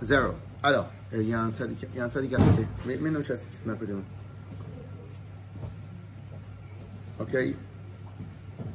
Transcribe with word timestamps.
Zéro. 0.00 0.34
Alors, 0.62 0.86
euh, 1.12 1.22
il 1.22 1.28
y 1.28 1.34
a 1.34 1.40
un 1.40 1.50
tzaddik 1.52 1.84
à 1.94 2.36
côté. 2.36 2.66
Mais, 2.86 2.96
notre 3.10 3.26
chasse, 3.26 3.44
c'est 3.50 3.70
à 3.70 3.74
côté. 3.74 3.92
Ok. 7.18 7.36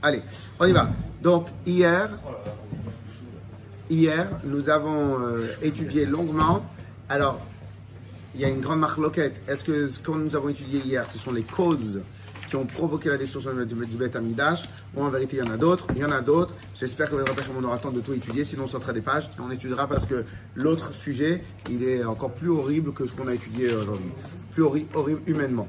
Allez, 0.01 0.21
on 0.59 0.65
y 0.65 0.71
va. 0.71 0.89
Donc, 1.21 1.47
hier, 1.65 2.09
hier, 3.89 4.27
nous 4.43 4.69
avons 4.69 5.19
euh, 5.19 5.47
étudié 5.61 6.05
longuement. 6.05 6.65
Alors, 7.09 7.39
il 8.33 8.41
y 8.41 8.45
a 8.45 8.49
une 8.49 8.61
grande 8.61 8.79
marque 8.79 8.97
loquette. 8.97 9.41
Est-ce 9.47 9.63
que 9.63 9.87
ce 9.87 9.99
que 9.99 10.11
nous 10.11 10.35
avons 10.35 10.49
étudié 10.49 10.79
hier, 10.79 11.05
ce 11.11 11.19
sont 11.19 11.31
les 11.31 11.43
causes 11.43 12.01
qui 12.51 12.57
ont 12.57 12.65
provoqué 12.65 13.07
la 13.07 13.15
destruction 13.15 13.53
du, 13.53 13.63
du 13.85 13.95
Beth 13.95 14.13
Amidash 14.13 14.63
Ou 14.93 15.03
en 15.03 15.09
vérité, 15.09 15.37
il 15.37 15.45
y 15.45 15.49
en 15.49 15.53
a 15.53 15.57
d'autres. 15.57 15.87
Il 15.95 15.99
y 16.01 16.03
en 16.03 16.11
a 16.11 16.19
d'autres. 16.19 16.53
J'espère 16.77 17.09
que 17.09 17.15
on 17.15 17.63
aura 17.63 17.75
le 17.75 17.81
temps 17.81 17.91
de 17.91 18.01
tout 18.01 18.11
étudier. 18.11 18.43
Sinon, 18.43 18.65
on 18.65 18.67
sortira 18.67 18.91
des 18.91 18.99
pages 18.99 19.29
on 19.39 19.49
étudiera 19.51 19.87
parce 19.87 20.05
que 20.05 20.25
l'autre 20.55 20.91
sujet, 20.93 21.45
il 21.69 21.81
est 21.81 22.03
encore 22.03 22.31
plus 22.33 22.49
horrible 22.49 22.91
que 22.91 23.07
ce 23.07 23.11
qu'on 23.13 23.27
a 23.29 23.33
étudié 23.33 23.73
aujourd'hui. 23.73 24.11
Plus 24.53 24.63
horri- 24.63 24.85
horrible 24.93 25.21
humainement. 25.27 25.67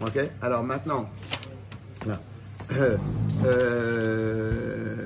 Ok? 0.00 0.18
Alors 0.42 0.64
maintenant. 0.64 1.08
Euh, 2.72 2.96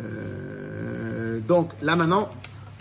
euh, 0.01 1.41
donc 1.47 1.73
là 1.83 1.97
maintenant, 1.97 2.31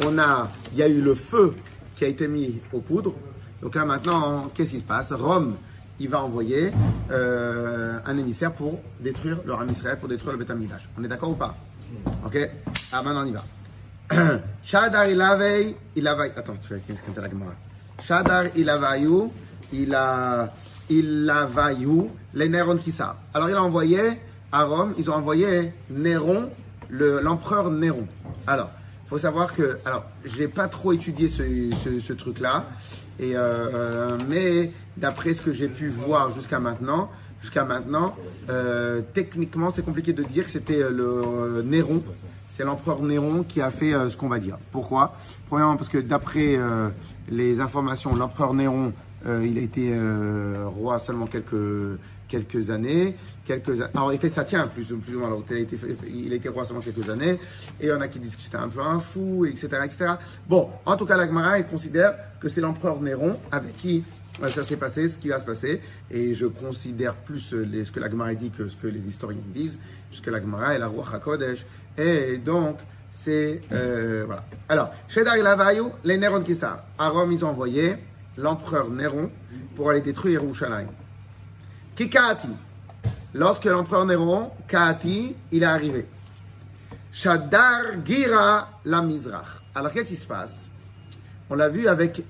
on 0.06 0.18
a, 0.18 0.50
il 0.72 0.78
y 0.78 0.84
a 0.84 0.88
eu 0.88 1.02
le 1.02 1.14
feu 1.16 1.54
qui 1.98 2.06
a 2.06 2.08
été 2.08 2.30
mis 2.30 2.62
aux 2.72 2.80
poudres. 2.80 3.16
Donc 3.62 3.76
là 3.76 3.84
maintenant, 3.84 4.50
qu'est-ce 4.54 4.72
qui 4.72 4.80
se 4.80 4.84
passe? 4.86 5.12
Rome, 5.12 5.56
il 6.00 6.10
va 6.10 6.22
envoyer 6.24 6.72
euh, 7.12 8.00
un 8.06 8.18
émissaire 8.18 8.54
pour 8.54 8.80
détruire 9.00 9.38
le 9.46 9.54
Ram 9.54 9.70
Israël, 9.70 9.98
pour 10.00 10.08
détruire 10.10 10.34
le 10.34 10.40
Beth 10.40 10.50
Amikdash. 10.52 10.90
On 10.98 11.04
est 11.04 11.08
d'accord 11.08 11.30
ou 11.32 11.36
pas? 11.36 11.56
Ok? 12.26 12.38
Ah 12.92 13.02
maintenant 13.04 13.24
on 13.24 13.26
y 13.26 13.32
va. 13.32 13.44
Shadar 14.64 15.08
ilavei, 15.08 15.76
ilavai. 15.96 16.32
Attends, 16.36 16.56
tu 16.66 16.74
vas 16.74 16.80
qu'est-ce 16.80 17.02
que 17.02 17.20
la 17.20 17.30
Gemara 17.30 17.52
Shadar 18.02 18.46
ilavayu, 18.56 19.30
ilavayu, 20.90 22.10
les 22.34 22.50
Néron 22.50 22.78
Kissa. 22.78 23.16
Alors 23.34 23.50
il 23.50 23.56
a 23.56 23.64
envoyé 23.64 24.00
à 24.52 24.64
Rome, 24.64 24.94
ils 24.98 25.10
ont 25.10 25.14
envoyé 25.16 25.74
Néron, 25.90 26.50
le- 26.90 27.20
l'empereur 27.22 27.70
Néron. 27.72 28.08
Alors, 28.48 28.72
faut 29.08 29.20
savoir 29.20 29.54
que, 29.54 29.78
alors, 29.86 30.06
j'ai 30.26 30.48
pas 30.48 30.68
trop 30.68 30.92
étudié 30.94 31.28
ce 31.28 32.14
truc-là, 32.14 32.66
et 33.20 33.34
euh, 33.36 34.18
mais 34.28 34.72
d'après 34.98 35.34
ce 35.34 35.42
que 35.42 35.52
j'ai 35.52 35.68
pu 35.68 35.90
voir 35.90 36.34
jusqu'à 36.34 36.60
maintenant, 36.60 37.10
jusqu'à 37.42 37.66
maintenant, 37.66 38.16
euh, 38.50 39.02
techniquement, 39.14 39.72
c'est 39.72 39.84
compliqué 39.84 40.14
de 40.14 40.24
dire 40.24 40.46
que 40.46 40.52
c'était 40.52 40.82
euh, 40.82 40.90
le 40.90 41.04
euh, 41.04 41.64
Néron. 41.64 42.02
C'est 42.54 42.66
l'empereur 42.66 43.02
Néron 43.02 43.44
qui 43.44 43.62
a 43.62 43.72
fait 43.72 43.94
euh, 43.94 44.10
ce 44.10 44.18
qu'on 44.18 44.28
va 44.28 44.40
dire. 44.40 44.58
Pourquoi? 44.72 45.16
Premièrement, 45.48 45.78
parce 45.78 45.90
que 45.90 45.98
d'après 45.98 46.58
euh, 46.58 46.90
les 47.30 47.62
informations, 47.62 48.16
l'empereur 48.16 48.54
Néron, 48.54 48.94
euh, 49.26 49.46
il 49.46 49.58
a 49.58 49.62
été 49.62 49.92
euh, 49.94 50.68
roi 50.68 51.00
seulement 51.00 51.28
quelques 51.28 52.00
quelques 52.28 52.70
années, 52.70 53.16
quelques 53.44 53.82
en 53.96 54.06
réalité 54.06 54.30
ça 54.30 54.44
tient 54.44 54.68
plus, 54.68 54.92
ou 54.94 55.02
moins. 55.18 55.28
Alors, 55.28 55.44
il, 55.50 55.56
a 55.56 55.60
été, 55.60 55.78
il 56.08 56.32
a 56.32 56.36
été 56.36 56.48
roi 56.48 56.64
seulement 56.64 56.82
quelques 56.82 57.10
années, 57.10 57.40
et 57.82 57.88
il 57.88 57.90
y 57.90 57.92
en 57.92 58.02
a 58.02 58.08
qui 58.08 58.20
disent 58.20 58.36
que 58.36 58.42
c'était 58.44 58.58
un 58.58 58.70
peu 58.70 58.82
un 58.82 59.00
fou, 59.00 59.46
etc., 59.46 59.68
etc. 59.84 60.12
Bon, 60.48 60.70
en 60.86 60.96
tout 60.96 61.06
cas, 61.08 61.18
la 61.18 61.26
Gemara 61.26 61.58
elle 61.58 61.68
considère 61.68 62.14
que 62.40 62.48
c'est 62.48 62.62
l'empereur 62.62 63.02
Néron 63.02 63.36
avec 63.52 63.76
qui 63.78 64.04
euh, 64.44 64.50
ça 64.52 64.64
s'est 64.64 64.78
passé, 64.78 65.10
ce 65.10 65.18
qui 65.18 65.30
va 65.30 65.40
se 65.40 65.44
passer, 65.44 65.82
et 66.12 66.36
je 66.36 66.46
considère 66.46 67.16
plus 67.16 67.40
ce 67.40 67.92
que 67.92 68.00
la 68.00 68.10
Gemara 68.10 68.34
dit 68.36 68.52
que 68.52 68.70
ce 68.70 68.78
que 68.78 68.88
les 68.88 69.06
historiens 69.08 69.42
disent, 69.48 69.80
puisque 70.10 70.28
la 70.28 70.40
Gemara 70.40 70.76
est 70.76 70.80
la 70.80 70.88
roi 70.88 71.04
Hakodesh, 71.12 71.66
et 71.98 72.38
donc 72.38 72.78
c'est 73.12 73.64
voilà. 73.70 74.46
Alors, 74.70 74.92
Shedar 75.10 75.36
il 75.36 75.48
Avayu, 75.48 75.86
les 76.04 76.18
Néron 76.18 76.42
Kissa, 76.42 76.86
à 76.98 77.10
Rome 77.10 77.32
ils 77.32 77.44
ont 77.44 77.50
envoyé 77.50 77.98
l'empereur 78.40 78.90
Néron 78.90 79.30
pour 79.76 79.90
aller 79.90 80.02
détruire 80.02 80.42
Yerushalayim. 80.42 80.88
Kikaati. 81.96 82.48
Lorsque 83.34 83.66
l'empereur 83.66 84.06
Néron, 84.06 84.52
Kaati, 84.68 85.36
il 85.52 85.64
est 85.64 85.66
arrivé. 85.66 86.06
Shadar 87.12 88.06
Gira 88.06 88.70
la 88.86 89.02
Mizrach. 89.02 89.62
Alors 89.76 89.92
qu'est-ce 89.92 90.10
qui 90.10 90.16
se 90.16 90.28
passe? 90.28 90.68
On 91.50 91.56
l'a 91.56 91.70
vu 91.70 91.88
avec 91.88 92.24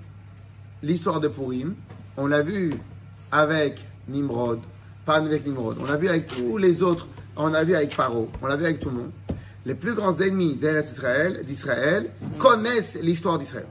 l'histoire 0.82 1.20
de 1.20 1.28
Purim, 1.28 1.76
on 2.18 2.28
l'a 2.28 2.42
vu 2.42 2.74
avec 3.32 3.86
Nimrod, 4.08 4.60
pas 5.06 5.18
avec 5.18 5.46
Nimrod, 5.46 5.78
on 5.80 5.86
l'a 5.86 5.98
vu 5.98 6.08
avec 6.08 6.28
tous 6.28 6.58
les 6.58 6.82
autres, 6.82 7.08
on 7.36 7.48
l'a 7.50 7.64
vu 7.64 7.76
avec 7.76 7.96
Paro, 7.96 8.30
on 8.42 8.48
l'a 8.48 8.56
vu 8.56 8.66
avec 8.66 8.80
tout 8.80 8.90
le 8.90 8.96
monde. 8.96 9.12
Les 9.66 9.76
plus 9.76 9.94
grands 9.94 10.18
ennemis 10.20 10.58
d'Israël 11.46 12.10
connaissent 12.38 12.98
l'histoire 13.02 13.38
d'Israël. 13.38 13.68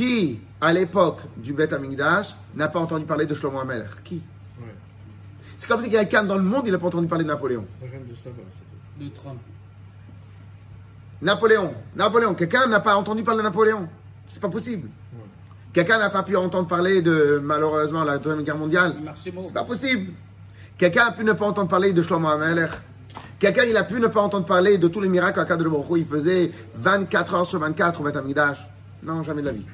Qui, 0.00 0.40
à 0.62 0.72
l'époque 0.72 1.20
du 1.36 1.52
Beth 1.52 1.74
Amikdash, 1.74 2.34
n'a 2.54 2.68
pas 2.68 2.80
entendu 2.80 3.04
parler 3.04 3.26
de 3.26 3.34
Shlomo 3.34 3.60
Amelech 3.60 4.02
Qui? 4.02 4.22
Ouais. 4.58 4.74
C'est 5.58 5.68
comme 5.68 5.82
si 5.82 5.90
quelqu'un 5.90 6.24
dans 6.24 6.38
le 6.38 6.42
monde, 6.42 6.62
il 6.64 6.72
n'a 6.72 6.78
pas 6.78 6.86
entendu 6.86 7.06
parler 7.06 7.22
de 7.22 7.28
Napoléon. 7.28 7.66
La 7.82 7.90
reine 7.90 8.06
de 8.08 8.14
Saba, 8.14 8.36
Trump. 9.14 9.38
Napoléon, 11.20 11.74
Napoléon, 11.94 12.32
quelqu'un 12.32 12.66
n'a 12.66 12.80
pas 12.80 12.94
entendu 12.94 13.22
parler 13.24 13.40
de 13.40 13.42
Napoléon. 13.42 13.90
C'est 14.30 14.40
pas 14.40 14.48
possible. 14.48 14.88
Ouais. 15.12 15.20
Quelqu'un 15.74 15.98
n'a 15.98 16.08
pas 16.08 16.22
pu 16.22 16.34
entendre 16.34 16.66
parler 16.66 17.02
de, 17.02 17.38
malheureusement, 17.44 18.02
la 18.02 18.16
Deuxième 18.16 18.42
Guerre 18.42 18.56
mondiale. 18.56 18.96
C'est 19.22 19.52
pas 19.52 19.64
possible. 19.64 20.14
Quelqu'un 20.78 21.08
a 21.08 21.12
pu 21.12 21.24
ne 21.24 21.34
pas 21.34 21.44
entendre 21.44 21.68
parler 21.68 21.92
de 21.92 22.00
Shlomo 22.00 22.28
Amelech. 22.28 22.70
Quelqu'un, 23.38 23.64
il 23.64 23.76
a 23.76 23.84
pu 23.84 24.00
ne 24.00 24.06
pas 24.06 24.22
entendre 24.22 24.46
parler 24.46 24.78
de 24.78 24.88
tous 24.88 25.02
les 25.02 25.10
miracles 25.10 25.40
qu'Akad 25.40 25.62
de 25.62 25.70
il 25.98 26.06
faisait 26.06 26.52
24 26.76 27.34
heures 27.34 27.46
sur 27.46 27.58
24 27.58 28.00
au 28.00 28.04
Beth 28.04 28.16
Amikdash. 28.16 28.66
Non, 29.02 29.22
jamais 29.22 29.42
de 29.42 29.46
la 29.48 29.52
vie. 29.52 29.66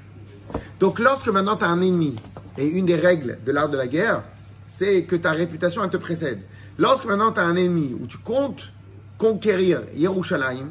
Donc, 0.81 0.99
lorsque 0.99 1.29
maintenant 1.29 1.57
tu 1.57 1.65
as 1.65 1.69
un 1.69 1.81
ennemi, 1.81 2.17
et 2.59 2.67
une 2.67 2.87
des 2.87 2.97
règles 2.97 3.39
de 3.45 3.53
l'art 3.53 3.69
de 3.69 3.77
la 3.77 3.87
guerre, 3.87 4.23
c'est 4.67 5.05
que 5.05 5.17
ta 5.17 5.33
réputation, 5.33 5.85
elle 5.85 5.91
te 5.91 5.97
précède. 5.97 6.41
Lorsque 6.79 7.05
maintenant 7.05 7.33
tu 7.33 7.41
as 7.41 7.45
un 7.45 7.57
ennemi 7.57 7.95
où 8.01 8.07
tu 8.07 8.19
comptes 8.19 8.73
conquérir 9.19 9.83
Yerushalayim, 9.95 10.69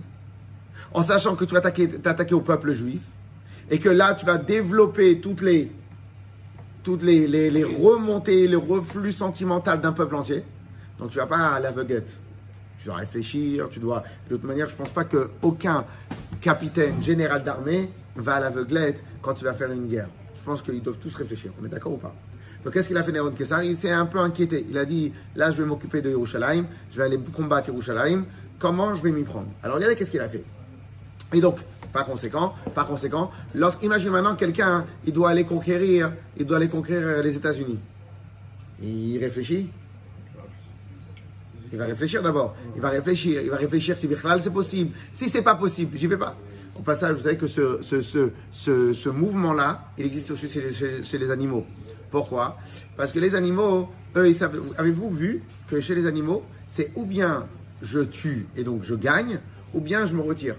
en 0.93 1.03
sachant 1.03 1.35
que 1.35 1.45
tu 1.45 1.53
vas 1.53 1.61
attaquer- 1.61 1.99
t'attaquer 1.99 2.35
au 2.35 2.41
peuple 2.41 2.73
juif, 2.73 3.01
et 3.69 3.79
que 3.79 3.89
là, 3.89 4.13
tu 4.13 4.25
vas 4.25 4.37
développer 4.37 5.19
toutes 5.19 5.41
les, 5.41 5.71
toutes 6.83 7.01
les, 7.03 7.27
les, 7.27 7.49
les 7.49 7.63
reflux 7.63 9.11
sentimental 9.11 9.81
d'un 9.81 9.91
peuple 9.91 10.15
entier. 10.15 10.43
Donc 10.99 11.09
tu 11.09 11.17
vas 11.17 11.25
pas 11.25 11.37
à. 11.37 11.61
Tu 12.79 12.85
dois 12.85 12.95
réfléchir, 12.95 13.69
tu 13.71 13.79
dois. 13.79 14.03
De 14.29 14.35
toute 14.35 14.45
manière, 14.45 14.69
je 14.69 14.75
pense 14.75 14.89
pas 14.89 15.05
qu'aucun 15.05 15.85
capitaine 16.41 17.01
général 17.01 17.43
d'armée 17.43 17.89
va 18.15 18.35
à 18.35 18.39
l'aveuglette 18.39 19.03
quand 19.21 19.39
il 19.39 19.43
va 19.43 19.53
faire 19.53 19.71
une 19.71 19.87
guerre. 19.87 20.09
Je 20.37 20.43
pense 20.43 20.61
qu'ils 20.61 20.81
doivent 20.81 20.97
tous 20.97 21.15
réfléchir. 21.15 21.51
On 21.61 21.65
est 21.65 21.69
d'accord 21.69 21.93
ou 21.93 21.97
pas? 21.97 22.13
Donc 22.63 22.73
qu'est-ce 22.73 22.87
qu'il 22.87 22.97
a 22.97 23.03
fait 23.03 23.11
Néron 23.11 23.31
Kessar 23.31 23.63
Il 23.63 23.75
s'est 23.77 23.91
un 23.91 24.05
peu 24.05 24.19
inquiété. 24.19 24.65
Il 24.69 24.77
a 24.77 24.85
dit 24.85 25.13
là, 25.35 25.51
je 25.51 25.57
vais 25.57 25.67
m'occuper 25.67 26.01
de 26.01 26.09
Yerushalayim, 26.09 26.65
je 26.91 26.97
vais 26.97 27.03
aller 27.03 27.19
combattre 27.33 27.69
Yerushalayim. 27.69 28.25
Comment 28.57 28.95
je 28.95 29.03
vais 29.03 29.11
m'y 29.11 29.23
prendre? 29.23 29.47
Alors 29.61 29.75
regardez 29.75 29.95
qu'est-ce 29.95 30.11
qu'il 30.11 30.21
a 30.21 30.29
fait. 30.29 30.43
Et 31.33 31.41
donc, 31.41 31.57
par 31.93 32.05
conséquent, 32.05 32.53
par 32.73 32.87
conséquent, 32.87 33.31
lorsqu'imagine 33.53 34.09
maintenant 34.09 34.35
quelqu'un, 34.35 34.85
il 35.05 35.13
doit 35.13 35.29
aller 35.29 35.43
conquérir, 35.43 36.11
il 36.37 36.45
doit 36.45 36.57
aller 36.57 36.67
conquérir 36.69 37.23
les 37.23 37.35
États-Unis. 37.35 37.79
Il 38.81 39.17
réfléchit. 39.19 39.69
Il 41.75 41.79
va 41.79 41.85
réfléchir 41.85 42.23
d'abord. 42.23 42.55
Il 42.75 42.81
va 42.81 42.89
réfléchir. 42.89 43.41
Il 43.41 43.49
va 43.49 43.57
réfléchir 43.57 43.97
si 43.97 44.07
Bichlal 44.07 44.41
c'est 44.41 44.49
possible. 44.53 44.91
Si 45.13 45.27
c'est 45.29 45.41
pas 45.41 45.55
possible, 45.55 45.97
j'y 45.97 46.07
vais 46.07 46.15
pas. 46.17 46.37
Au 46.77 46.81
passage, 46.81 47.15
vous 47.17 47.21
savez 47.23 47.37
que 47.37 47.47
ce, 47.47 47.79
ce, 47.81 48.01
ce, 48.01 48.93
ce, 48.93 49.09
mouvement-là, 49.09 49.89
il 49.97 50.05
existe 50.05 50.31
aussi 50.31 50.47
chez, 50.47 50.61
les- 50.61 50.73
chez- 50.73 51.03
chez 51.03 51.17
les 51.17 51.31
animaux. 51.31 51.65
Pourquoi? 52.11 52.57
Parce 52.97 53.11
que 53.11 53.19
les 53.19 53.35
animaux, 53.35 53.89
eux, 54.15 54.27
ils 54.29 54.35
savent. 54.35 54.61
Avez-vous 54.77 55.09
vu 55.09 55.41
que 55.67 55.79
chez 55.81 55.95
les 55.95 56.05
animaux, 56.05 56.43
c'est 56.67 56.91
ou 56.95 57.05
bien 57.05 57.45
je 57.81 57.99
tue 57.99 58.47
et 58.55 58.63
donc 58.63 58.83
je 58.83 58.95
gagne, 58.95 59.39
ou 59.73 59.81
bien 59.81 60.05
je 60.05 60.15
me 60.15 60.21
retire? 60.21 60.55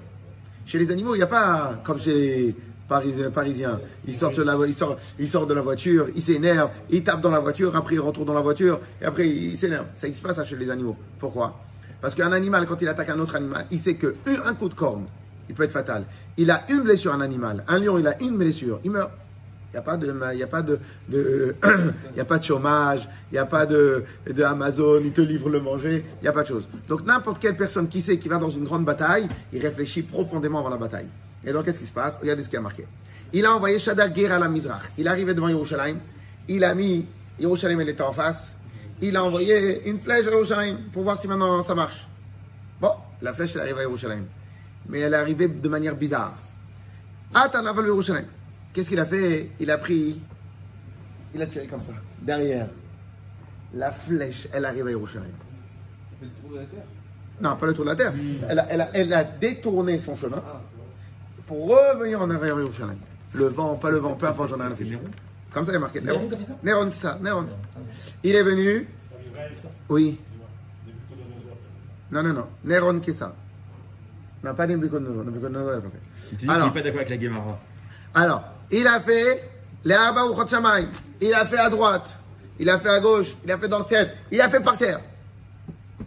Chez 0.67 0.79
les 0.79 0.91
animaux, 0.91 1.15
il 1.15 1.19
n'y 1.19 1.25
a 1.25 1.29
pas 1.29 1.81
comme 1.85 1.99
chez 2.01 2.55
les 2.87 3.13
Paris- 3.13 3.31
Parisiens. 3.35 3.81
Ils 4.07 4.15
sortent, 4.15 4.37
de 4.37 4.43
la, 4.43 4.57
ils, 4.67 4.75
sortent, 4.75 5.01
ils 5.19 5.29
sortent 5.29 5.49
de 5.49 5.55
la 5.55 5.63
voiture, 5.63 6.07
ils 6.15 6.23
s'énervent, 6.23 6.71
ils 6.91 7.03
tapent 7.03 7.21
dans 7.21 7.31
la 7.31 7.41
voiture, 7.41 7.75
après 7.75 7.97
ils 7.97 8.01
rentrent 8.01 8.25
dans 8.25 8.35
la 8.35 8.41
voiture, 8.41 8.81
et 9.01 9.05
après 9.05 9.29
ils 9.29 9.57
s'énervent. 9.57 9.87
Ça 9.97 10.13
se 10.13 10.21
passe 10.21 10.43
chez 10.47 10.57
les 10.57 10.71
animaux. 10.71 10.97
Pourquoi? 11.19 11.59
Parce 12.01 12.15
qu'un 12.15 12.33
animal, 12.33 12.67
quand 12.67 12.81
il 12.81 12.89
attaque 12.89 13.11
un 13.11 13.19
autre 13.19 13.37
animal, 13.37 13.67
il 13.71 13.79
sait 13.79 13.95
que 13.95 14.15
un, 14.27 14.55
coup 14.55 14.69
de 14.69 14.75
corne, 14.75 15.07
il 15.49 15.55
peut 15.55 15.65
être 15.65 15.73
fatal. 15.73 16.05
Il 16.37 16.51
a 16.51 16.65
une 16.71 16.83
blessure, 16.83 17.13
un 17.13 17.21
animal. 17.21 17.65
Un 17.69 17.79
lion, 17.79 17.99
il 17.99 18.07
a 18.07 18.21
une 18.23 18.37
blessure, 18.37 18.81
il 18.85 18.91
meurt. 18.91 19.11
Il 19.73 19.77
n'y 19.77 19.79
a 19.81 19.83
pas 19.83 19.97
de, 19.97 20.15
il 20.33 20.39
y 20.39 20.43
a 20.43 20.47
pas 20.47 20.63
de, 20.63 20.79
il 22.15 22.21
a 22.21 22.25
pas 22.25 22.39
de 22.39 22.45
chômage, 22.45 23.09
il 23.31 23.35
n'y 23.35 23.39
a 23.39 23.45
pas 23.45 23.67
de, 23.67 24.05
de 24.33 24.43
Amazon, 24.43 25.01
il 25.05 25.13
te 25.13 25.21
livre 25.21 25.51
le 25.51 25.61
manger, 25.61 26.05
il 26.21 26.23
n'y 26.23 26.29
a 26.29 26.33
pas 26.33 26.43
de 26.43 26.47
chose. 26.47 26.67
Donc 26.89 27.05
n'importe 27.05 27.43
quelle 27.43 27.57
personne 27.57 27.89
qui 27.89 28.01
sait 28.01 28.17
qui 28.17 28.29
va 28.29 28.39
dans 28.39 28.49
une 28.49 28.65
grande 28.65 28.87
bataille, 28.87 29.29
il 29.53 29.61
réfléchit 29.61 30.03
profondément 30.03 30.61
avant 30.61 30.71
la 30.71 30.79
bataille. 30.79 31.09
Et 31.47 31.53
donc 31.53 31.65
qu'est-ce 31.65 31.79
qui 31.79 31.87
se 31.87 31.93
passe 31.93 32.19
Regardez 32.21 32.43
ce 32.43 32.49
qui 32.51 32.57
a 32.57 32.61
marqué. 32.61 32.87
Il 33.33 33.47
a 33.47 33.55
envoyé 33.55 33.79
Shaddad 33.79 34.15
Ger 34.15 34.31
à 34.33 34.39
la 34.39 34.49
Mizrach. 34.49 34.83
Il 34.99 35.07
est 35.07 35.11
arrivé 35.11 35.33
devant 35.33 35.49
Yerushalayim. 35.49 35.99
Il 36.49 36.65
a 36.65 36.75
mis 36.75 37.07
Yerushalayim, 37.41 37.81
elle 37.81 37.89
était 37.89 38.03
en 38.03 38.13
face. 38.13 38.53
Il 39.01 39.17
a 39.17 39.23
envoyé 39.25 39.89
une 39.89 39.99
flèche 40.01 40.27
à 40.27 40.31
Yerushalayim 40.31 40.79
pour 40.93 41.03
voir 41.05 41.17
si 41.19 41.29
maintenant 41.29 41.63
ça 41.63 41.75
marche. 41.75 42.07
Bon, 42.81 42.91
la 43.23 43.33
flèche 43.33 43.53
elle 43.55 43.61
arrive 43.63 43.79
à 43.79 43.83
Yerushalayim. 43.83 44.25
Mais 44.89 45.01
elle 45.01 45.13
est 45.15 45.17
arrivée 45.17 45.49
de 45.49 45.69
manière 45.69 45.97
bizarre. 45.97 46.35
Atan 47.35 47.65
Aval 47.67 47.87
Yerushalayim. 47.87 48.27
Qu'est-ce 48.73 48.89
qu'il 48.89 49.01
a 49.01 49.07
fait 49.07 49.51
Il 49.61 49.71
a 49.71 49.79
pris, 49.79 50.21
il 51.35 51.41
a 51.43 51.47
tiré 51.47 51.67
comme 51.67 51.83
ça, 51.83 51.93
derrière. 52.23 52.69
La 53.75 53.91
flèche, 53.93 54.49
elle 54.53 54.65
arrive 54.65 54.87
à 54.87 54.91
Yerushalayim. 54.91 55.31
Il 56.13 56.19
fait 56.19 56.25
le 56.27 56.31
tour 56.41 56.51
de 56.51 56.57
la 56.61 56.67
terre. 56.67 56.85
Non, 57.41 57.57
pas 57.57 57.67
le 57.67 57.73
tour 57.75 57.85
de 57.85 57.91
la 57.91 57.97
terre. 57.97 58.13
Elle 58.49 58.59
a, 58.59 58.67
elle 58.71 58.81
a- 58.81 58.91
elle 58.95 59.13
a 59.13 59.25
détourné 59.25 59.99
son 59.99 60.15
chemin 60.17 60.43
pour 61.47 61.69
revenir 61.69 62.21
en 62.21 62.31
arrière 62.31 62.59
Yerushalayim. 62.59 62.99
Le 63.33 63.49
vent, 63.49 63.77
pas 63.77 63.91
le 63.91 63.99
vent, 63.99 64.15
peu 64.15 64.27
importe, 64.27 64.51
j'en 64.51 64.57
ai 64.59 64.73
rien. 64.73 64.99
Comme 65.53 65.65
ça, 65.65 65.73
il 65.73 65.77
est 65.77 65.79
marqué. 65.79 66.01
Néron 66.01 66.29
Néron 66.29 66.41
ça 66.43 66.59
Néron, 66.63 66.91
qui 66.91 66.97
ça 66.99 67.19
Néron. 67.23 67.47
Il 68.23 68.35
est 68.35 68.43
venu. 68.43 68.89
Oui. 69.89 70.19
Non, 72.11 72.23
non, 72.23 72.33
non. 72.33 72.47
Néron, 72.65 72.99
qui 73.01 73.13
ça 73.13 73.35
Non, 74.43 74.55
pas 74.55 74.67
Nebuchadnezzar. 74.67 75.25
Nebuchadnezzar, 75.25 75.75
il 75.75 75.79
a 75.79 75.81
pas 75.81 75.89
fait. 75.89 76.29
Tu 76.29 76.35
dis 76.35 76.41
qu'il 76.41 76.51
Alors. 76.51 76.67
n'est 76.69 76.73
pas 76.75 76.83
d'accord 76.83 76.99
avec 76.99 77.11
la 77.11 77.17
Guémara. 77.17 77.59
Alors, 78.15 78.45
il 78.71 78.87
a 78.87 79.01
fait 79.01 79.51
les 79.85 79.95
Arba 79.95 80.25
ou. 80.25 80.35
Il 81.21 81.35
a 81.35 81.47
fait 81.47 81.59
à 81.59 81.71
droite. 81.71 82.07
Il 82.59 82.71
a 82.71 82.79
fait 82.79 82.89
à 82.89 83.01
gauche. 83.01 83.37
Il 83.45 83.53
a 83.53 83.59
fait 83.59 83.69
dans 83.69 83.79
le 83.79 83.85
ciel. 83.85 84.13
Il 84.31 84.41
a 84.41 84.49
fait 84.49 84.61
par 84.61 84.77
terre. 84.77 85.01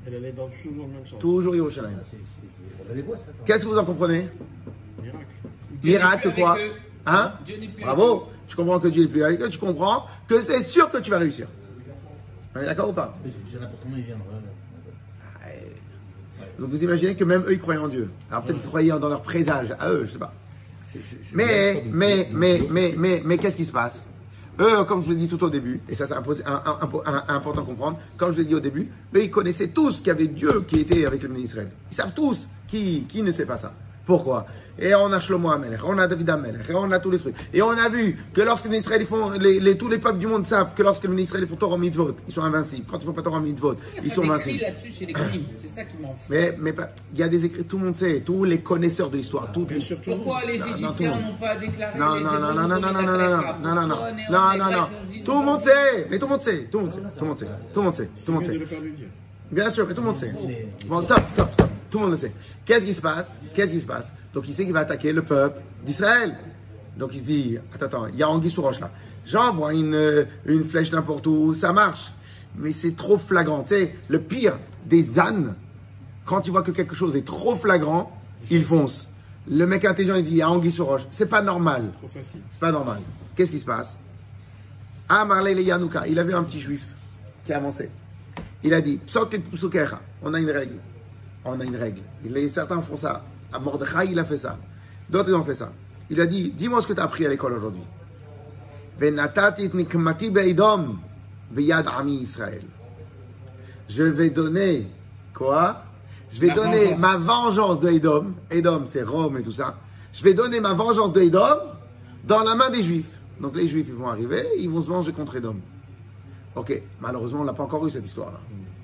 Elle 0.06 0.16
allait 0.16 0.32
dans 0.32 0.48
toujours 0.48 0.88
le 0.88 0.94
même 0.94 1.08
sens. 1.08 1.20
Toujours 1.20 1.56
Yerushalayim. 1.56 1.98
Qu'est-ce 3.46 3.64
que 3.64 3.70
vous 3.70 3.78
en 3.78 3.86
comprenez? 3.86 4.30
Miracle. 5.02 5.26
Miracle 5.84 6.34
quoi. 6.36 6.58
Hein 7.06 7.34
Bravo. 7.82 8.30
Tu 8.48 8.56
comprends 8.56 8.80
que 8.80 8.88
Dieu 8.88 9.04
est 9.04 9.08
plus 9.08 9.24
avec 9.24 9.42
eux. 9.42 9.50
Tu 9.50 9.58
comprends 9.60 10.06
que 10.28 10.42
c'est 10.42 10.64
sûr 10.64 10.90
que 10.92 10.98
tu 10.98 11.12
vas 11.12 11.20
réussir. 11.20 11.48
On 12.56 12.62
est 12.62 12.66
d'accord 12.66 12.90
ou 12.90 12.94
pas? 12.94 13.16
Je 13.26 13.30
sais 13.52 13.60
n'importe 13.60 13.82
comment 13.84 13.96
il 13.98 14.04
vient. 14.04 14.18
voilà. 14.28 14.42
Donc 16.60 16.70
vous 16.70 16.84
imaginez 16.84 17.16
que 17.16 17.24
même 17.24 17.44
eux, 17.48 17.54
ils 17.54 17.60
croyaient 17.60 17.80
en 17.80 17.88
Dieu. 17.88 18.10
Alors 18.30 18.44
peut-être 18.44 18.60
qu'ils 18.60 18.68
croyaient 18.68 19.00
dans 19.00 19.08
leur 19.08 19.22
présage, 19.22 19.74
à 19.80 19.90
eux, 19.92 20.04
je 20.06 20.12
sais 20.14 20.20
pas. 20.20 20.34
Mais, 21.34 21.84
mais, 21.92 22.28
mais, 22.34 22.62
mais, 22.70 22.94
mais, 22.98 23.22
mais 23.24 23.38
qu'est-ce 23.38 23.56
qui 23.56 23.66
se 23.66 23.72
passe? 23.72 24.08
Eux, 24.60 24.84
comme 24.86 25.06
je 25.06 25.10
l'ai 25.12 25.16
dit 25.16 25.28
tout 25.30 25.42
au 25.44 25.50
début, 25.50 25.80
et 25.88 25.96
ça 25.96 26.06
c'est 26.06 26.16
imposé- 26.16 26.44
un- 26.46 26.62
un- 26.66 26.80
un- 26.82 27.24
un- 27.30 27.36
important 27.36 27.62
à 27.62 27.66
comprendre, 27.66 28.00
comme 28.18 28.34
je 28.34 28.40
l'ai 28.40 28.46
dit 28.46 28.56
au 28.56 28.60
début, 28.60 28.90
eux, 29.16 29.24
ils 29.24 29.32
connaissaient 29.32 29.70
tous 29.70 29.98
qu'il 30.00 30.08
y 30.08 30.10
avait 30.10 30.28
Dieu 30.28 30.62
qui 30.68 30.80
était 30.82 31.06
avec 31.06 31.22
le 31.24 31.30
ministre 31.30 31.56
d'Israël. 31.60 31.72
Ils 31.92 31.96
savent 31.96 32.14
tous 32.14 32.46
qui, 32.68 33.06
qui 33.08 33.22
ne 33.22 33.32
sait 33.32 33.46
pas 33.46 33.56
ça. 33.58 33.74
Pourquoi? 34.10 34.44
Et 34.82 34.96
on 34.96 35.12
a 35.12 35.20
Shlomo 35.20 35.52
Amelech, 35.52 35.82
on 35.86 35.98
a 36.00 36.08
David 36.08 36.30
Amelech, 36.30 36.68
et 36.70 36.74
on 36.74 36.90
a 36.92 37.00
tous 37.00 37.12
les 37.12 37.20
trucs. 37.20 37.36
Et 37.54 37.62
on 37.62 37.70
a 37.72 37.90
vu 37.90 38.18
que 38.34 38.42
lorsque 38.42 38.66
les 38.70 38.78
Israéliens 38.80 39.06
font, 39.06 39.30
les, 39.32 39.60
les- 39.60 39.78
tous 39.78 39.88
les 39.90 40.00
peuples 40.00 40.18
du 40.18 40.26
monde 40.26 40.46
savent 40.46 40.70
que 40.74 40.82
lorsque 40.82 41.04
les 41.04 41.22
Israéliens 41.22 41.48
font 41.48 41.58
Torah 41.58 41.78
Mitzvot, 41.78 42.16
ils 42.28 42.34
sont 42.34 42.42
invincibles. 42.42 42.86
Quand 42.90 42.98
ils 42.98 43.06
font 43.06 43.12
pas 43.14 43.22
Torah 43.22 43.40
Mitzvot, 43.42 43.76
Il 43.98 44.06
ils 44.06 44.10
sont 44.12 44.24
invincibles. 44.24 44.62
là-dessus 44.62 44.92
chez 44.98 45.06
les 45.06 45.14
crimes. 45.14 45.44
C'est 45.58 45.68
ça 45.68 45.84
qui 45.84 45.98
m'en 46.02 46.08
fout. 46.10 46.18
Mais, 46.30 46.56
mais 46.60 46.74
pas- 46.74 46.90
il 47.14 47.20
y 47.20 47.24
a 47.24 47.28
des 47.28 47.44
écrits, 47.46 47.66
tout 47.66 47.78
le 47.78 47.84
monde 47.86 47.96
sait, 47.98 48.22
tous 48.26 48.46
les 48.46 48.60
connaisseurs 48.62 49.10
de 49.12 49.18
l'histoire, 49.18 49.52
toutes 49.52 49.70
les... 49.72 49.82
Surtout, 49.82 50.10
Pourquoi 50.12 50.40
les 50.48 50.56
Égyptiens 50.56 51.20
n'ont 51.20 51.34
pas 51.40 51.56
déclaré 51.58 52.00
Non, 52.00 52.16
non, 52.16 52.40
non, 52.40 52.40
non, 52.40 52.68
non, 52.68 52.68
non, 52.68 52.80
non, 52.80 52.80
non, 52.80 53.04
non, 53.04 53.04
non, 53.04 53.76
non, 53.76 53.86
non, 53.86 53.98
non, 54.32 54.58
non, 54.58 54.72
non, 54.72 54.88
Tout 55.26 55.40
le 55.40 55.46
monde 55.46 55.62
sait, 55.62 56.08
mais 56.10 56.18
tout 56.18 56.26
le 56.26 56.32
monde 56.32 56.42
sait, 56.42 56.64
tout 56.72 56.78
le 56.80 56.84
monde 56.86 56.94
sait, 56.94 57.00
tout 57.02 57.22
le 57.22 57.28
monde 57.28 57.38
sait, 57.38 57.46
tout 57.74 57.80
le 57.82 57.84
monde 57.86 57.96
sait, 57.96 58.06
tout 58.26 58.32
le 58.32 58.34
monde 58.34 58.46
sait. 58.46 58.60
Bien 59.52 59.70
sûr, 59.70 59.86
mais 59.88 59.94
tout 59.94 60.02
le 60.02 60.08
monde 60.08 60.18
sait. 60.18 60.34
Bon, 60.88 61.02
stop, 61.02 61.20
stop, 61.34 61.50
stop. 61.54 61.70
Tout 61.90 61.98
le 61.98 62.04
monde 62.06 62.12
le 62.12 62.18
sait. 62.18 62.34
Qu'est-ce 62.66 62.86
qui 62.86 62.94
se 62.94 63.02
passe? 63.02 63.40
Qu'est-ce 63.54 63.72
qui 63.72 63.80
se 63.80 63.86
passe? 63.86 64.12
Donc 64.34 64.48
il 64.48 64.54
sait 64.54 64.64
qu'il 64.64 64.74
va 64.74 64.82
attaquer 64.82 65.12
le 65.12 65.24
peuple 65.24 65.62
d'Israël. 65.86 66.38
Donc 66.98 67.12
il 67.14 67.20
se 67.20 67.26
dit, 67.26 67.58
attends, 67.74 67.86
attends, 67.86 68.08
il 68.08 68.16
y 68.16 68.24
a 68.24 68.30
Anguille 68.30 68.52
sous 68.52 68.62
roche 68.62 68.80
là. 68.80 68.92
J'envoie 69.26 69.74
une, 69.74 69.96
euh, 69.96 70.26
une 70.46 70.66
flèche 70.66 70.92
n'importe 70.92 71.28
où, 71.28 71.54
ça 71.54 71.72
marche. 71.72 72.14
Mais 72.56 72.72
c'est 72.72 72.96
trop 72.96 73.18
flagrant. 73.18 73.62
Tu 73.64 73.76
sais, 73.76 73.96
le 74.08 74.20
pire 74.20 74.58
des 74.86 75.20
ânes, 75.20 75.56
quand 76.26 76.48
il 76.48 76.52
voit 76.52 76.64
que 76.64 76.72
quelque 76.72 76.96
chose 76.96 77.16
est 77.16 77.26
trop 77.26 77.56
flagrant, 77.56 78.12
il 78.50 78.66
fonce. 78.66 79.08
Le 79.48 79.66
mec 79.66 79.86
intelligent, 79.86 80.16
il 80.16 80.26
dit, 80.26 80.32
il 80.32 80.38
y 80.38 80.42
a 80.42 80.50
Anguille 80.50 80.72
sous 80.72 80.86
roche. 80.86 81.04
C'est 81.12 81.30
pas 81.30 81.42
normal. 81.42 81.92
Trop 81.98 82.08
facile. 82.08 82.42
C'est 82.52 82.60
pas 82.60 82.72
normal. 82.72 83.00
Qu'est-ce 83.36 83.52
qui 83.52 83.60
se 83.60 83.66
passe? 83.66 83.98
Ah, 85.08 85.26
Marley 85.26 85.56
le 85.56 85.62
Yanouka, 85.62 86.08
il 86.08 86.20
avait 86.20 86.34
un 86.34 86.44
petit 86.44 86.60
juif 86.60 86.86
qui 87.46 87.54
avançait. 87.54 87.90
Il 88.64 88.74
a 88.74 88.82
dit. 88.82 89.00
On 90.22 90.34
a 90.34 90.40
une 90.40 90.52
règle. 90.52 90.76
On 91.46 91.60
a 91.60 91.64
une 91.64 91.76
règle. 91.76 92.02
Certains 92.50 92.82
font 92.82 92.96
ça. 92.98 93.24
À 93.52 93.60
Mordechai, 93.60 94.10
il 94.12 94.20
a 94.20 94.26
fait 94.26 94.38
ça. 94.38 94.58
D'autres, 95.10 95.30
ils 95.30 95.36
ont 95.36 95.44
fait 95.44 95.54
ça. 95.56 95.72
Il 96.10 96.16
lui 96.18 96.22
a 96.24 96.26
dit 96.28 96.52
Dis-moi 96.52 96.82
ce 96.82 96.88
que 96.88 96.94
tu 96.94 97.00
as 97.00 97.04
appris 97.04 97.26
à 97.26 97.30
l'école 97.30 97.54
aujourd'hui. 97.54 97.82
Je 103.88 104.04
vais 104.04 104.30
donner 104.30 104.88
quoi? 105.34 105.84
Je 106.30 106.40
vais 106.40 106.48
La 106.48 106.54
donner 106.56 106.84
vengeance. 106.86 107.00
ma 107.00 107.18
vengeance 107.18 107.80
de 107.80 107.90
Edom. 107.90 108.34
Edom, 108.52 108.84
c'est 108.92 109.02
Rome 109.04 109.38
et 109.38 109.42
tout 109.42 109.52
ça. 109.52 109.78
Je 110.14 110.24
vais 110.24 110.34
donner 110.34 110.60
ma 110.60 110.74
vengeance 110.74 111.12
de 111.14 111.22
Edom 111.22 111.58
dans 112.28 112.44
la 112.44 112.54
main 112.56 112.70
des 112.70 112.84
Juifs. 112.84 113.10
Donc 113.40 113.56
les 113.56 113.68
Juifs, 113.68 113.88
ils 113.88 113.96
vont 113.96 114.10
arriver, 114.10 114.46
ils 114.60 114.70
vont 114.70 114.82
se 114.82 114.88
venger 114.88 115.12
contre 115.14 115.38
Edom. 115.38 115.56
Ok, 116.56 116.82
malheureusement, 117.02 117.42
on 117.42 117.46
n'a 117.46 117.54
pas 117.54 117.64
encore 117.64 117.88
eu 117.88 117.92
cette 117.92 118.06
histoire-là, 118.06 118.40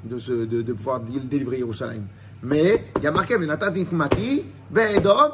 de, 0.05 0.45
de, 0.45 0.61
de 0.61 0.73
pouvoir 0.73 1.01
dé- 1.01 1.19
délivrer 1.19 1.59
Yerushalayim. 1.59 2.03
Mais 2.45 2.85
il 2.97 3.03
y 3.03 3.07
a 3.07 3.11
marqué, 3.11 3.37
Venatat 3.37 3.71
nikmati 3.71 4.43
be'edom, 4.69 5.31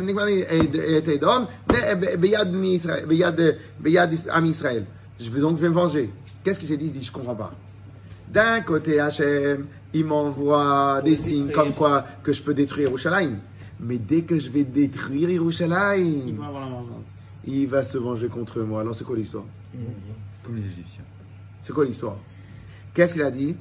nikmati 0.00 0.32
et- 0.32 0.96
et 0.98 1.10
Edom, 1.14 1.46
ne- 1.70 1.94
be- 1.94 2.16
beyad 2.18 4.14
am 4.30 4.44
Israël. 4.46 4.84
Je 5.18 5.30
vais 5.30 5.40
donc 5.40 5.56
je 5.56 5.62
vais 5.62 5.68
me 5.70 5.74
venger. 5.74 6.10
Qu'est-ce 6.44 6.58
qu'il 6.58 6.68
s'est 6.68 6.76
dit 6.76 6.86
Il 6.86 6.90
s'est 6.92 6.98
dit, 6.98 7.04
je 7.06 7.12
comprends 7.12 7.34
pas. 7.34 7.52
D'un 8.28 8.60
côté, 8.60 9.00
Hachem, 9.00 9.66
il 9.94 10.04
m'envoie 10.04 11.00
des 11.02 11.16
signes 11.16 11.50
comme 11.52 11.72
quoi 11.74 12.04
que 12.22 12.32
je 12.32 12.42
peux 12.42 12.54
détruire 12.54 12.88
Yerushalayim. 12.88 13.38
Mais 13.80 13.98
dès 13.98 14.22
que 14.22 14.38
je 14.38 14.50
vais 14.50 14.64
détruire 14.64 15.30
Yerushalayim, 15.30 16.22
Il 16.28 16.36
va 16.36 16.46
avoir 16.46 16.60
la 16.62 16.68
vengeance. 16.70 17.08
il 17.46 17.66
va 17.66 17.82
se 17.84 17.96
venger 17.98 18.28
contre 18.28 18.60
moi. 18.60 18.80
Alors 18.80 18.94
c'est 18.94 19.04
quoi 19.04 19.16
l'histoire? 19.16 19.44
Comme 20.42 20.56
les 20.56 20.66
Égyptiens. 20.66 21.04
C'est 21.62 21.72
quoi 21.72 21.84
l'histoire? 21.84 22.16
Qu'est-ce 22.94 23.12
qu'il 23.14 23.22
a 23.22 23.30
dit? 23.30 23.56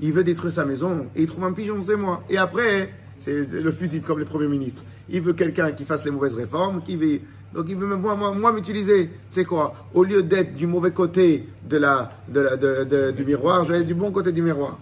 Il 0.00 0.12
veut 0.12 0.24
détruire 0.24 0.52
sa 0.52 0.64
maison 0.64 1.06
et 1.16 1.22
il 1.22 1.26
trouve 1.26 1.44
un 1.44 1.52
pigeon, 1.52 1.80
c'est 1.80 1.96
moi. 1.96 2.22
Et 2.28 2.36
après, 2.36 2.92
c'est 3.18 3.46
le 3.50 3.70
fusil 3.70 4.02
comme 4.02 4.18
les 4.18 4.24
premiers 4.26 4.48
ministres. 4.48 4.82
Il 5.08 5.22
veut 5.22 5.32
quelqu'un 5.32 5.70
qui 5.72 5.84
fasse 5.84 6.04
les 6.04 6.10
mauvaises 6.10 6.34
réformes, 6.34 6.82
qui 6.82 6.96
veut, 6.96 7.20
donc 7.54 7.66
il 7.68 7.76
veut 7.76 7.86
moi, 7.96 8.14
moi, 8.14 8.52
m'utiliser. 8.52 9.10
C'est 9.30 9.44
quoi? 9.44 9.74
Au 9.94 10.04
lieu 10.04 10.22
d'être 10.22 10.54
du 10.54 10.66
mauvais 10.66 10.90
côté 10.90 11.48
de 11.68 11.76
la, 11.78 12.12
de 12.28 12.40
la- 12.40 12.56
de- 12.56 13.10
du 13.12 13.24
miroir, 13.24 13.64
je 13.64 13.72
vais 13.72 13.80
être 13.80 13.86
du 13.86 13.94
bon 13.94 14.10
côté 14.12 14.32
du 14.32 14.42
miroir. 14.42 14.78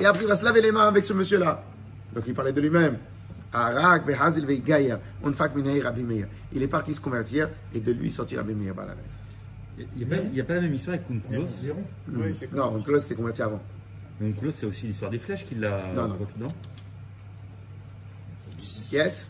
Et 0.00 0.04
après, 0.04 0.22
il 0.24 0.28
va 0.28 0.36
se 0.36 0.44
laver 0.44 0.60
les 0.60 0.72
mains 0.72 0.86
avec 0.88 1.04
ce 1.06 1.14
monsieur-là. 1.14 1.64
Donc 2.14 2.24
il 2.26 2.34
parlait 2.34 2.52
de 2.52 2.60
lui-même. 2.60 2.98
Il 6.54 6.62
est 6.62 6.68
parti 6.68 6.92
se 6.94 7.00
convertir 7.00 7.48
et 7.74 7.80
de 7.80 7.92
lui 7.92 8.10
sortir 8.10 8.38
Rabbi 8.38 8.54
Meir 8.54 8.74
Balanes. 8.74 8.96
Il 9.78 9.86
n'y 9.96 10.04
a, 10.04 10.06
pas- 10.16 10.22
il 10.30 10.34
y 10.36 10.40
a 10.40 10.44
pas 10.44 10.54
la 10.54 10.60
même 10.60 10.74
histoire 10.74 10.94
avec 10.96 11.06
Oui, 12.08 12.34
c'est 12.34 12.52
Non, 12.52 12.74
Onkelos 12.76 13.00
s'est 13.00 13.14
converti 13.14 13.42
avant. 13.42 13.60
Kunkoulos, 14.18 14.50
c'est 14.52 14.66
aussi 14.66 14.86
l'histoire 14.86 15.10
des 15.10 15.18
flèches 15.18 15.44
qui 15.46 15.54
l'a. 15.56 15.92
Non, 15.94 16.08
non. 16.08 16.18
non? 16.38 16.48
Yes 18.92 19.28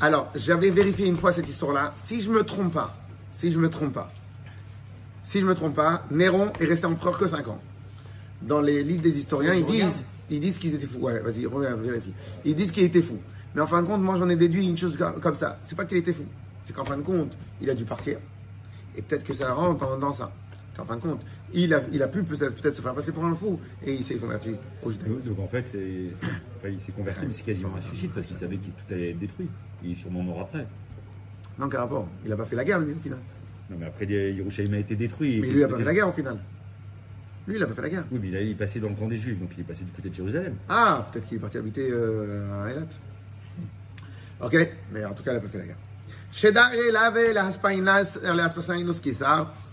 Alors, 0.00 0.30
j'avais 0.34 0.70
vérifié 0.70 1.06
une 1.06 1.16
fois 1.16 1.32
cette 1.32 1.48
histoire-là. 1.48 1.94
Si 1.96 2.20
je 2.20 2.30
me 2.30 2.42
trompe 2.42 2.72
pas, 2.74 2.92
si 3.32 3.50
je 3.52 3.58
me 3.58 3.70
trompe 3.70 3.94
pas, 3.94 4.10
si 5.24 5.40
je 5.40 5.46
me 5.46 5.54
trompe 5.54 5.74
pas, 5.74 6.04
Néron 6.10 6.52
est 6.60 6.64
resté 6.66 6.86
empereur 6.86 7.16
que 7.18 7.26
5 7.26 7.48
ans. 7.48 7.60
Dans 8.42 8.60
les 8.60 8.82
livres 8.82 9.02
des 9.02 9.18
historiens, 9.18 9.54
ils 9.54 9.64
disent, 9.64 10.02
ils 10.30 10.40
disent 10.40 10.58
qu'ils 10.58 10.74
étaient 10.74 10.86
fous. 10.86 10.98
Ouais, 10.98 11.20
vas-y, 11.20 11.46
regarde, 11.46 11.80
vérifie. 11.80 12.12
Ils 12.44 12.54
disent 12.54 12.70
qu'il 12.70 12.82
était 12.84 13.02
fou. 13.02 13.16
Mais 13.54 13.62
en 13.62 13.66
fin 13.66 13.80
de 13.82 13.86
compte, 13.86 14.02
moi 14.02 14.16
j'en 14.18 14.28
ai 14.28 14.36
déduit 14.36 14.66
une 14.68 14.76
chose 14.76 14.96
comme 14.98 15.18
comme 15.20 15.36
ça. 15.36 15.58
C'est 15.66 15.74
pas 15.76 15.86
qu'il 15.86 15.96
était 15.96 16.12
fou. 16.12 16.24
C'est 16.64 16.74
qu'en 16.74 16.84
fin 16.84 16.98
de 16.98 17.02
compte, 17.02 17.32
il 17.62 17.70
a 17.70 17.74
dû 17.74 17.84
partir. 17.84 18.18
Et 18.96 19.02
peut-être 19.02 19.24
que 19.24 19.34
ça 19.34 19.52
rentre 19.52 19.80
dans, 19.86 19.98
dans 19.98 20.12
ça. 20.12 20.32
Qu'en 20.76 20.84
fin 20.84 20.96
de 20.96 21.00
compte, 21.00 21.20
il 21.54 21.72
a, 21.72 21.80
il 21.90 22.02
a 22.02 22.08
pu 22.08 22.22
peut-être 22.22 22.60
peut 22.60 22.70
se 22.70 22.82
faire 22.82 22.94
passer 22.94 23.12
pour 23.12 23.24
un 23.24 23.34
fou. 23.34 23.58
Et 23.84 23.94
il 23.94 24.04
s'est 24.04 24.16
converti 24.16 24.54
au 24.82 24.90
judaïsme. 24.90 25.22
Donc 25.22 25.38
en 25.38 25.48
fait, 25.48 25.64
enfin, 26.16 26.68
il 26.68 26.78
s'est 26.80 26.92
converti, 26.92 27.24
mais 27.26 27.32
c'est 27.32 27.44
quasiment 27.44 27.74
un 27.76 27.80
suicide 27.80 28.10
parce 28.14 28.26
qu'il 28.26 28.36
savait 28.36 28.56
que 28.56 28.66
tout 28.66 28.94
allait 28.94 29.10
être 29.10 29.18
détruit. 29.18 29.48
Il 29.82 29.92
est 29.92 29.94
sûrement 29.94 30.22
mort 30.22 30.40
après. 30.42 30.66
Non, 31.58 31.68
quel 31.70 31.80
rapport 31.80 32.06
Il 32.24 32.32
a 32.32 32.36
pas 32.36 32.44
fait 32.44 32.56
la 32.56 32.64
guerre, 32.64 32.80
lui, 32.80 32.92
au 32.92 32.98
final. 32.98 33.18
Non, 33.70 33.76
mais 33.80 33.86
après, 33.86 34.04
Yerushalayim 34.06 34.74
a 34.74 34.78
été 34.78 34.94
détruit. 34.96 35.40
Mais 35.40 35.48
lui, 35.48 35.58
il 35.58 35.64
a 35.64 35.68
pas 35.68 35.78
fait 35.78 35.84
la 35.84 35.94
guerre, 35.94 36.08
au 36.08 36.12
final. 36.12 36.38
Lui, 37.48 37.56
il 37.56 37.62
a 37.62 37.66
pas 37.66 37.74
fait 37.74 37.82
la 37.82 37.88
guerre. 37.88 38.04
Oui, 38.12 38.18
mais 38.20 38.28
il, 38.28 38.36
a- 38.36 38.40
il 38.42 38.50
est 38.50 38.54
passé 38.54 38.78
dans 38.80 38.88
le 38.90 38.94
camp 38.96 39.08
des 39.08 39.16
Juifs, 39.16 39.38
donc 39.38 39.50
il 39.56 39.60
est 39.60 39.64
passé 39.64 39.84
du 39.84 39.92
côté 39.92 40.10
de 40.10 40.14
Jérusalem. 40.14 40.54
Ah, 40.68 41.08
peut-être 41.10 41.26
qu'il 41.28 41.38
est 41.38 41.40
parti 41.40 41.56
habiter 41.58 41.88
euh, 41.90 42.64
à 42.64 42.70
Elat. 42.70 42.86
Ok, 44.40 44.56
mais 44.92 45.04
en 45.04 45.14
tout 45.14 45.22
cas, 45.22 45.30
il 45.32 45.34
n'a 45.36 45.40
pas 45.40 45.48
fait 45.48 45.58
la 45.58 45.66
guerre. 45.66 45.76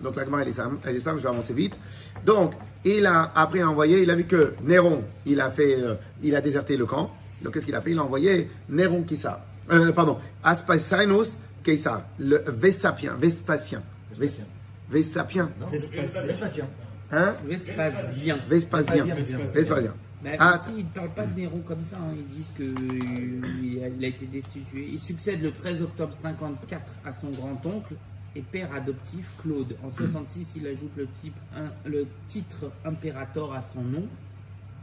Donc 0.02 0.16
la 0.16 0.24
Gemara, 0.26 0.42
elle 0.44 0.48
est 0.48 0.52
simple, 0.54 0.78
elle 0.86 0.96
est 0.96 1.00
simple, 1.00 1.18
je 1.18 1.24
vais 1.24 1.30
avancer 1.30 1.54
vite. 1.54 1.80
Donc, 2.26 2.54
il 2.86 3.06
a, 3.06 3.32
après, 3.36 3.60
il 3.60 3.62
a 3.64 3.70
envoyé, 3.70 4.02
il 4.04 4.10
a 4.12 4.16
vu 4.16 4.26
que 4.26 4.54
Néron, 4.64 5.04
il 5.26 5.40
a 5.42 5.50
fait, 5.52 5.76
euh, 5.78 5.96
il 6.22 6.36
a 6.36 6.42
déserté 6.42 6.78
le 6.78 6.86
camp. 6.86 7.12
Donc, 7.42 7.54
qu'est-ce 7.54 7.66
qu'il 7.66 7.76
a 7.76 7.82
fait? 7.82 7.92
Il 7.92 8.00
a 8.00 8.04
envoyé 8.04 8.50
Néron 8.70 9.04
Kisar. 9.04 9.40
Euh, 9.72 9.92
pardon, 9.92 10.18
Aspasinus 10.44 11.38
Kisar, 11.64 12.04
le 12.20 12.44
Vespasien, 12.48 13.16
Vespasien. 13.16 13.82
Ves- 14.18 14.44
Vespasien. 14.90 15.50
Vespasien. 15.72 16.22
Vespasien. 16.24 16.66
Hein? 17.12 17.34
Vespasien. 17.46 18.40
Vespasien. 18.48 19.06
Vespasien. 19.06 19.46
Vespasien. 19.54 19.94
Bah, 20.24 20.30
Ah. 20.40 20.56
ici, 20.56 20.72
ils 20.78 20.86
ne 20.86 20.90
parlent 20.90 21.14
pas 21.14 21.26
de 21.26 21.36
Néron 21.36 21.60
comme 21.68 21.84
ça. 21.84 21.98
hein. 21.98 22.14
Ils 22.16 22.26
disent 22.36 22.54
qu'il 22.56 23.84
a, 23.84 23.88
il 23.90 24.04
a 24.06 24.08
été 24.08 24.26
destitué. 24.26 24.88
Il 24.92 25.00
succède 25.00 25.42
le 25.42 25.52
13 25.52 25.82
octobre 25.82 26.14
54 26.14 26.82
à 27.06 27.12
son 27.12 27.30
grand-oncle 27.32 27.96
et 28.36 28.42
père 28.42 28.74
adoptif 28.74 29.30
Claude. 29.42 29.76
En 29.84 29.92
66, 29.92 30.56
il 30.58 30.68
ajoute 30.68 30.92
le, 30.96 31.08
type, 31.08 31.36
un- 31.56 31.72
le 31.90 32.08
titre 32.28 32.72
impérator 32.86 33.54
à 33.54 33.62
son 33.62 33.82
nom. 33.82 34.08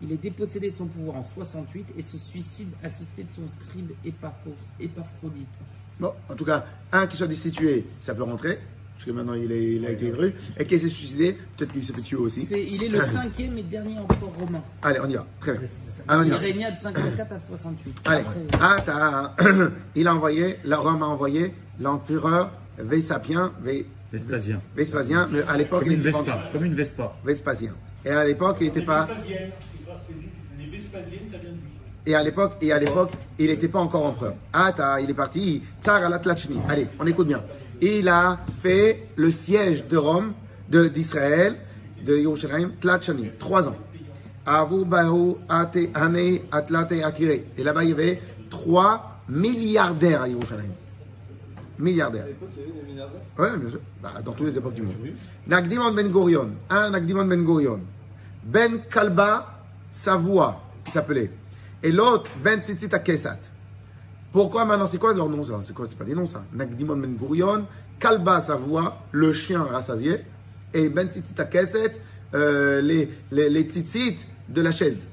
Il 0.02 0.12
est 0.12 0.16
dépossédé 0.22 0.68
de 0.70 0.74
son 0.74 0.86
pouvoir 0.86 1.16
en 1.16 1.22
68 1.24 1.86
et 1.96 2.02
se 2.02 2.16
suicide 2.16 2.68
assisté 2.82 3.22
de 3.24 3.30
son 3.30 3.46
scribe 3.48 3.90
Épaphrodite. 4.78 5.48
Bon, 5.98 6.12
en 6.28 6.34
tout 6.34 6.44
cas, 6.44 6.64
un 6.92 7.06
qui 7.06 7.16
soit 7.16 7.26
destitué, 7.26 7.86
ça 7.98 8.14
peut 8.14 8.22
rentrer, 8.22 8.58
parce 9.00 9.06
que 9.06 9.12
maintenant 9.12 9.32
il, 9.32 9.50
est- 9.50 9.76
il 9.76 9.86
a 9.86 9.90
été 9.92 10.08
élu, 10.08 10.34
et 10.58 10.64
qui 10.66 10.78
s'est 10.78 10.88
suicidé, 10.88 11.38
peut-être 11.56 11.72
qu'il 11.72 11.82
s'est 11.86 11.94
fait 11.94 12.02
tuer 12.02 12.18
aussi. 12.18 12.46
Il 12.50 12.82
est 12.84 12.88
le 12.88 13.00
cinquième 13.02 13.56
et 13.56 13.62
dernier 13.62 13.98
empereur 13.98 14.30
romain. 14.38 14.60
Allez, 14.82 15.00
on 15.02 15.08
y 15.08 15.14
va. 15.14 15.26
Très 15.40 15.52
bien. 15.52 15.68
Allez, 16.06 16.28
Il 16.28 16.34
régna 16.34 16.70
de 16.70 16.76
54 16.76 17.32
à 17.32 17.38
68. 17.38 17.96
Allez. 18.04 18.20
Après, 18.20 18.40
Ah, 18.60 18.76
t'as- 18.84 19.34
il 19.96 20.06
a 20.06 20.14
envoyé, 20.14 20.56
la 20.64 20.76
Rome 20.76 21.02
a 21.02 21.06
envoyé 21.06 21.54
l'empereur 21.80 22.50
Vespasien, 22.78 23.52
Vespasien. 24.12 24.60
Vespasien, 24.76 25.28
mais 25.32 25.42
à 25.48 25.56
l'époque 25.56 25.84
Comme 25.84 25.92
il 25.92 25.98
pas 26.00 26.10
Vespa. 26.18 26.42
Comme 26.52 26.64
une 26.66 26.74
Vespa. 26.74 27.16
Vespasien. 27.24 27.72
Et 28.04 28.10
à 28.10 28.24
l'époque 28.26 28.58
il 28.60 28.66
n'était 28.66 28.82
pas. 28.82 29.06
Vespasienne, 29.06 29.50
c'est 29.72 29.84
grave, 29.86 30.00
c'est 30.06 30.12
lui. 30.12 30.28
Les 30.58 30.70
Vespasiennes, 30.76 31.26
ça 31.30 31.38
vient 31.38 31.50
de 31.52 31.54
lui. 31.56 31.62
Et 32.06 32.14
à 32.14 32.22
l'époque, 32.22 32.52
et 32.60 32.72
à 32.72 32.78
l'époque, 32.78 33.12
il 33.38 33.46
n'était 33.46 33.68
pas 33.68 33.78
encore 33.78 34.04
empereur. 34.04 34.34
Ah, 34.52 34.72
t'as- 34.76 35.00
il 35.00 35.08
est 35.08 35.14
parti, 35.14 35.62
Tsar 35.82 36.02
al. 36.04 36.20
Allez, 36.68 36.86
on 36.98 37.06
écoute 37.06 37.28
bien. 37.28 37.42
Il 37.82 38.08
a 38.08 38.38
fait 38.62 39.08
le 39.16 39.30
siège 39.30 39.86
de 39.88 39.96
Rome, 39.96 40.32
de- 40.68 40.88
d'Israël, 40.88 41.56
de 42.04 42.16
Yerushalayim, 42.16 42.72
Tlachni, 42.80 43.30
trois 43.38 43.68
ans. 43.68 43.76
Et 44.46 44.50
là-bas, 47.62 47.84
il 47.84 47.90
y 47.90 47.92
avait 47.92 48.20
trois 48.48 49.20
milliardaires 49.28 50.22
à 50.22 50.28
Yerushalayim. 50.28 50.70
Milliardaires. 51.78 52.26
Oui, 53.38 53.46
bien 53.58 53.70
sûr. 53.70 53.80
Bah, 54.02 54.14
dans 54.24 54.32
toutes 54.32 54.46
les 54.48 54.58
époques 54.58 54.74
du 54.74 54.82
monde. 54.82 54.94
Nagdimon 55.46 55.92
Ben 55.92 56.08
Gurion. 56.10 56.50
Un 56.68 56.90
Nagdimon 56.90 57.24
Ben 57.24 57.42
Gurion. 57.44 57.80
Ben 58.44 58.80
Kalba 58.90 59.46
Savoie, 59.90 60.60
qui 60.84 60.92
s'appelait. 60.92 61.30
Et 61.82 61.90
l'autre, 61.90 62.30
Ben 62.44 62.60
Tzitzit 62.60 62.90
Kesat. 63.02 63.38
Pourquoi 64.32 64.64
maintenant 64.64 64.86
C'est 64.86 64.98
quoi 64.98 65.12
leur 65.12 65.28
nom 65.28 65.44
ça 65.44 65.60
C'est 65.64 65.74
quoi 65.74 65.86
C'est 65.88 65.98
pas 65.98 66.04
des 66.04 66.14
noms 66.14 66.26
ça. 66.26 66.44
Nagdimon 66.52 66.96
Ben 66.96 67.16
Gurion, 67.16 67.66
Kalba 67.98 68.40
Savoie, 68.40 68.98
le 69.10 69.32
chien 69.32 69.62
rassasié, 69.62 70.20
et 70.72 70.88
Ben 70.88 71.08
Tzitzit 71.08 71.34
Kesat, 71.50 71.92
euh, 72.34 72.80
les, 72.80 73.10
les, 73.32 73.50
les 73.50 73.62
tzitzit 73.62 74.18
de 74.48 74.62
la 74.62 74.70
chaise. 74.70 75.06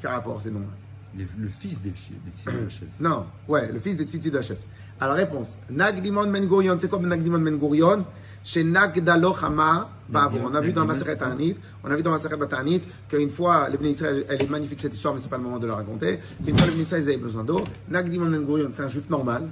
Quel 0.00 0.10
rapport 0.10 0.40
ces 0.40 0.50
noms-là 0.50 1.24
Le 1.38 1.48
fils 1.48 1.82
des 1.82 1.90
des 1.90 2.52
de 2.52 2.64
la 2.64 2.68
chaise. 2.70 2.88
non, 3.00 3.26
ouais, 3.48 3.70
le 3.70 3.80
fils 3.80 3.96
de 3.96 4.04
Tzitzi 4.04 4.30
de 4.30 4.36
la 4.36 4.42
chaise. 4.42 4.64
Alors, 5.00 5.16
réponse. 5.16 5.58
Nagdimon 5.70 6.26
Ben 6.28 6.46
Gurion, 6.46 6.78
c'est 6.80 6.88
quoi 6.88 6.98
Nagdimon 6.98 7.38
Ben 7.40 7.58
Gurion? 7.58 8.04
Chez 8.46 8.62
Nagdalo 8.62 9.34
Hama, 9.42 9.90
Bavon. 10.08 10.38
On 10.48 10.54
a 10.54 10.60
vu 10.60 10.72
dans 10.72 10.84
la 10.84 10.94
Maseret 10.94 11.16
Ta'anit, 11.16 11.56
on 11.82 11.90
a 11.90 11.96
vu 11.96 12.02
dans 12.02 12.12
Maseret 12.12 12.36
Ta'anit 12.46 12.80
qu'une 13.08 13.30
fois, 13.30 13.68
les 13.68 13.90
Israël, 13.90 14.24
elle 14.28 14.40
est 14.40 14.48
magnifique 14.48 14.80
cette 14.80 14.94
histoire, 14.94 15.12
mais 15.14 15.18
c'est 15.20 15.28
pas 15.28 15.36
le 15.36 15.42
moment 15.42 15.58
de 15.58 15.66
la 15.66 15.74
raconter. 15.74 16.20
Une 16.46 16.56
fois, 16.56 16.68
les 16.68 16.80
Israël, 16.80 17.02
ils 17.04 17.08
avaient 17.08 17.18
besoin 17.18 17.42
d'eau. 17.42 17.64
Nagdimon 17.88 18.30
Ben 18.30 18.44
Gurion, 18.44 18.68
c'est 18.70 18.82
un 18.82 18.88
juif 18.88 19.10
normal. 19.10 19.48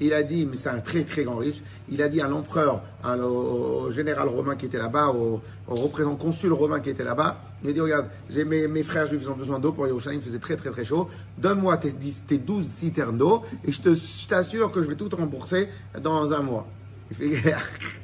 Il 0.00 0.12
a 0.12 0.24
dit, 0.24 0.46
mais 0.50 0.56
c'est 0.56 0.68
un 0.68 0.80
très 0.80 1.04
très 1.04 1.22
grand 1.22 1.36
riche, 1.36 1.62
il 1.88 2.02
a 2.02 2.08
dit 2.08 2.20
à 2.20 2.26
l'empereur, 2.26 2.82
au, 3.04 3.92
général 3.92 4.26
romain 4.26 4.56
qui 4.56 4.66
était 4.66 4.78
là-bas, 4.78 5.10
au, 5.10 5.40
au 5.68 5.74
représentant 5.76 6.16
consul 6.16 6.52
romain 6.52 6.80
qui 6.80 6.90
était 6.90 7.04
là-bas, 7.04 7.40
il 7.62 7.70
a 7.70 7.72
dit, 7.72 7.80
regarde, 7.80 8.06
j'ai 8.28 8.44
mes, 8.44 8.66
mes 8.66 8.82
frères 8.82 9.06
juifs, 9.06 9.20
ils 9.22 9.30
ont 9.30 9.36
besoin 9.36 9.60
d'eau 9.60 9.70
pour 9.70 9.86
Yerushalayim, 9.86 10.20
il 10.20 10.26
faisait 10.26 10.40
très 10.40 10.56
très 10.56 10.70
très 10.70 10.84
chaud, 10.84 11.08
donne-moi 11.38 11.76
tes, 11.76 11.92
10 11.92 12.24
tes 12.26 12.38
12 12.38 12.66
citernes 12.80 13.16
d'eau, 13.16 13.42
et 13.64 13.70
je 13.70 13.80
te- 13.80 13.94
je 13.94 14.26
t'assure 14.26 14.72
que 14.72 14.82
je 14.82 14.88
vais 14.88 14.96
tout 14.96 15.08
te 15.08 15.14
rembourser 15.14 15.68
dans 16.02 16.32
un 16.32 16.42
mois. 16.42 16.66
Il 17.12 17.16
fait, 17.16 17.54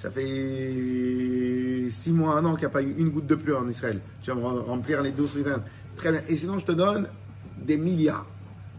ça 0.00 0.10
fait 0.10 1.90
6 1.90 2.10
mois, 2.12 2.36
un 2.36 2.44
an 2.44 2.52
qu'il 2.54 2.60
n'y 2.60 2.66
a 2.66 2.70
pas 2.70 2.82
eu 2.82 2.94
une 2.98 3.10
goutte 3.10 3.26
de 3.26 3.34
pluie 3.34 3.54
en 3.54 3.68
Israël. 3.68 4.00
Tu 4.22 4.30
vas 4.30 4.36
me 4.36 4.42
rem- 4.44 4.60
remplir 4.66 5.02
les 5.02 5.10
12 5.12 5.30
citernes. 5.30 5.62
Très 5.96 6.10
bien. 6.12 6.22
Et 6.28 6.36
sinon, 6.36 6.58
je 6.58 6.64
te 6.64 6.72
donne 6.72 7.08
des 7.62 7.76
milliards. 7.76 8.26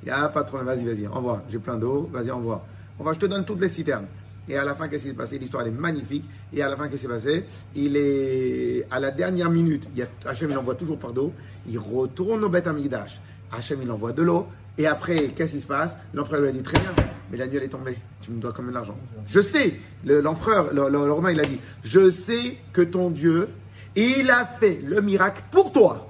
Il 0.04 0.06
n'y 0.06 0.12
a 0.12 0.28
pas 0.30 0.44
problème. 0.44 0.68
Vas-y, 0.68 0.86
vas-y, 0.86 1.08
envoie. 1.08 1.44
J'ai 1.50 1.60
plein 1.60 1.78
d'eau. 1.78 2.10
Vas-y, 2.12 2.32
envoie. 2.32 2.66
Va, 3.00 3.13
je 3.13 3.20
te 3.20 3.25
donne 3.25 3.46
toutes 3.46 3.62
les 3.62 3.70
citernes. 3.70 4.06
Et 4.50 4.58
à 4.58 4.66
la 4.66 4.74
fin, 4.74 4.88
qu'est-ce 4.88 5.04
qui 5.04 5.10
s'est 5.10 5.16
passé? 5.16 5.38
L'histoire 5.38 5.66
est 5.68 5.72
magnifique. 5.72 6.25
Et 6.54 6.62
à 6.63 6.70
la 6.70 6.75
fin, 6.75 6.88
qu'est-ce 6.88 7.01
qui 7.01 7.08
s'est 7.08 7.13
passé? 7.13 7.46
Il 7.75 7.96
est 7.96 8.86
à 8.90 9.00
la 9.00 9.12
dernière 9.12 9.50
minute. 9.51 9.88
Il 9.94 10.00
y 10.00 10.04
a, 10.04 10.08
Hachem, 10.25 10.50
il 10.50 10.58
envoie 10.58 10.75
toujours 10.75 10.98
par 10.98 11.13
d'eau. 11.13 11.34
Il 11.68 11.78
retourne 11.78 12.44
au 12.44 12.50
Beth 12.50 12.68
Amikdash. 12.68 13.22
Hachem, 13.51 13.80
il 13.84 13.92
envoie 13.92 14.13
de 14.13 14.24
l'eau. 14.24 14.48
Et 14.78 14.88
après, 14.88 15.28
qu'est-ce 15.36 15.51
qui 15.54 15.62
se 15.62 15.68
passe? 15.68 15.96
L'empereur 16.13 16.42
lui 16.42 16.48
a 16.50 16.51
dit 16.51 16.63
très 16.63 16.80
bien, 16.80 16.92
mais 17.31 17.38
la 17.38 17.47
nuit 17.47 17.57
elle 17.57 17.63
est 17.63 17.69
tombée. 17.69 17.97
Tu 18.21 18.31
me 18.31 18.39
dois 18.41 18.53
combien 18.53 18.71
d'argent 18.73 18.97
Je 19.27 19.39
sais. 19.39 19.79
Le- 20.05 20.21
L'empereur, 20.21 20.73
le, 20.73 20.83
le- 20.89 21.05
le 21.05 21.11
romain, 21.11 21.31
il 21.31 21.39
a 21.39 21.43
dit 21.45 21.59
Je 21.83 22.09
sais 22.09 22.57
que 22.73 22.81
ton 22.81 23.09
Dieu, 23.09 23.47
il 23.95 24.29
a 24.29 24.45
fait 24.45 24.79
le 24.83 25.01
miracle 25.01 25.41
pour 25.51 25.71
toi. 25.71 26.07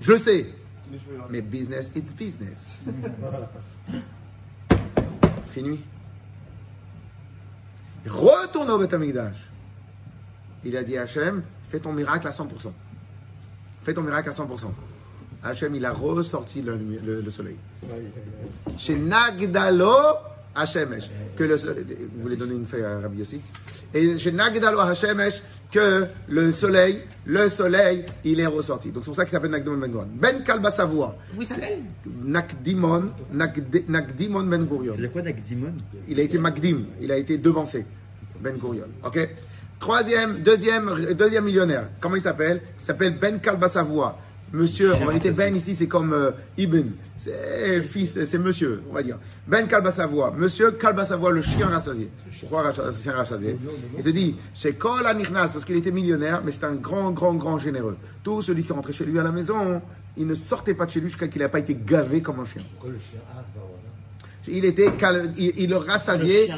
Je 0.00 0.14
sais. 0.16 0.46
Mais 1.30 1.40
business, 1.42 1.90
it's 1.96 2.14
business. 2.14 2.84
Fini. 5.52 5.80
Retourne 8.06 8.70
au 8.70 8.78
Beth 8.78 8.92
Amikdash. 8.92 9.36
Il 10.64 10.76
a 10.76 10.82
dit 10.84 10.96
à 10.96 11.02
Hachem, 11.02 11.42
fais 11.68 11.78
ton 11.80 11.92
miracle 11.92 12.26
à 12.26 12.30
100%. 12.30 12.46
Fais 13.82 13.94
ton 13.94 14.02
miracle 14.02 14.28
à 14.28 14.32
100%. 14.32 14.46
Hachem, 15.44 15.74
il 15.74 15.84
a 15.84 15.92
ressorti 15.92 16.62
le, 16.62 16.76
le- 16.76 17.20
le 17.20 17.30
soleil. 17.30 17.56
Chez 18.78 18.96
Nagdalo 18.96 19.92
Hashemesh. 20.54 21.10
Que 21.36 21.44
le 21.44 21.58
soleil, 21.58 21.84
vous 22.14 22.22
voulez 22.22 22.36
donner 22.36 22.54
une 22.54 22.64
feuille 22.66 22.84
à 22.84 23.00
Rabbi 23.00 23.18
Yossi? 23.18 23.40
Et 23.92 24.18
chez 24.18 24.32
Nagdalo 24.32 24.78
Hashemesh, 24.80 25.42
que 25.70 26.06
le 26.28 26.52
soleil, 26.52 27.00
le 27.26 27.48
soleil, 27.48 28.04
il 28.24 28.38
est 28.40 28.46
ressorti. 28.46 28.90
Donc 28.90 29.02
c'est 29.02 29.08
pour 29.10 29.16
ça 29.16 29.24
qu'il 29.24 29.32
s'appelle 29.32 29.50
Nagdimon 29.50 29.76
Ben 29.78 29.90
Gurion. 29.90 30.08
Ben 30.14 30.42
Kalba 30.44 30.70
Savoie. 30.70 31.16
Comment 31.30 31.42
il 31.42 31.46
s'appelle? 31.46 31.78
Nagdimon, 32.24 33.04
Nagdimon 33.88 34.44
Ben 34.44 34.64
Gurion. 34.64 34.94
C'est 34.96 35.12
quoi 35.12 35.22
Nagdimon? 35.22 35.72
Il 36.08 36.20
a 36.20 36.22
été 36.22 36.38
Magdim, 36.38 36.84
il 37.00 37.10
a 37.12 37.16
été 37.16 37.36
devancé. 37.38 37.84
Ben 38.40 38.56
Gurion. 38.56 38.86
Ok? 39.04 39.28
Troisième, 39.80 40.38
deuxième, 40.38 40.90
deuxième 41.14 41.44
millionnaire. 41.44 41.88
Comment 42.00 42.16
il 42.16 42.22
s'appelle? 42.22 42.62
Il 42.80 42.84
s'appelle 42.86 43.18
Ben 43.18 43.40
Kalba 43.40 43.68
Savoie. 43.68 44.16
Monsieur, 44.54 44.94
en 44.94 45.06
vérité, 45.06 45.30
Ben 45.32 45.54
ici 45.56 45.74
c'est 45.78 45.86
comme 45.88 46.12
euh, 46.12 46.30
Ibn. 46.56 46.82
C'est 47.16 47.82
fils, 47.82 48.24
c'est 48.24 48.38
monsieur, 48.38 48.82
on 48.90 48.94
va 48.94 49.02
dire. 49.02 49.18
Ben 49.48 49.66
Kalba 49.66 49.90
Savoie. 49.92 50.32
Monsieur 50.36 50.70
Kalba 50.72 51.04
Savoie, 51.04 51.32
le 51.32 51.42
chien 51.42 51.66
rassasié. 51.66 52.08
Pourquoi 52.40 52.62
racha- 52.70 52.92
chien 53.02 53.12
rassasié? 53.12 53.56
Il 53.98 54.02
te 54.04 54.08
dit, 54.10 54.36
chez 54.54 54.72
Kol 54.74 55.04
Anirnas, 55.06 55.48
parce 55.48 55.64
qu'il 55.64 55.76
était 55.76 55.90
millionnaire, 55.90 56.42
mais 56.44 56.52
c'est 56.52 56.64
un 56.64 56.74
grand, 56.74 57.10
grand, 57.10 57.34
grand 57.34 57.58
généreux. 57.58 57.96
Tout 58.22 58.42
celui 58.42 58.62
qui 58.64 58.72
rentrait 58.72 58.92
chez 58.92 59.04
lui 59.04 59.18
à 59.18 59.22
la 59.24 59.32
maison, 59.32 59.82
il 60.16 60.26
ne 60.26 60.34
sortait 60.34 60.74
pas 60.74 60.86
de 60.86 60.90
chez 60.92 61.00
lui 61.00 61.08
jusqu'à 61.08 61.26
qu'il 61.28 61.42
n'ait 61.42 61.48
pas 61.48 61.58
été 61.60 61.76
gavé 61.86 62.22
comme 62.22 62.38
un 62.40 62.44
chien. 62.44 62.62
Pourquoi 62.74 62.90
le 62.92 62.98
chien? 62.98 63.18
Ah. 63.36 63.42
Il 64.46 64.66
était, 64.66 64.90
cal- 64.98 65.32
il, 65.38 65.52
il 65.56 65.70
le 65.70 65.76
Le 65.76 65.76
rassasiait. 65.78 66.48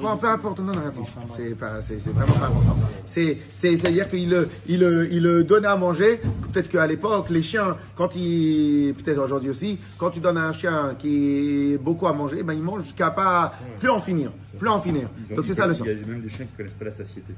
Bon, 0.00 0.16
peu 0.16 0.28
importe, 0.28 0.60
non, 0.60 0.66
non, 0.66 0.72
rien 0.74 0.92
Enfin, 1.00 1.20
bref. 1.26 1.40
C'est 1.48 1.54
pas, 1.56 1.82
c'est, 1.82 1.98
c'est 1.98 2.10
vraiment 2.10 2.34
pas 2.34 2.46
important. 2.46 2.78
C'est, 3.08 3.38
c'est, 3.52 3.76
c'est-à-dire 3.76 4.08
qu'il 4.08 4.30
le, 4.30 4.48
il 4.68 4.78
le, 4.78 5.12
il 5.12 5.20
le 5.20 5.42
donnait 5.42 5.66
à 5.66 5.76
manger. 5.76 6.20
Peut-être 6.52 6.68
qu'à 6.68 6.86
l'époque, 6.86 7.30
les 7.30 7.42
chiens, 7.42 7.76
quand 7.96 8.14
ils, 8.14 8.94
peut-être 8.94 9.18
aujourd'hui 9.22 9.50
aussi, 9.50 9.78
quand 9.98 10.10
tu 10.10 10.20
donnes 10.20 10.36
à 10.38 10.46
un 10.48 10.52
chien 10.52 10.94
qui 10.98 11.72
est 11.72 11.78
beaucoup 11.78 12.06
à 12.06 12.12
manger, 12.12 12.42
ben, 12.42 12.52
il 12.52 12.62
mange 12.62 12.84
jusqu'à 12.84 13.10
pas, 13.10 13.54
plus 13.80 13.88
en 13.90 14.00
finir, 14.00 14.30
plus 14.58 14.68
en 14.68 14.80
finir. 14.80 15.08
Ont- 15.30 15.34
Donc 15.36 15.44
c'est 15.46 15.54
ça 15.54 15.66
le 15.66 15.74
sens. 15.74 15.86
Il 15.86 16.00
y 16.00 16.04
a 16.04 16.06
même 16.06 16.20
des 16.20 16.28
chiens 16.28 16.46
qui 16.46 16.52
connaissent 16.56 16.74
pas 16.74 16.84
la 16.86 16.92
satiété. 16.92 17.34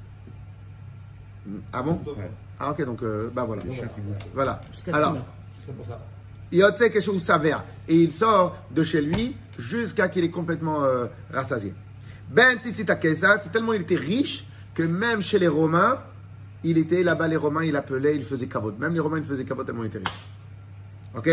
Ah 1.73 1.83
bon? 1.83 2.01
Ouais. 2.07 2.31
Ah, 2.59 2.71
ok, 2.71 2.85
donc, 2.85 3.03
euh, 3.03 3.29
bah 3.35 3.45
voilà. 3.45 3.63
Des 3.63 3.73
chiens 3.75 3.89
qui 3.95 4.01
bouffent. 4.01 4.17
Voilà. 4.35 4.61
Alors. 4.93 5.17
C'est 5.65 5.75
pour 5.77 5.85
ça. 5.87 5.99
Yotse 6.53 6.79
quelque 6.79 7.01
chose 7.01 7.23
s'avère. 7.23 7.65
Et 7.89 7.97
il 7.97 8.13
sort 8.13 8.57
de 8.71 8.83
chez 8.85 9.01
lui 9.01 9.35
jusqu'à 9.59 10.09
qu'il 10.09 10.25
est 10.25 10.31
complètement 10.31 10.85
euh, 10.85 11.07
rassasié. 11.33 11.73
Ben 12.31 12.59
Tzitzita 12.59 12.97
Kesat, 12.97 13.41
c'est 13.43 13.51
tellement 13.53 13.73
il 13.73 13.83
était 13.83 13.97
riche 13.97 14.45
que 14.75 14.83
même 14.83 15.21
chez 15.23 15.39
les 15.39 15.49
Romains, 15.49 15.99
il 16.65 16.79
était 16.79 17.03
là-bas, 17.03 17.29
les 17.29 17.37
Romains, 17.37 17.65
il 17.65 17.77
appelait, 17.77 18.17
il 18.17 18.25
faisait 18.25 18.47
kavod. 18.47 18.79
Même 18.79 18.95
les 18.95 19.01
Romains, 19.01 19.19
ils 19.19 19.25
faisaient 19.25 19.45
kavod 19.45 19.65
tellement 19.67 19.85
il 19.85 19.89
était 19.89 19.99
riche. 19.99 20.09
Ok? 21.17 21.31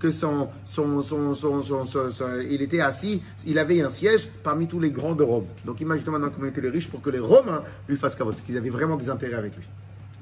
Que 0.00 0.12
son, 0.12 0.48
son, 0.64 1.02
son, 1.02 1.62
son, 1.64 2.40
il 2.48 2.62
était 2.62 2.80
assis, 2.80 3.22
il 3.46 3.58
avait 3.58 3.80
un 3.82 3.90
siège 3.90 4.28
parmi 4.44 4.68
tous 4.68 4.78
les 4.78 4.90
grands 4.90 5.16
de 5.16 5.24
Rome. 5.24 5.46
Donc 5.64 5.80
imagine 5.80 6.08
maintenant 6.10 6.30
comment 6.30 6.46
étaient 6.46 6.60
les 6.60 6.70
riches 6.70 6.88
pour 6.88 7.02
que 7.02 7.10
les 7.10 7.18
Romains 7.18 7.64
lui 7.88 7.96
fassent 7.96 8.14
kavod, 8.14 8.34
c'est 8.36 8.44
qu'ils 8.44 8.56
avaient 8.56 8.70
vraiment 8.70 8.96
des 8.96 9.10
intérêts 9.10 9.34
avec 9.34 9.56
lui. 9.56 9.64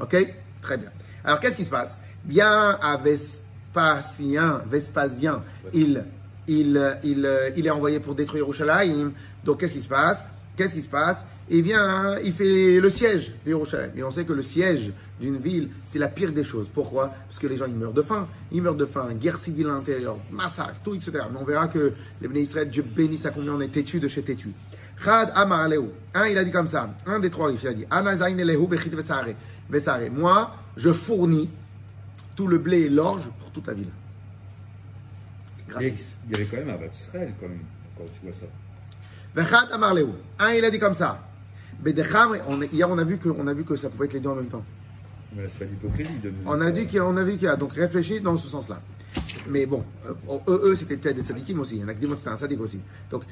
Ok? 0.01 0.17
Très 0.63 0.79
bien. 0.79 0.91
Alors, 1.25 1.41
qu'est-ce 1.41 1.57
qui 1.57 1.65
se 1.65 1.71
passe? 1.71 1.99
Bien 2.25 2.79
à 2.81 2.97
Vespasien, 2.97 4.63
Vespasien, 4.71 5.43
il, 5.75 6.05
il, 6.49 6.99
il, 7.05 7.29
il 7.57 7.67
est 7.67 7.71
envoyé 7.71 8.01
pour 8.01 8.15
détruire 8.15 8.45
Yerushalayim. 8.45 9.13
Donc, 9.45 9.61
qu'est-ce 9.61 9.75
qui 9.75 9.81
se 9.81 9.89
passe? 9.89 10.19
Qu'est-ce 10.57 10.75
qui 10.75 10.83
se 10.83 10.89
passe? 10.89 11.25
Il 11.49 11.63
vient, 11.63 12.19
il 12.25 12.33
fait 12.33 12.81
le 12.81 12.91
siège 12.91 13.33
de 13.45 13.51
Jérusalem. 13.51 13.93
Et 13.97 14.03
on 14.03 14.11
sait 14.11 14.25
que 14.25 14.33
le 14.33 14.43
siège 14.43 14.91
d'une 15.21 15.37
ville, 15.37 15.69
c'est 15.85 15.99
la 15.99 16.09
pire 16.09 16.33
des 16.33 16.45
choses. 16.45 16.67
Pourquoi? 16.73 17.13
Parce 17.29 17.39
que 17.39 17.47
les 17.47 17.57
gens, 17.57 17.67
ils 17.67 17.75
meurent 17.75 17.93
de 17.93 18.03
faim. 18.03 18.27
Ils 18.51 18.63
meurent 18.63 18.75
de 18.75 18.87
faim, 18.87 19.09
guerre 19.15 19.39
civile 19.39 19.67
à 19.67 19.75
l'intérieur, 19.75 20.17
massacre, 20.33 20.81
tout, 20.83 20.95
etc. 20.95 21.13
Mais 21.33 21.39
on 21.41 21.45
verra 21.45 21.69
que 21.69 21.93
les 22.21 22.29
Béné 22.29 22.41
Israël, 22.41 22.69
Dieu 22.69 22.83
bénisse 22.83 23.27
à 23.27 23.31
combien 23.31 23.53
on 23.55 23.61
est 23.61 23.69
têtu 23.69 24.01
de 24.01 24.09
chez 24.09 24.23
têtu. 24.23 24.51
Chad 25.03 25.31
Amar. 25.35 25.69
Un, 26.15 26.27
il 26.27 26.39
a 26.39 26.43
dit 26.43 26.51
comme 26.51 26.69
ça. 26.69 26.91
Un 27.07 27.21
des 27.21 27.31
trois 27.31 27.49
riches, 27.49 27.63
il 27.63 27.69
a 27.69 27.75
dit 27.75 27.87
Ana 27.91 28.17
zayin 28.17 28.39
elehu 28.39 28.67
bechit 28.67 28.95
vesare. 28.95 29.35
Vesare. 29.69 30.11
Moi, 30.11 30.51
je 30.77 30.91
fournis 30.91 31.51
tout 32.35 32.49
le 32.49 32.59
blé 32.59 32.83
et 32.83 32.89
l'orge 32.89 33.29
pour 33.41 33.51
toute 33.51 33.67
la 33.67 33.75
ville. 33.75 33.91
Gratis. 35.81 36.17
Il 36.27 36.33
y 36.33 36.35
avait 36.41 36.45
quand 36.47 36.57
même 36.57 36.71
un 36.71 36.79
Bat 36.79 36.93
Israël, 36.93 37.33
quand 37.41 37.49
même, 37.49 37.61
quand 37.97 38.05
tu 38.13 38.21
vois 38.23 38.33
ça. 38.33 38.47
Lehu. 39.95 40.13
Un, 40.39 40.51
il 40.53 40.65
a 40.65 40.71
dit 40.71 40.79
comme 40.79 40.95
ça. 40.95 41.23
Bedecham, 41.81 42.39
on, 42.49 42.63
hier, 42.63 42.91
on 42.91 42.99
a, 42.99 43.05
vu 43.05 43.19
que, 43.19 43.29
on 43.29 43.47
a 43.47 43.53
vu 43.53 43.65
que 43.65 43.77
ça 43.77 43.91
pouvait 43.91 44.07
être 44.07 44.15
les 44.15 44.21
deux 44.21 44.31
en 44.31 44.37
même 44.37 44.47
temps. 44.47 44.65
Mais 45.35 45.43
c'est 45.49 45.59
pas 45.59 45.65
d'hypocrisie 45.67 46.19
de 46.23 46.31
nous 46.31 46.37
On 46.47 46.61
a 46.61 46.71
dit 46.71 46.87
qu'il 46.87 46.97
y 46.97 46.99
a, 46.99 47.07
on 47.07 47.17
a 47.17 47.23
vu 47.23 47.33
qu'il 47.33 47.43
y 47.43 47.49
a, 47.49 47.57
donc 47.57 47.75
réfléchi 47.75 48.21
dans 48.21 48.39
ce 48.39 48.49
sens-là. 48.49 48.81
Mais 49.49 49.67
bon, 49.67 49.85
euh, 50.07 50.39
eux, 50.49 50.61
eux, 50.65 50.77
c'était 50.77 50.97
peut-être 50.97 51.17
des 51.17 51.23
tzadikim 51.23 51.61
aussi. 51.61 51.77
Il 51.77 51.83
y 51.83 51.85
en 51.85 51.89
a 51.89 51.95
qui 51.95 52.01
disent 52.01 52.11
que 52.11 52.17
c'était 52.17 52.31
un 52.31 52.39
tzadik 52.39 52.61
aussi. 52.61 52.81
Donc, 53.11 53.25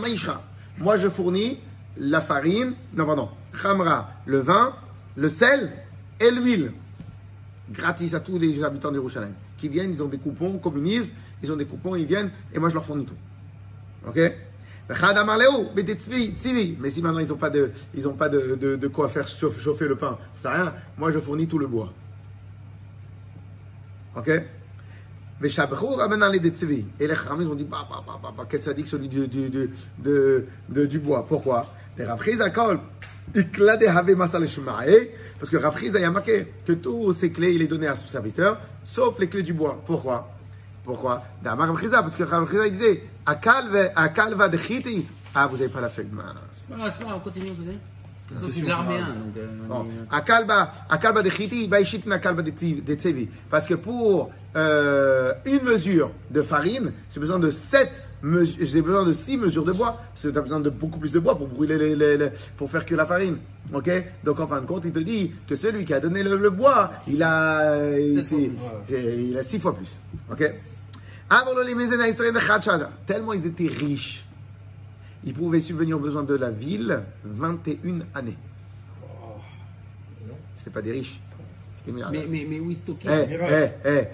Maishra. 0.00 0.42
Moi, 0.78 0.96
je 0.96 1.08
fournis 1.08 1.58
la 1.96 2.20
farine, 2.20 2.74
non, 2.94 3.06
pardon, 3.06 3.28
Khamra, 3.60 4.10
le 4.26 4.38
vin, 4.38 4.74
le 5.16 5.28
sel 5.28 5.72
et 6.20 6.30
l'huile. 6.30 6.72
Gratis 7.70 8.14
à 8.14 8.20
tous 8.20 8.38
les 8.38 8.62
habitants 8.62 8.90
de 8.90 8.94
Jérusalem. 8.94 9.32
Qui 9.58 9.68
viennent, 9.68 9.90
ils 9.90 10.02
ont 10.02 10.08
des 10.08 10.18
coupons, 10.18 10.58
communisme, 10.58 11.10
ils 11.42 11.52
ont 11.52 11.56
des 11.56 11.66
coupons, 11.66 11.96
ils 11.96 12.06
viennent, 12.06 12.30
et 12.54 12.58
moi, 12.58 12.68
je 12.68 12.74
leur 12.74 12.84
fournis 12.84 13.04
tout. 13.04 13.14
Ok? 14.06 14.18
Mais 14.88 14.94
si 16.90 17.02
maintenant 17.02 17.18
ils 17.18 17.28
n'ont 17.28 17.36
pas, 17.36 17.50
de, 17.50 17.72
ils 17.94 18.08
ont 18.08 18.14
pas 18.14 18.30
de, 18.30 18.88
quoi 18.88 19.08
faire 19.08 19.28
chauffer, 19.28 19.86
le 19.86 19.96
pain, 19.96 20.18
ça 20.32 20.42
sert 20.42 20.50
à 20.50 20.62
rien. 20.62 20.74
Moi, 20.96 21.10
je 21.10 21.18
fournis 21.18 21.46
tout 21.46 21.58
le 21.58 21.66
bois. 21.66 21.92
Ok? 24.16 24.30
Veshabchou 25.40 25.88
Rabbanan 25.88 26.32
les 26.32 26.38
Tzvi. 26.38 26.84
Et 26.98 27.06
les 27.06 27.14
ils 27.14 27.46
ont 27.46 27.54
dit, 27.54 27.64
bah, 27.64 27.86
bah, 27.88 28.02
bah, 28.06 28.18
bah, 28.22 28.34
bah, 28.36 28.46
quel 28.48 28.62
sadique 28.62 28.86
celui 28.86 29.08
du, 29.08 29.28
du, 29.28 29.50
du, 29.50 30.88
du 30.88 30.98
bois? 30.98 31.26
Pourquoi? 31.26 31.66
Les. 32.04 32.68
Parce 35.38 35.50
que 35.50 35.56
Rafriz 35.56 35.94
a 35.96 36.10
marqué 36.10 36.52
que 36.66 36.72
tous 36.72 37.12
ces 37.12 37.30
clés, 37.30 37.52
il 37.54 37.62
est 37.62 37.66
donné 37.66 37.86
à 37.86 37.96
son 37.96 38.06
serviteur, 38.08 38.58
sauf 38.84 39.18
les 39.18 39.28
clés 39.28 39.42
du 39.42 39.52
bois. 39.52 39.82
Pourquoi? 39.86 40.28
Pourquoi? 40.84 41.22
Rafriza, 41.66 42.02
parce 42.02 42.16
que 42.16 42.22
Rafriza 42.24 42.66
il 42.66 42.72
disait 42.78 43.02
Akal 43.26 43.68
ve- 43.70 43.90
Akal 43.94 44.34
va 44.34 44.48
de 44.48 44.56
Chiti. 44.58 45.06
Ah, 45.34 45.46
vous 45.46 45.56
n'avez 45.58 45.68
pas 45.68 45.80
la 45.82 45.90
feuille 45.90 46.08
mince. 46.10 46.24
C'est 46.52 46.66
pas 46.68 46.76
grave, 46.76 46.90
c'est 46.92 46.98
pas 47.04 47.10
grave, 47.10 47.22
continue, 47.22 47.48
continue. 47.50 47.78
Ça, 48.32 48.46
c'est 48.50 48.60
de 48.62 48.68
l'armée 48.68 48.98
1. 48.98 49.06
Donc, 49.06 49.34
on 49.70 49.86
de 52.42 52.50
Tzi- 52.50 52.82
de 52.82 52.94
Tsevi. 52.94 53.28
Parce 53.50 53.66
que 53.66 53.74
pour 53.74 54.30
euh, 54.56 55.32
une 55.46 55.62
mesure 55.62 56.10
de 56.30 56.42
farine, 56.42 56.92
j'ai 57.10 57.20
besoin 57.20 57.38
de 57.38 57.50
7 57.50 57.90
j'ai 58.22 58.82
besoin 58.82 59.04
de 59.06 59.12
6 59.12 59.36
mesures 59.38 59.64
de 59.64 59.72
bois. 59.72 59.96
Parce 60.12 60.22
que 60.24 60.28
tu 60.28 60.38
as 60.38 60.42
besoin 60.42 60.60
de 60.60 60.70
beaucoup 60.70 60.98
plus 60.98 61.12
de 61.12 61.18
bois 61.20 61.36
pour 61.36 61.46
brûler 61.48 61.78
les, 61.78 61.94
les- 61.94 62.16
les- 62.18 62.30
pour 62.56 62.70
faire 62.70 62.84
que 62.84 62.94
la 62.94 63.06
farine. 63.06 63.38
Ok? 63.72 63.90
Donc 64.24 64.40
en 64.40 64.46
fin 64.46 64.60
de 64.60 64.66
compte, 64.66 64.82
il 64.86 64.92
te 64.92 64.98
dit 64.98 65.30
que 65.46 65.54
celui 65.54 65.84
qui 65.84 65.94
a 65.94 66.00
donné 66.00 66.22
le, 66.22 66.36
le 66.36 66.50
bois, 66.50 66.90
il 67.06 67.22
a, 67.22 67.96
il, 67.98 68.24
c'est- 68.24 68.50
il 69.28 69.36
a 69.38 69.42
6 69.42 69.58
fois 69.60 69.76
plus. 69.76 69.88
Ok? 70.30 70.52
Tellement 73.06 73.34
ils 73.34 73.46
étaient 73.46 73.66
riches, 73.68 74.24
ils 75.24 75.34
pouvaient 75.34 75.60
subvenir 75.60 75.96
aux 75.96 76.00
besoins 76.00 76.22
de 76.24 76.34
la 76.34 76.50
ville 76.50 77.00
21 77.24 78.00
années. 78.14 78.36
C'était 80.56 80.70
pas 80.70 80.82
des 80.82 80.92
riches. 80.92 81.20
Mais, 82.10 82.26
mais, 82.28 82.46
mais 82.48 82.60
où 82.60 82.70
ils 82.70 82.74
stockaient 82.76 83.08
Eh. 83.84 84.08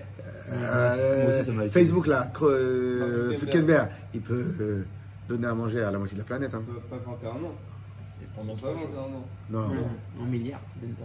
Euh, 0.50 1.68
Facebook 1.70 2.06
là, 2.06 2.30
Cre- 2.34 2.44
euh, 2.50 3.36
Zuckerberg, 3.38 3.88
il 4.14 4.20
peut 4.20 4.44
euh, 4.60 4.84
donner 5.28 5.46
à 5.46 5.54
manger 5.54 5.82
à 5.82 5.90
la 5.90 5.98
moitié 5.98 6.16
de 6.16 6.22
la 6.22 6.26
planète. 6.26 6.54
Hein. 6.54 6.62
Pas 6.90 6.96
21 6.96 7.30
ans. 7.30 7.54
Et 8.22 8.26
pendant 8.36 8.54
Pas 8.54 8.60
trois 8.60 8.74
21 8.74 8.90
jours. 8.90 8.98
ans. 9.00 9.24
Non. 9.50 9.68
Non, 9.68 9.88
En 10.20 10.24
milliards, 10.24 10.60
tu 10.72 10.78
donnes 10.86 10.94
pas. 10.96 11.04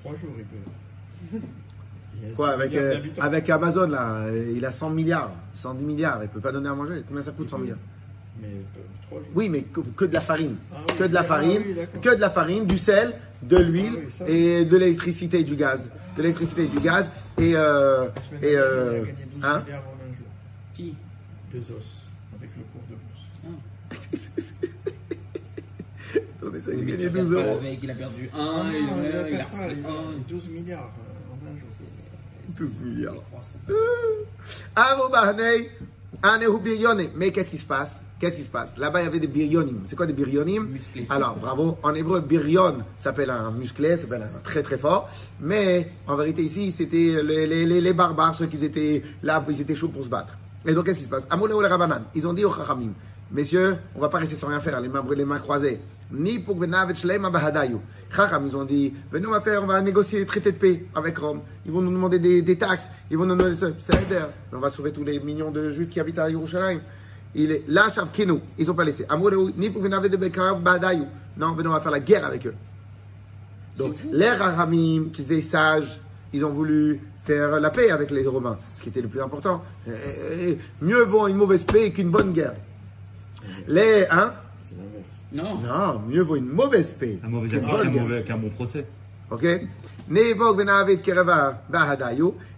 Trois 0.00 0.16
jours, 0.16 0.30
il 0.38 0.44
peut. 0.44 1.38
Il 2.22 2.32
Quoi, 2.32 2.52
avec, 2.52 2.74
euh, 2.74 2.98
avec 3.20 3.50
Amazon 3.50 3.88
là, 3.88 4.24
il 4.32 4.64
a 4.64 4.70
100 4.70 4.88
milliards, 4.88 5.32
110 5.52 5.84
milliards, 5.84 6.22
il 6.22 6.30
peut 6.30 6.40
pas 6.40 6.50
donner 6.50 6.70
à 6.70 6.74
manger. 6.74 7.02
Combien 7.06 7.22
ça 7.22 7.30
coûte 7.32 7.50
100 7.50 7.58
milliards? 7.58 7.76
Mais 8.40 8.48
euh, 8.48 8.80
trois 9.06 9.18
jours. 9.20 9.28
Oui, 9.34 9.48
mais 9.48 9.62
que, 9.62 9.80
que 9.80 10.04
de 10.04 10.14
la 10.14 10.20
farine. 10.20 10.56
Ah 10.72 10.76
oui, 10.88 10.94
que 10.98 11.04
de 11.04 11.14
la 11.14 11.20
ah 11.20 11.24
farine, 11.24 11.62
oui, 11.66 12.00
que 12.02 12.14
de 12.14 12.20
la 12.20 12.30
farine, 12.30 12.66
du 12.66 12.78
sel, 12.78 13.14
de 13.42 13.56
l'huile 13.56 13.92
Ah 14.20 14.24
oui, 14.26 14.32
et 14.32 14.64
de 14.64 14.76
l'électricité 14.76 15.40
et 15.40 15.44
du 15.44 15.56
gaz. 15.56 15.88
De 16.16 16.22
l'électricité 16.22 16.64
et 16.64 16.68
du 16.68 16.80
gaz 16.80 17.10
et, 17.38 17.52
euh, 17.54 18.08
et 18.42 18.56
euh, 18.56 19.04
il 19.04 19.10
a 19.10 19.12
gagné 19.12 19.24
12 19.34 19.44
hein 19.44 19.62
milliards 19.66 19.82
en 19.86 20.10
un 20.10 20.14
jour. 20.14 20.26
Qui? 20.74 20.94
Bezos, 21.52 21.74
avec 22.38 22.50
le 22.56 22.62
cours 22.72 22.82
de 22.90 22.96
bourse. 22.96 23.26
Attendez, 26.40 26.60
ça, 26.60 26.70
il 26.72 26.80
a 26.80 26.82
Mais 26.82 26.92
gagné 26.92 27.04
tu 27.04 27.10
12 27.10 27.28
regardes 27.28 27.28
pas 27.28 27.40
euros. 27.42 27.54
la 27.56 27.60
veille, 27.60 27.78
il 27.82 27.90
a 27.90 27.94
perdu 27.94 28.30
1, 28.32 28.38
Ah, 28.38 28.64
il, 28.72 28.86
non, 28.86 29.02
il 29.02 29.06
a, 29.06 29.28
il 29.28 29.34
a 29.34 29.44
perd 29.44 29.50
pas, 29.50 29.58
repris 29.64 29.76
il 29.78 29.86
a 29.86 29.88
1. 29.88 29.92
12 30.28 30.48
milliards 30.48 30.92
en 31.30 31.46
un 31.46 31.58
jour. 31.58 31.68
12 32.58 32.78
milliards. 32.80 33.14
Bahnei, 35.12 35.70
Anehu 36.22 36.58
Biryonim. 36.60 37.10
Mais 37.16 37.30
qu'est-ce 37.32 37.50
qui 37.50 37.58
se 37.58 37.66
passe? 37.66 38.00
Qu'est-ce 38.18 38.36
qui 38.36 38.44
se 38.44 38.48
passe? 38.48 38.76
Là-bas, 38.78 39.02
il 39.02 39.04
y 39.04 39.08
avait 39.08 39.20
des 39.20 39.26
biryonim. 39.26 39.82
C'est 39.86 39.94
quoi 39.94 40.06
des 40.06 40.14
biryonim 40.14 40.68
Musclés. 40.68 41.06
Alors, 41.10 41.36
bravo. 41.36 41.76
En 41.82 41.94
hébreu, 41.94 42.20
biryon 42.20 42.78
s'appelle 42.96 43.28
un 43.28 43.50
musclé, 43.50 43.96
s'appelle 43.98 44.22
un 44.22 44.38
très 44.42 44.62
très 44.62 44.78
fort. 44.78 45.10
Mais 45.38 45.92
en 46.06 46.16
vérité, 46.16 46.42
ici, 46.42 46.70
c'était 46.70 47.22
les, 47.22 47.46
les, 47.46 47.66
les, 47.66 47.80
les 47.82 47.92
barbares, 47.92 48.34
ceux 48.34 48.46
qui 48.46 48.64
étaient 48.64 49.02
là, 49.22 49.44
ils 49.48 49.60
étaient 49.60 49.74
chauds 49.74 49.88
pour 49.88 50.02
se 50.02 50.08
battre. 50.08 50.38
Et 50.64 50.72
donc, 50.72 50.86
qu'est-ce 50.86 50.98
qui 50.98 51.04
se 51.04 51.10
passe? 51.10 51.26
Amoulé 51.28 51.52
les 51.60 51.68
Rabanan. 51.68 52.04
Ils 52.14 52.26
ont 52.26 52.32
dit 52.32 52.44
aux 52.44 52.54
Chachamim, 52.54 52.92
messieurs, 53.30 53.76
on 53.94 54.00
va 54.00 54.08
pas 54.08 54.18
rester 54.18 54.34
sans 54.34 54.48
rien 54.48 54.60
faire, 54.60 54.80
les 54.80 54.88
mains, 54.88 55.04
les 55.14 55.24
mains 55.26 55.38
croisées. 55.38 55.80
Ni 56.10 56.38
pour 56.38 56.54
Bahadayu. 56.54 57.76
Chacham, 58.14 58.46
ils 58.46 58.56
ont 58.56 58.64
dit, 58.64 58.94
venez, 59.10 59.26
on 59.26 59.32
va 59.32 59.40
faire, 59.42 59.62
on 59.62 59.66
va 59.66 59.82
négocier 59.82 60.20
des 60.20 60.26
traités 60.26 60.52
de 60.52 60.56
paix 60.56 60.86
avec 60.94 61.18
Rome. 61.18 61.40
Ils 61.66 61.72
vont 61.72 61.82
nous 61.82 61.92
demander 61.92 62.18
des, 62.18 62.40
des 62.40 62.56
taxes. 62.56 62.88
Ils 63.10 63.18
vont 63.18 63.26
nous 63.26 63.36
demander 63.36 63.56
ça. 63.60 63.66
On 64.52 64.58
va 64.58 64.70
sauver 64.70 64.92
tous 64.92 65.04
les 65.04 65.20
millions 65.20 65.50
de 65.50 65.70
juifs 65.70 65.90
qui 65.90 66.00
habitent 66.00 66.20
à 66.20 66.30
Yerushalayim. 66.30 66.80
Il 67.38 67.52
est 67.52 67.64
là, 67.68 67.90
Shavkenu. 67.94 68.40
Ils 68.58 68.70
ont 68.70 68.74
pas 68.74 68.84
laissé. 68.84 69.04
Amoureux, 69.08 69.52
ni 69.58 69.68
pour 69.70 69.82
Venavet 69.82 70.08
de 70.08 70.16
Bekarav 70.16 70.60
Bahadayu. 70.62 71.04
Non, 71.36 71.52
venez, 71.52 71.68
on 71.68 71.72
va 71.72 71.80
faire 71.80 71.90
la 71.92 72.00
guerre 72.00 72.24
avec 72.24 72.46
eux. 72.46 72.54
Donc, 73.76 73.94
les 74.10 74.30
Rahamim, 74.30 75.10
qui 75.12 75.20
étaient 75.22 75.42
sages, 75.42 76.00
ils 76.32 76.42
ont 76.44 76.50
voulu 76.50 76.98
faire 77.24 77.60
la 77.60 77.68
paix 77.70 77.90
avec 77.90 78.10
les 78.10 78.26
Romains, 78.26 78.56
ce 78.76 78.80
qui 78.82 78.88
était 78.88 79.02
le 79.02 79.08
plus 79.08 79.20
important. 79.20 79.62
Mieux 80.80 81.02
vaut 81.04 81.28
une 81.28 81.36
mauvaise 81.36 81.64
paix 81.64 81.90
qu'une 81.92 82.10
bonne 82.10 82.32
guerre. 82.32 82.54
Les, 83.68 84.06
hein? 84.10 84.32
C'est 84.62 84.74
l'inverse. 84.76 85.04
Non. 85.32 85.60
Non, 85.60 86.00
mieux 86.08 86.22
vaut 86.22 86.36
une 86.36 86.48
mauvaise 86.48 86.94
paix 86.94 87.18
Un 87.22 87.28
mauvais 87.28 87.48
qu'une 87.48 87.58
accord 87.58 87.72
bonne 87.78 87.82
qu'un 87.82 87.90
guerre. 87.92 88.02
mauvais- 88.02 88.22
qu'un 88.22 88.36
bon 88.38 88.48
procès. 88.48 88.86
Ok? 89.30 89.44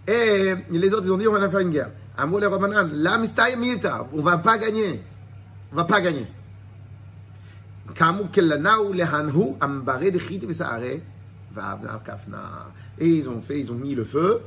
Et 0.07 0.55
les 0.71 0.93
autres, 0.93 1.05
ils 1.05 1.11
ont 1.11 1.17
dit, 1.17 1.27
on 1.27 1.33
va 1.33 1.49
faire 1.49 1.59
une 1.59 1.69
guerre. 1.71 1.89
Amour 2.19 2.41
les 2.41 2.47
Romains, 2.47 2.83
la. 2.91 3.17
On 4.11 4.21
va 4.21 4.37
pas 4.39 4.57
gagner. 4.57 5.01
On 5.71 5.75
va 5.77 5.85
pas 5.85 6.01
gagner. 6.01 6.27
Kamu 7.95 8.27
kelanaou 8.29 8.91
lehanhu 8.93 9.55
ambare 9.61 10.11
de 10.11 10.19
chit 10.19 10.39
vesaare. 10.39 10.99
Vavna 11.53 12.01
kafna. 12.05 12.71
Et 12.99 13.07
ils 13.07 13.29
ont 13.29 13.41
fait, 13.41 13.61
ils 13.61 13.71
ont 13.71 13.75
mis 13.75 13.95
le 13.95 14.03
feu. 14.03 14.41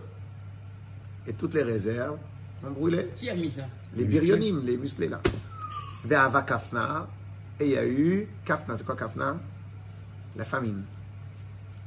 Et 1.26 1.32
toutes 1.32 1.54
les 1.54 1.62
réserves 1.62 2.18
ont 2.62 2.70
brûlé. 2.70 3.08
Qui 3.16 3.30
a 3.30 3.34
mis 3.34 3.50
ça 3.50 3.62
Les 3.96 4.04
birionim, 4.04 4.60
les 4.64 4.76
musclés 4.76 5.08
là. 5.08 5.20
Ve'ava 6.04 6.42
kafna. 6.42 7.08
Et 7.58 7.64
il 7.64 7.70
y 7.72 7.78
a 7.78 7.86
eu 7.86 8.28
kafna. 8.44 8.76
C'est 8.76 8.84
quoi 8.84 8.96
kafna 8.96 9.38
La 10.36 10.44
famine. 10.44 10.82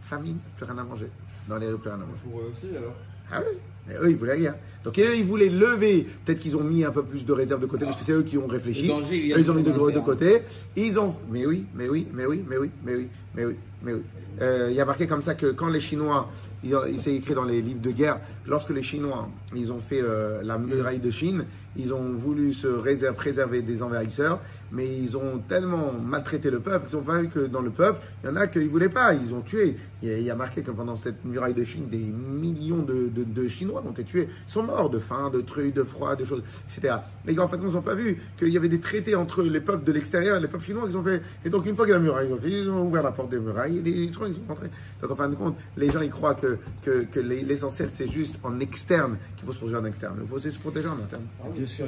Famine, 0.10 0.40
plus 0.58 0.66
rien 0.66 0.80
à 0.80 0.84
manger. 0.84 1.12
Dans 1.48 1.58
les 1.58 1.68
rues, 1.68 1.78
plus 1.78 1.90
rien 1.90 2.02
à 2.02 2.06
manger. 2.06 2.22
Pour 2.24 2.40
eux 2.40 2.52
aussi 2.52 2.76
alors. 2.76 2.96
Ah 3.32 3.40
oui 3.40 3.58
Mais 3.88 3.96
eux, 3.98 4.10
ils 4.10 4.18
voulaient 4.18 4.34
rien. 4.34 4.56
Donc 4.86 5.00
eux, 5.00 5.18
ils 5.18 5.26
voulaient 5.26 5.50
lever. 5.50 6.08
Peut-être 6.24 6.40
qu'ils 6.40 6.56
ont 6.56 6.64
mis 6.64 6.86
un 6.86 6.92
peu 6.92 7.04
plus 7.04 7.26
de 7.26 7.34
réserve 7.34 7.60
de 7.60 7.66
côté, 7.66 7.86
parce 7.86 7.98
que 7.98 8.06
c'est 8.06 8.12
eux 8.12 8.24
qui 8.24 8.38
ont 8.38 8.48
réfléchi. 8.48 8.88
Danger, 8.88 9.18
il 9.18 9.36
ils 9.38 9.52
ont 9.52 9.56
mis 9.56 9.64
de 9.64 9.72
de 9.72 10.00
côté. 10.00 10.42
Ils 10.76 11.00
ont. 11.00 11.16
Mais 11.30 11.46
oui, 11.46 11.66
mais 11.76 11.90
oui, 11.90 12.08
mais 12.14 12.26
oui, 12.26 12.44
mais 12.48 12.58
oui, 12.58 12.70
mais 12.86 12.96
oui. 12.96 13.08
Mais 13.36 13.46
oui, 13.46 13.56
mais 13.84 13.94
oui. 13.94 14.02
Euh, 14.42 14.68
il 14.70 14.76
y 14.76 14.82
a 14.82 14.86
marqué 14.86 15.08
comme 15.08 15.22
ça 15.22 15.34
que 15.34 15.48
quand 15.48 15.70
les 15.70 15.80
Chinois, 15.80 16.30
il, 16.64 16.78
il 16.92 17.00
s'est 17.00 17.16
écrit 17.16 17.34
dans 17.34 17.44
les 17.44 17.62
livres 17.62 17.82
de 17.82 17.92
guerre, 17.92 18.20
lorsque 18.46 18.70
les 18.70 18.84
Chinois, 18.84 19.30
ils 19.56 19.72
ont 19.72 19.80
fait 19.80 20.02
euh, 20.02 20.42
la 20.44 20.58
muraille 20.58 21.00
de 21.00 21.12
Chine, 21.12 21.46
ils 21.78 21.94
ont 21.94 22.14
voulu 22.14 22.54
se 22.54 22.68
réser- 22.68 23.12
préserver 23.14 23.62
des 23.62 23.82
envahisseurs, 23.82 24.40
mais 24.72 24.88
ils 24.98 25.16
ont 25.16 25.40
tellement 25.48 25.92
maltraité 25.94 26.50
le 26.50 26.60
peuple, 26.60 26.88
ils 26.90 26.96
ont 26.98 27.02
vu 27.02 27.30
que 27.30 27.40
dans 27.48 27.62
le 27.62 27.70
peuple, 27.70 28.00
il 28.24 28.28
y 28.28 28.30
en 28.32 28.36
a 28.36 28.48
qui 28.48 28.60
ne 28.60 28.68
voulaient 28.68 28.90
pas, 28.90 29.14
ils 29.14 29.34
ont 29.34 29.42
tué. 29.42 29.76
Il 30.04 30.22
y, 30.22 30.30
a, 30.30 30.36
marqué 30.36 30.62
que 30.62 30.70
pendant 30.70 30.96
cette 30.96 31.24
muraille 31.26 31.54
de 31.56 31.64
Chine, 31.64 31.88
des 31.90 31.98
millions 31.98 32.84
de, 32.84 33.08
de- 33.10 33.24
de 33.24 33.48
Chinois 33.48 33.84
ont 33.88 33.92
été 33.92 34.04
tués, 34.04 34.28
sont 34.46 34.62
morts 34.62 34.90
de 34.92 35.00
faim, 35.00 35.32
de 35.34 35.42
trucs, 35.42 35.74
de 35.74 35.84
froid, 35.84 36.16
de 36.16 36.26
choses, 36.26 36.44
etc. 36.78 36.96
Mais 37.26 37.38
en 37.40 37.48
fait, 37.48 37.58
ils 37.58 37.72
n'ont 37.72 37.82
pas 37.82 37.96
vu 37.96 38.18
qu'il 38.38 38.50
y 38.50 38.58
avait 38.58 38.70
des 38.70 38.80
traités 38.80 39.16
entre 39.16 39.42
les 39.42 39.62
peuples 39.62 39.84
de 39.84 39.92
l'extérieur 39.92 40.38
et 40.38 40.40
les 40.42 40.48
peuples 40.48 40.64
chinois 40.64 40.86
qu'ils 40.88 40.98
ont 40.98 41.04
fait. 41.04 41.22
Et 41.44 41.50
donc, 41.50 41.66
une 41.66 41.76
fois 41.76 41.86
a 41.86 41.90
la 41.90 42.00
muraille, 42.00 42.28
ils 42.30 42.34
ont, 42.34 42.40
ils 42.44 42.70
ont 42.70 42.88
ouvert 42.88 43.02
la 43.02 43.12
porte 43.14 43.30
des 43.32 43.40
murailles 43.40 43.80
et 43.80 43.82
les 43.82 43.92
ils 43.92 44.14
sont 44.14 44.22
rentrés. 44.48 44.70
Donc, 45.02 45.10
en 45.12 45.16
fin 45.16 45.30
de 45.30 45.36
compte, 45.36 45.56
les 45.78 45.90
gens, 45.92 46.02
ils 46.02 46.12
croient 46.12 46.36
que, 46.36 46.58
que, 46.84 47.06
que 47.06 47.20
les- 47.20 47.42
l'essentiel, 47.44 47.90
c'est 47.92 48.12
juste 48.12 48.36
en 48.44 48.60
externe 48.60 49.18
qu'il 49.38 49.46
faut 49.48 49.54
se 49.54 49.58
protéger 49.58 49.78
en 49.80 49.86
externe. 49.86 50.18
Il 50.22 50.28
faut 50.28 50.38
se 50.40 50.50
protéger 50.60 50.88
en 50.88 51.00
interne. 51.04 51.24
Bien 51.66 51.74
sûr. 51.74 51.88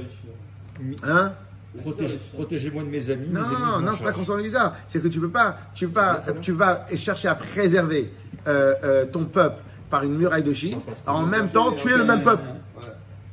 Hein? 1.03 1.33
Protégez- 1.77 2.19
Protégez-moi 2.33 2.83
de 2.83 2.89
mes 2.89 3.09
amis. 3.09 3.27
mes 3.27 3.33
Non, 3.33 3.41
ennemis, 3.45 3.55
je 3.79 3.83
non, 3.83 3.91
c'est 3.97 4.03
pas 4.03 4.11
qu'on 4.11 4.25
s'ennuie 4.25 4.49
ça. 4.51 4.73
C'est 4.87 5.01
que 5.01 5.07
tu 5.07 5.19
peux 5.19 5.29
pas, 5.29 5.57
tu 5.75 5.87
peux 5.87 5.93
pas, 5.93 6.23
tu 6.41 6.51
vas 6.53 6.85
chercher 6.95 7.27
à 7.27 7.35
préserver 7.35 8.11
euh, 8.47 8.73
euh, 8.83 9.05
ton 9.05 9.25
peuple 9.25 9.61
par 9.89 10.03
une 10.03 10.17
muraille 10.17 10.43
de 10.43 10.53
Chine, 10.53 10.79
en 11.05 11.23
même 11.23 11.49
temps 11.49 11.71
tuer 11.73 11.95
le 11.97 12.05
même 12.05 12.23
peuple. 12.23 12.43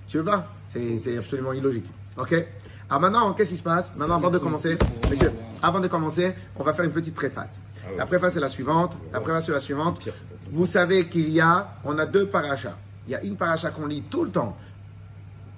Tu 0.08 0.18
veux 0.18 0.24
pas? 0.24 0.46
C'est 0.68 0.98
c'est 0.98 1.16
absolument 1.18 1.52
illogique. 1.52 1.86
Ok? 2.18 2.34
Alors 2.90 3.00
maintenant, 3.00 3.32
qu'est-ce 3.32 3.50
qui 3.50 3.56
se 3.56 3.62
passe? 3.62 3.90
Maintenant, 3.96 4.16
avant 4.16 4.30
de 4.30 4.38
commencer, 4.38 4.76
messieurs, 5.08 5.32
avant 5.62 5.80
de 5.80 5.88
commencer, 5.88 6.34
on 6.56 6.62
va 6.62 6.74
faire 6.74 6.84
une 6.84 6.92
petite 6.92 7.14
préface. 7.14 7.58
Ah 7.86 7.90
ouais. 7.90 7.96
La 7.96 8.06
préface 8.06 8.36
est 8.36 8.40
la 8.40 8.48
suivante. 8.50 8.94
La 9.12 9.20
préface 9.20 9.48
est 9.48 9.52
la 9.52 9.60
suivante. 9.60 10.00
Vous 10.52 10.66
savez 10.66 11.08
qu'il 11.08 11.30
y 11.30 11.40
a, 11.40 11.68
on 11.84 11.98
a 11.98 12.04
deux 12.04 12.26
parachas. 12.26 12.76
Il 13.06 13.12
y 13.12 13.14
a 13.14 13.22
une 13.22 13.36
paracha 13.36 13.70
qu'on 13.70 13.86
lit 13.86 14.02
tout 14.10 14.24
le 14.24 14.30
temps, 14.30 14.56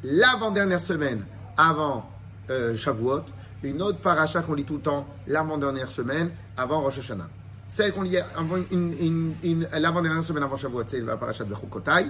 l'avant-dernière 0.07 0.81
semaine 0.81 1.25
avant 1.57 2.09
euh, 2.51 2.77
Shavuot, 2.77 3.23
une 3.65 3.83
autre 3.83 3.99
paracha 3.99 4.43
qu'on 4.43 4.55
lit 4.55 4.65
tout 4.65 4.77
le 4.77 4.81
temps, 4.81 5.07
l'avant-dernière 5.27 5.91
semaine 5.91 6.31
avant 6.57 6.81
Rosh 6.81 6.99
Hashanah. 6.99 7.29
Celle 7.67 7.93
qu'on 7.93 8.03
lit 8.03 8.17
avant 8.19 8.59
une, 8.71 9.35
l'avant-dernière 9.73 10.23
semaine 10.23 10.45
avant 10.45 10.57
Shavuot, 10.57 10.85
c'est 10.87 11.01
la 11.01 11.17
paracha 11.17 11.45
de 11.45 11.55
Chukotai. 11.55 12.07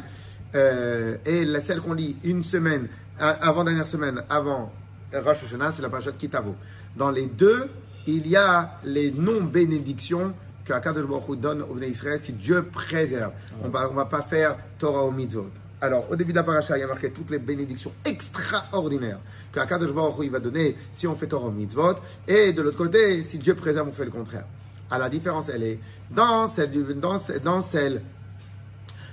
Euh, 0.54 1.16
et 1.24 1.44
la, 1.44 1.60
celle 1.60 1.80
qu'on 1.80 1.94
lit 1.94 2.16
une 2.22 2.42
semaine, 2.42 2.88
avant-dernière 3.18 3.86
semaine 3.86 4.22
avant 4.28 4.70
Rosh 5.12 5.44
Hashanah, 5.44 5.70
c'est 5.70 5.82
la 5.82 5.88
paracha 5.88 6.12
de 6.12 6.18
Kitavo. 6.18 6.54
Dans 6.96 7.10
les 7.10 7.26
deux, 7.26 7.70
il 8.06 8.28
y 8.28 8.36
a 8.36 8.78
les 8.84 9.10
non-bénédictions 9.10 10.34
que 10.64 10.72
Akadosh 10.72 11.06
Baruch 11.06 11.28
Hu 11.28 11.36
donne 11.36 11.62
au 11.62 11.74
Bnei 11.74 11.90
Israël 11.90 12.20
si 12.22 12.32
Dieu 12.32 12.64
préserve. 12.64 13.32
On 13.64 13.68
va, 13.68 13.88
on 13.90 13.94
va 13.94 14.04
pas 14.04 14.22
faire 14.22 14.56
Torah 14.78 15.04
au 15.04 15.12
mitzvot. 15.12 15.50
Alors, 15.80 16.10
au 16.10 16.16
début 16.16 16.32
de 16.32 16.36
la 16.38 16.42
paracha, 16.42 16.76
il 16.76 16.80
y 16.80 16.84
a 16.84 16.86
marqué 16.86 17.10
toutes 17.10 17.30
les 17.30 17.38
bénédictions 17.38 17.92
extraordinaires 18.04 19.18
que 19.52 19.60
Akadosh 19.60 19.92
Baruch 19.92 20.18
Hu 20.20 20.24
il 20.24 20.30
va 20.30 20.40
donner 20.40 20.74
si 20.92 21.06
on 21.06 21.14
fait 21.16 21.26
Torah 21.26 21.48
au 21.48 21.50
mitzvot. 21.50 21.96
Et 22.26 22.52
de 22.52 22.62
l'autre 22.62 22.78
côté, 22.78 23.22
si 23.22 23.38
Dieu 23.38 23.54
préserve, 23.54 23.88
on 23.88 23.92
fait 23.92 24.04
le 24.06 24.10
contraire. 24.10 24.46
Alors, 24.90 25.04
la 25.04 25.10
différence, 25.10 25.48
elle 25.50 25.62
est 25.64 25.78
dans 26.10 26.46
celle, 26.46 26.70
du- 26.70 26.94
dans, 26.94 27.18
ce- 27.18 27.38
dans 27.38 27.60
celle 27.60 28.02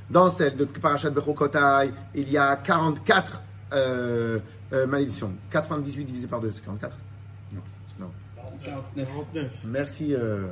dans 0.10 0.30
celle 0.30 0.56
de 0.58 0.66
Parashat 0.66 1.10
Bechokotai, 1.10 1.92
il 2.14 2.30
y 2.30 2.38
a 2.38 2.56
44 2.58 3.42
euh, 3.74 4.40
euh, 4.74 4.86
malédictions. 4.86 5.32
98 5.50 6.04
divisé 6.06 6.28
par 6.28 6.40
2, 6.42 6.52
c'est 6.52 6.62
44 6.64 6.96
Non. 7.54 7.62
Non. 8.00 8.12
49. 8.64 9.08
49. 9.08 9.52
Merci, 9.66 10.14
euh, 10.14 10.48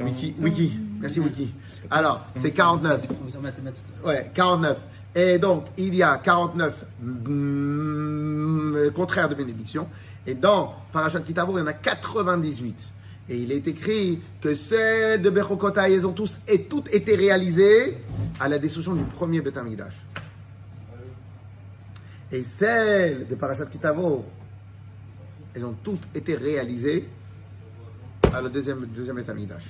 Wiki, 0.00 0.34
Wiki. 0.38 0.78
Merci, 1.00 1.20
Wiki. 1.20 1.54
Alors, 1.90 2.26
c'est 2.36 2.50
49. 2.50 3.06
Professeur 3.06 3.40
mathématique. 3.42 3.84
Ouais, 4.04 4.30
49. 4.34 4.76
Et 5.18 5.38
donc, 5.38 5.64
il 5.78 5.94
y 5.94 6.02
a 6.02 6.18
49 6.18 6.84
mm, 7.02 8.90
contraires 8.94 9.30
de 9.30 9.34
bénédiction. 9.34 9.88
Et 10.26 10.34
dans 10.34 10.74
Parashat 10.92 11.20
Kitavo, 11.20 11.56
il 11.56 11.60
y 11.60 11.64
en 11.64 11.66
a 11.68 11.72
98. 11.72 12.92
Et 13.30 13.38
il 13.38 13.50
est 13.50 13.66
écrit 13.66 14.20
que 14.42 14.54
celles 14.54 15.22
de 15.22 15.30
Bechokotai, 15.30 15.94
elles 15.94 16.06
ont 16.06 16.12
tous 16.12 16.36
et 16.46 16.64
toutes 16.64 16.92
été 16.92 17.16
réalisées 17.16 17.96
à 18.38 18.46
la 18.48 18.58
destruction 18.58 18.94
du 18.94 19.04
premier 19.04 19.40
Beth 19.40 19.56
Amikdash. 19.56 19.94
Et 22.30 22.42
celles 22.42 23.26
de 23.26 23.34
Parashat 23.36 23.66
Kitavo, 23.66 24.22
elles 25.54 25.64
ont 25.64 25.76
toutes 25.82 26.02
été 26.14 26.34
réalisées 26.34 27.08
à 28.34 28.42
la 28.42 28.50
deuxième, 28.50 28.84
deuxième 28.94 29.16
Beth 29.16 29.30
Amikdash. 29.30 29.64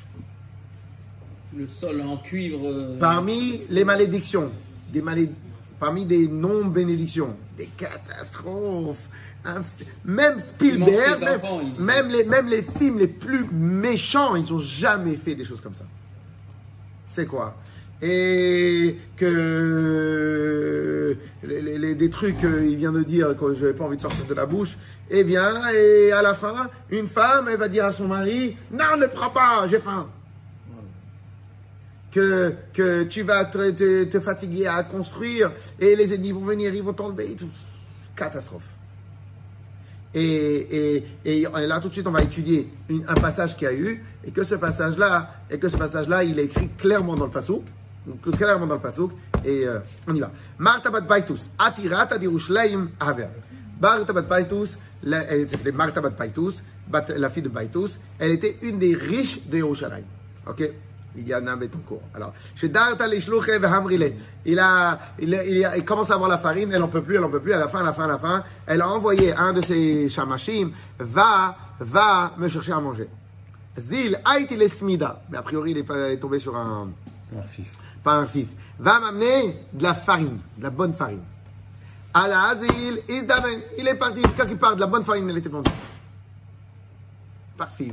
Le 1.56 1.66
sol 1.68 2.00
en 2.00 2.16
cuivre. 2.16 2.66
euh, 2.66 2.98
Parmi 2.98 3.60
les 3.70 3.84
malédictions, 3.84 4.50
des 4.96 5.02
malé- 5.02 5.30
parmi 5.78 6.06
des 6.06 6.26
non-bénédictions, 6.26 7.36
des 7.58 7.66
catastrophes, 7.76 9.08
même 10.04 10.40
Spielberg, 10.46 11.20
même, 11.20 11.34
enfants, 11.36 11.60
ils- 11.62 11.80
même 11.82 12.08
les, 12.08 12.24
même 12.24 12.48
les 12.48 12.62
films 12.62 12.98
les 12.98 13.06
plus 13.08 13.44
méchants, 13.52 14.34
ils 14.36 14.50
n'ont 14.50 14.58
jamais 14.58 15.16
fait 15.16 15.34
des 15.34 15.44
choses 15.44 15.60
comme 15.60 15.74
ça. 15.74 15.84
C'est 17.10 17.26
quoi? 17.26 17.54
Et 18.02 18.96
que 19.16 21.16
les, 21.44 21.60
les- 21.62 21.78
les- 21.78 21.94
des 21.94 22.10
trucs 22.10 22.38
qu'il 22.38 22.76
vient 22.76 22.92
de 22.92 23.02
dire 23.02 23.36
que 23.36 23.54
je 23.54 23.60
n'avais 23.66 23.72
pas 23.74 23.84
envie 23.84 23.96
de 23.98 24.02
sortir 24.02 24.24
de 24.26 24.34
la 24.34 24.46
bouche, 24.46 24.76
eh 25.10 25.24
bien, 25.24 25.68
et 25.72 26.10
à 26.12 26.22
la 26.22 26.34
fin, 26.34 26.68
une 26.90 27.06
femme, 27.08 27.48
elle 27.50 27.58
va 27.58 27.68
dire 27.68 27.84
à 27.84 27.92
son 27.92 28.08
mari, 28.08 28.56
non, 28.72 28.96
ne 28.98 29.06
prends 29.06 29.30
pas, 29.30 29.66
j'ai 29.68 29.78
faim 29.78 30.08
que, 32.16 32.54
que 32.72 33.02
tu 33.04 33.22
vas 33.22 33.44
te, 33.44 33.70
te- 33.72 34.04
te 34.04 34.20
fatiguer 34.20 34.66
à 34.66 34.82
construire 34.84 35.52
et 35.78 35.94
les 35.94 36.14
ennemis 36.14 36.32
vont 36.32 36.40
venir, 36.52 36.74
ils 36.74 36.82
vont 36.82 36.94
t'enlever 36.94 37.32
et 37.32 37.36
tout. 37.36 37.50
Catastrophe. 38.16 38.62
Et, 40.14 41.02
et, 41.26 41.42
et 41.42 41.46
là, 41.66 41.78
tout 41.78 41.88
de 41.88 41.92
suite, 41.92 42.06
on 42.06 42.10
va 42.12 42.22
étudier 42.22 42.70
une- 42.88 43.04
un 43.06 43.14
passage 43.14 43.54
qu'il 43.56 43.64
y 43.68 43.70
a 43.70 43.74
eu 43.74 44.02
et 44.24 44.30
que 44.30 44.44
ce 44.44 44.54
passage-là, 44.54 45.30
et 45.50 45.58
que 45.58 45.68
ce 45.68 45.76
passage-là, 45.76 46.24
il 46.24 46.38
est 46.38 46.44
écrit 46.44 46.70
clairement 46.78 47.14
dans 47.16 47.26
le 47.26 47.30
pasouk, 47.30 47.64
donc 48.06 48.22
clairement 48.36 48.66
dans 48.66 48.76
le 48.76 48.80
pasouk, 48.80 49.10
et 49.44 49.66
euh, 49.66 49.80
on 50.08 50.14
y 50.14 50.20
va. 50.20 50.30
Marta 50.58 50.88
bat 50.90 51.02
Baitus, 51.02 51.40
Atirat 51.58 52.08
Adirushlaim 52.14 52.88
Haver. 52.98 53.28
Marta 53.78 54.14
bat 54.14 54.22
Baitus, 54.22 54.70
elle 55.04 55.50
s'appelait 55.50 55.72
Marta 55.72 56.00
bat 56.00 56.08
Baitus, 56.10 56.62
la 57.14 57.28
fille 57.28 57.42
de 57.42 57.50
Baitus, 57.50 58.00
elle 58.18 58.30
était 58.30 58.56
une 58.62 58.78
des 58.78 58.94
riches 58.94 59.46
de 59.46 59.58
Yerushalayim. 59.58 60.06
Ok? 60.48 60.62
Il 61.16 61.26
y 61.28 61.34
en 61.34 61.46
a 61.46 61.52
un 61.52 61.58
cours. 61.86 62.02
Alors, 62.14 62.32
il 62.62 64.58
a, 64.58 64.98
il, 65.18 65.34
a- 65.34 65.44
il, 65.44 65.64
a- 65.64 65.76
il 65.76 65.84
commence 65.84 66.10
à 66.10 66.14
avoir 66.14 66.28
la 66.30 66.38
farine, 66.38 66.70
elle 66.72 66.82
en 66.82 66.88
peut 66.88 67.02
plus, 67.02 67.16
elle 67.16 67.24
en 67.24 67.30
peut 67.30 67.40
plus, 67.40 67.52
à 67.52 67.58
la 67.58 67.68
fin, 67.68 67.80
à 67.80 67.84
la 67.84 67.92
fin, 67.94 68.04
à 68.04 68.08
la 68.08 68.18
fin, 68.18 68.44
elle 68.66 68.80
a 68.80 68.88
envoyé 68.88 69.32
un 69.34 69.52
de 69.52 69.60
ses 69.62 70.08
shamashim, 70.08 70.70
va, 70.98 71.56
va 71.80 72.32
me 72.36 72.48
chercher 72.48 72.72
à 72.72 72.80
manger. 72.80 73.08
Zil, 73.78 74.18
Aïti 74.24 74.56
Lesmida, 74.56 75.22
mais 75.30 75.36
a 75.38 75.42
priori, 75.42 75.72
il 75.72 75.78
est, 75.78 75.82
pas, 75.84 76.08
il 76.08 76.12
est 76.14 76.16
tombé 76.18 76.38
sur 76.38 76.56
un, 76.56 76.88
fif. 77.50 77.70
pas 78.02 78.16
un 78.16 78.26
fif, 78.26 78.48
va 78.78 79.00
m'amener 79.00 79.58
de 79.72 79.82
la 79.82 79.94
farine, 79.94 80.38
de 80.56 80.62
la 80.62 80.70
bonne 80.70 80.94
farine. 80.94 81.22
À 82.14 82.26
la 82.28 82.44
Azil, 82.44 83.00
Isdaven, 83.08 83.60
il 83.78 83.86
est 83.86 83.94
parti, 83.96 84.22
quand 84.36 84.46
il 84.48 84.56
part 84.56 84.74
de 84.76 84.80
la 84.80 84.86
bonne 84.86 85.04
farine, 85.04 85.28
elle 85.28 85.36
était 85.38 85.50
vendue. 85.50 85.70
Il 87.80 87.92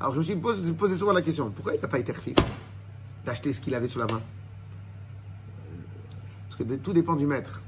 Alors 0.00 0.14
je 0.14 0.18
me 0.20 0.24
suis 0.24 0.36
posé, 0.36 0.72
posé 0.72 0.96
souvent 0.96 1.12
la 1.12 1.22
question, 1.22 1.50
pourquoi 1.50 1.74
il 1.74 1.80
n'a 1.80 1.88
pas 1.88 1.98
été 1.98 2.12
fif 2.14 2.36
d'acheter 3.26 3.52
ce 3.52 3.60
qu'il 3.60 3.74
avait 3.74 3.88
sous 3.88 3.98
la 3.98 4.06
main? 4.06 4.20
Parce 6.48 6.62
que 6.62 6.74
tout 6.76 6.92
dépend 6.92 7.16
du 7.16 7.26
maître. 7.26 7.60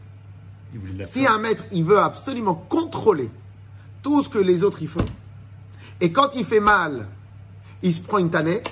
Si 1.04 1.26
un 1.26 1.38
maître, 1.38 1.64
il 1.72 1.84
veut 1.84 1.98
absolument 1.98 2.54
contrôler 2.54 3.30
tout 4.02 4.22
ce 4.24 4.28
que 4.28 4.38
les 4.38 4.62
autres 4.62 4.82
y 4.82 4.86
font, 4.86 5.04
et 6.00 6.10
quand 6.10 6.30
il 6.34 6.44
fait 6.44 6.60
mal, 6.60 7.06
il 7.82 7.94
se 7.94 8.00
prend 8.02 8.18
une 8.18 8.30
tannée, 8.30 8.62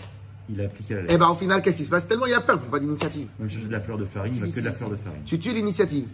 Il 0.49 0.61
a 0.61 0.65
appliqué 0.65 0.95
la 0.95 1.01
et 1.01 1.03
lettre. 1.05 1.19
ben 1.19 1.29
au 1.29 1.37
final, 1.37 1.62
qu'est-ce 1.62 1.77
qui 1.77 1.85
se 1.85 1.91
passe? 1.91 2.09
Tellement 2.09 2.27
il 2.27 2.33
y 2.33 2.35
a 2.35 2.41
peur, 2.41 2.59
il 2.61 2.67
ne 2.67 2.71
pas 2.71 2.81
d'initiative. 2.81 3.29
Même 3.38 3.49
chercher 3.49 3.67
de 3.69 3.73
la 3.73 3.81
fleur 3.81 3.99
de 3.99 4.05
farine, 4.05 4.35
il 4.35 4.41
va 4.41 4.47
que 4.49 4.61
de 4.61 4.65
la 4.65 4.73
fleur 4.73 4.91
de 4.91 4.97
farine. 4.97 5.23
Tu 5.25 5.38
tues 5.38 5.53
l'initiative. 5.53 6.09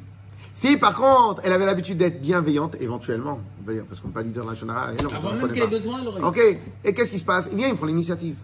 Si 0.54 0.76
par 0.76 0.94
contre, 0.94 1.40
elle 1.44 1.52
avait 1.52 1.66
l'habitude 1.66 1.98
d'être 1.98 2.20
bienveillante, 2.20 2.76
éventuellement, 2.80 3.40
parce 3.64 4.00
qu'on 4.00 4.08
peut 4.08 4.14
pas 4.14 4.22
lui 4.22 4.30
dire 4.30 4.44
la 4.44 4.52
on 4.52 5.14
Avant 5.14 5.32
ne 5.32 5.38
même 5.38 5.52
qu'elle 5.52 5.62
ait 5.64 5.66
besoin, 5.66 6.00
elle 6.00 6.08
aurait. 6.08 6.22
Ok, 6.22 6.58
et 6.84 6.94
qu'est-ce 6.94 7.12
qui 7.12 7.20
se 7.20 7.24
passe? 7.24 7.48
Il 7.52 7.58
vient, 7.58 7.68
il 7.68 7.76
prend 7.76 7.86
l'initiative. 7.86 8.36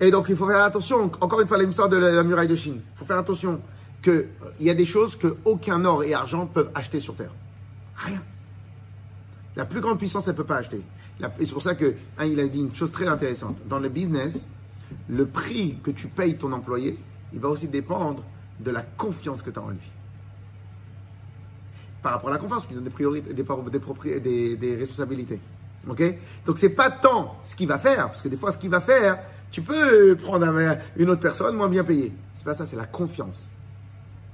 Et 0.00 0.10
donc 0.10 0.26
il 0.30 0.36
faut 0.36 0.46
faire 0.46 0.62
attention, 0.62 1.10
encore 1.20 1.42
une 1.42 1.46
fois 1.46 1.58
l'histoire 1.58 1.90
de 1.90 1.98
la, 1.98 2.22
muraille 2.22 2.48
de 2.48 2.56
Chine, 2.56 2.80
il 2.94 2.98
faut 2.98 3.04
faire 3.04 3.18
attention 3.18 3.60
qu'il 4.02 4.26
y 4.60 4.70
a 4.70 4.74
des 4.74 4.86
choses 4.86 5.14
que 5.14 5.36
aucun 5.44 5.84
or 5.84 6.04
et 6.04 6.14
argent 6.14 6.46
peuvent 6.46 6.70
acheter 6.74 7.00
sur 7.00 7.14
Terre. 7.14 7.32
Rien. 7.96 8.22
La 9.56 9.66
plus 9.66 9.82
grande 9.82 9.98
puissance, 9.98 10.26
elle 10.26 10.32
ne 10.32 10.38
peut 10.38 10.44
pas 10.44 10.56
acheter. 10.56 10.82
Et 11.38 11.44
c'est 11.44 11.52
pour 11.52 11.62
ça 11.62 11.74
que 11.74 11.96
hein, 12.18 12.24
il 12.24 12.40
a 12.40 12.46
dit 12.46 12.60
une 12.60 12.74
chose 12.74 12.92
très 12.92 13.06
intéressante. 13.08 13.58
Dans 13.68 13.78
le 13.78 13.90
business, 13.90 14.38
le 15.06 15.26
prix 15.26 15.76
que 15.82 15.90
tu 15.90 16.08
payes 16.08 16.36
ton 16.36 16.52
employé, 16.52 16.98
il 17.34 17.40
va 17.40 17.48
aussi 17.48 17.68
dépendre 17.68 18.24
de 18.58 18.70
la 18.70 18.80
confiance 18.80 19.42
que 19.42 19.50
tu 19.50 19.58
as 19.58 19.62
en 19.62 19.68
lui. 19.68 19.90
Par 22.02 22.12
rapport 22.12 22.30
à 22.30 22.32
la 22.32 22.38
confiance, 22.38 22.62
tu 22.62 22.68
lui 22.68 22.74
donnes 22.76 22.84
des 22.84 22.90
priorités, 22.90 23.32
des, 23.34 24.56
des, 24.56 24.76
responsabilités. 24.76 25.40
Ok? 25.88 26.02
Donc 26.46 26.58
c'est 26.58 26.70
pas 26.70 26.90
tant 26.90 27.36
ce 27.44 27.54
qu'il 27.56 27.68
va 27.68 27.78
faire, 27.78 28.06
parce 28.08 28.22
que 28.22 28.28
des 28.28 28.36
fois 28.36 28.52
ce 28.52 28.58
qu'il 28.58 28.70
va 28.70 28.80
faire, 28.80 29.18
tu 29.50 29.62
peux 29.62 30.14
prendre 30.16 30.46
un- 30.46 30.76
une 30.96 31.10
autre 31.10 31.20
personne 31.20 31.56
moins 31.56 31.68
bien 31.68 31.84
payée. 31.84 32.12
C'est 32.34 32.44
pas 32.44 32.54
ça, 32.54 32.64
c'est 32.66 32.76
la 32.76 32.86
confiance. 32.86 33.50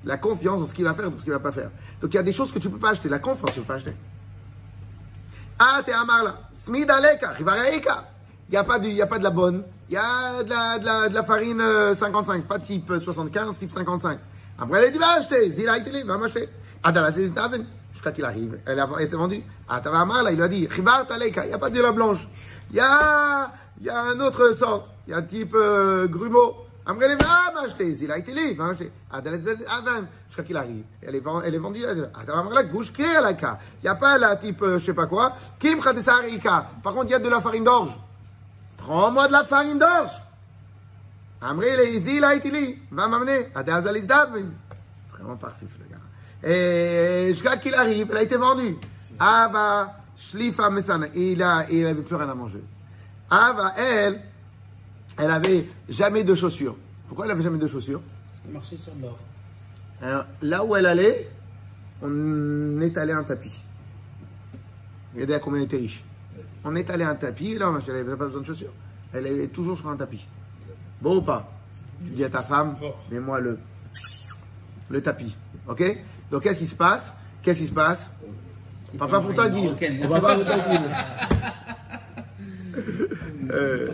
La 0.05 0.17
confiance 0.19 0.61
dans 0.61 0.67
ce 0.67 0.75
qu'il 0.75 0.85
va 0.85 0.95
faire 0.95 1.07
et 1.07 1.11
dans 1.11 1.19
ce 1.19 1.25
qu'il 1.25 1.33
va 1.33 1.41
pas 1.41 1.51
faire. 1.53 1.71
Donc 2.01 2.13
il 2.13 2.17
y 2.17 2.21
a 2.21 2.23
des 2.23 2.33
choses 2.33 2.53
que 2.53 2.59
tu 2.61 2.69
peux 2.71 2.79
pas 2.79 2.91
acheter. 2.91 3.09
La 3.09 3.19
confiance, 3.19 3.53
tu 3.53 3.61
peux 3.61 3.67
pas 3.67 3.75
acheter. 3.77 3.95
Ah, 5.59 5.81
t'es 5.85 5.93
aleka, 5.93 7.31
rivareika. 7.31 8.05
Il 8.49 8.53
n'y 8.53 8.57
a, 8.59 8.65
pas 8.65 8.79
de- 8.79 8.89
y 8.89 9.03
a 9.03 9.07
pas 9.07 9.19
de 9.19 9.25
la 9.25 9.31
bonne. 9.31 9.65
Il 9.89 9.95
y 9.95 9.97
a 9.97 10.43
de 10.45 10.49
la, 10.51 10.79
de 10.79 10.85
la, 10.85 11.09
de 11.09 11.15
la 11.15 11.25
farine 11.25 11.61
euh, 11.61 11.95
55, 11.95 12.45
pas 12.45 12.59
type 12.61 12.91
euh, 12.91 12.99
75, 13.01 13.57
type 13.57 13.71
55. 13.73 14.19
Après, 14.59 14.85
elle 14.87 14.93
dit, 14.93 14.99
va 14.99 15.15
acheter. 15.19 15.47
Itali, 15.49 16.03
va 16.05 16.19
m'acheter. 16.19 16.49
Ah. 16.87 16.93
Jusqu'à 17.93 18.13
qu'il 18.13 18.25
arrive. 18.25 18.61
Elle 18.65 18.79
a 18.79 18.89
été 19.01 19.17
vendue. 19.17 19.43
Ah, 19.69 19.83
Amarla, 19.85 20.31
il 20.31 20.37
lui 20.37 20.45
a 20.45 20.49
dit. 20.49 20.69
Il 20.77 20.83
n'y 20.83 21.53
a 21.53 21.59
pas 21.59 21.71
de 21.71 21.81
la 21.81 21.93
blanche. 21.93 22.29
Il 22.71 22.77
y 22.77 22.81
a, 22.81 23.51
il 23.81 23.87
y 23.87 23.91
a 23.91 24.03
un 24.03 24.21
autre 24.21 24.53
sorte. 24.53 24.89
Il 25.07 25.11
y 25.11 25.15
a 25.15 25.23
type 25.23 25.55
euh, 25.55 26.07
grumeau. 26.07 26.55
Après, 26.85 27.07
elle 27.07 27.19
va 27.19 27.53
m'acheter. 27.55 27.93
Zila 27.93 28.19
Itali, 28.19 28.55
va 28.55 28.67
m'acheter. 28.67 28.93
Ah, 29.11 29.21
dans 29.21 29.33
la 29.33 29.39
saison 29.39 29.59
d'Aven. 29.59 30.07
Jusqu'à 30.29 30.45
qu'il 30.45 30.57
arrive. 30.57 30.85
Elle 31.03 31.17
est, 31.17 31.23
elle 31.45 31.55
est 31.55 31.59
vendue. 31.59 31.83
Ah. 31.85 31.93
Il 31.93 33.83
n'y 33.83 33.89
a 33.89 33.95
pas 33.97 34.19
la 34.19 34.37
type, 34.37 34.63
euh, 34.63 34.79
je 34.79 34.87
sais 34.87 34.95
pas 34.95 35.07
quoi. 35.07 35.33
Kim. 35.59 35.81
Par 35.81 35.93
contre, 35.93 37.07
il 37.07 37.11
y 37.11 37.15
a 37.15 37.19
de 37.19 37.29
la 37.29 37.41
farine 37.41 37.65
d'orge. 37.65 37.91
Prends-moi 38.77 39.27
de 39.27 39.33
la 39.33 39.43
farine 39.43 39.79
d'orge. 39.79 40.23
Amri 41.41 41.69
le 41.77 41.99
Zila 41.99 42.37
Itili, 42.37 42.79
va 42.93 43.09
m'amener. 43.09 43.49
Vraiment 45.13 45.37
parfait. 45.37 45.67
Et 46.49 47.29
jusqu'à 47.31 47.57
qu'il 47.57 47.75
arrive, 47.75 48.07
elle 48.11 48.17
a 48.17 48.23
été 48.23 48.37
vendue. 48.37 48.77
Ava, 49.19 49.97
Shlifa 50.17 50.71
Mesana. 50.71 51.09
Il 51.15 51.43
a, 51.43 51.67
il 51.69 51.85
avait 51.85 52.03
plus 52.03 52.15
rien 52.15 52.29
à 52.29 52.35
manger. 52.35 52.63
Ava, 53.29 53.75
elle, 53.77 54.23
elle 55.19 55.31
avait 55.31 55.67
jamais 55.89 56.23
de 56.23 56.37
chaussures. 56.37 56.77
Pourquoi 57.09 57.25
elle 57.25 57.33
avait 57.33 57.43
jamais 57.43 57.59
de 57.59 57.67
chaussures? 57.67 58.01
Parce 58.01 58.41
qu'elle 58.41 58.53
marchait 58.53 58.77
sur 58.77 58.93
l'or. 59.03 59.19
Alors, 60.01 60.27
là 60.43 60.65
où 60.65 60.77
elle 60.77 60.87
allait, 60.87 61.29
on 62.01 62.81
étalait 62.81 63.13
un 63.13 63.25
tapis. 63.25 63.61
Regardez 65.15 65.35
à 65.35 65.39
combien 65.41 65.61
elle 65.61 65.67
était 65.67 65.79
riche. 65.79 66.05
On 66.63 66.77
étalait 66.77 67.05
un 67.05 67.15
tapis, 67.15 67.53
et 67.53 67.59
là, 67.59 67.73
elle 67.89 67.95
n'avait 67.95 68.17
pas 68.17 68.27
besoin 68.27 68.43
de 68.43 68.47
chaussures. 68.47 68.73
Elle 69.13 69.27
est 69.27 69.49
toujours 69.49 69.77
sur 69.77 69.89
un 69.89 69.97
tapis. 69.97 70.27
Bon 71.01 71.17
ou 71.17 71.23
pas? 71.23 71.51
Tu 72.05 72.13
dis 72.13 72.25
à 72.25 72.31
ta 72.31 72.43
femme, 72.43 72.77
mets-moi 73.11 73.41
le, 73.41 73.59
le 74.91 75.01
tapis. 75.01 75.35
Ok? 75.67 75.83
Donc, 76.31 76.43
qu'est-ce 76.43 76.59
qui 76.59 76.67
se 76.67 76.75
passe? 76.75 77.13
Qu'est-ce 77.43 77.61
qui 77.61 77.67
se 77.67 77.73
passe? 77.73 78.11
On 78.95 78.99
va 78.99 79.09
pas 79.09 79.21
pour 79.21 79.35
toi, 79.35 79.49
Guy. 79.49 79.65
Marocaine. 79.65 79.99
On 80.05 80.09
va 80.09 80.21
pas 80.21 80.35
pour 80.37 80.45
toi, 80.45 80.57
Guy. 80.57 80.79
Euh, 83.49 83.89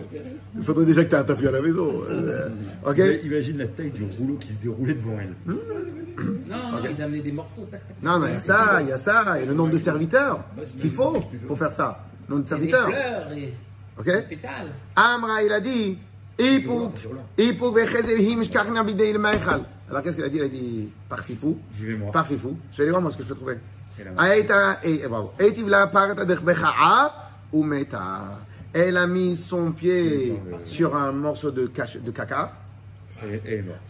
il 0.56 0.64
faudrait 0.64 0.86
déjà 0.86 1.04
que 1.04 1.10
tu 1.10 1.14
aies 1.14 1.18
un 1.18 1.24
tapis 1.24 1.46
à 1.46 1.50
la 1.50 1.60
maison. 1.60 2.02
Euh, 2.08 2.48
ok? 2.86 2.98
Imagine 3.22 3.58
la 3.58 3.66
taille 3.66 3.90
du 3.90 4.02
rouleau 4.18 4.36
qui 4.36 4.52
se 4.52 4.58
déroulait 4.60 4.94
devant 4.94 5.18
elle. 5.20 5.34
Non, 5.46 5.54
non, 6.48 6.72
non, 6.72 6.78
ils 6.90 7.02
amenaient 7.02 7.20
des 7.20 7.32
morceaux. 7.32 7.68
Non, 8.02 8.18
mais 8.18 8.28
il 8.30 8.32
y 8.32 8.36
a 8.36 8.40
ça, 8.40 8.78
il 8.80 8.88
y 8.88 8.92
a 8.92 8.96
ça, 8.96 9.38
et 9.40 9.44
le 9.46 9.52
nombre 9.52 9.70
de 9.72 9.78
serviteurs 9.78 10.40
qu'il 10.80 10.90
faut 10.90 11.20
pour 11.46 11.58
faire 11.58 11.70
ça. 11.70 12.02
Le 12.28 12.34
nombre 12.36 12.48
de 12.48 12.54
Et 12.56 12.58
des 12.60 12.70
serviteurs. 12.70 12.88
fleurs 12.90 13.32
et 13.36 13.54
Ok? 13.98 14.28
pétales. 14.28 14.72
Amra, 14.96 15.42
il 15.42 15.52
a 15.52 15.60
dit, 15.60 15.98
Alors 19.92 20.02
qu'est-ce 20.02 20.16
qu'il 20.16 20.24
a 20.24 20.28
dit? 20.30 20.38
Il 20.38 20.42
a 20.42 20.48
dit, 20.48 20.88
parfifou. 21.06 21.58
Vais 21.72 21.94
moi. 21.94 22.10
Parfifou. 22.12 22.56
Je 22.72 22.78
vais 22.78 22.82
aller 22.84 22.90
voir 22.92 23.02
moi 23.02 23.10
ce 23.10 23.18
que 23.18 23.24
je 23.24 23.28
peux 23.28 23.34
trouver. 23.34 23.58
Elle 28.72 28.96
a 28.96 29.06
mis 29.06 29.36
son 29.36 29.72
pied 29.72 30.40
sur 30.64 30.96
un 30.96 31.12
morceau 31.12 31.50
de, 31.50 31.66
de 31.66 32.10
caca. 32.10 32.52
Elle 33.22 33.42
elle 33.44 33.52
est 33.52 33.62
morte. 33.62 33.80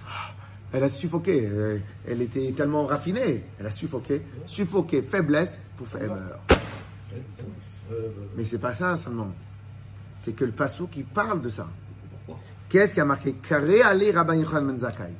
Elle 0.72 0.82
a 0.82 0.88
suffoqué. 0.88 1.46
Euh, 1.46 1.78
Elle 2.08 2.22
était 2.22 2.50
tellement 2.50 2.86
raffinée. 2.86 3.44
Elle 3.60 3.66
a 3.66 3.70
suffoqué. 3.70 4.22
Suffoqué, 4.48 5.02
faiblesse 5.02 5.62
pour 5.76 5.86
faire. 5.86 6.10
Mais 8.36 8.44
c'est 8.44 8.58
pas 8.58 8.74
ça 8.74 8.96
seulement. 8.96 9.30
C'est 10.16 10.32
que 10.32 10.44
le 10.44 10.50
passou 10.52 10.88
qui 10.88 11.04
parle 11.04 11.40
de 11.42 11.48
ça. 11.48 11.68
Pourquoi? 12.26 12.42
Qu'est-ce 12.68 12.94
qui 12.94 13.00
a 13.00 13.04
marqué? 13.04 13.34
Karé 13.34 13.82
Ali 13.82 14.10
Rabban 14.10 14.34
Yochanan 14.34 14.78
Zakkai. 14.78 15.12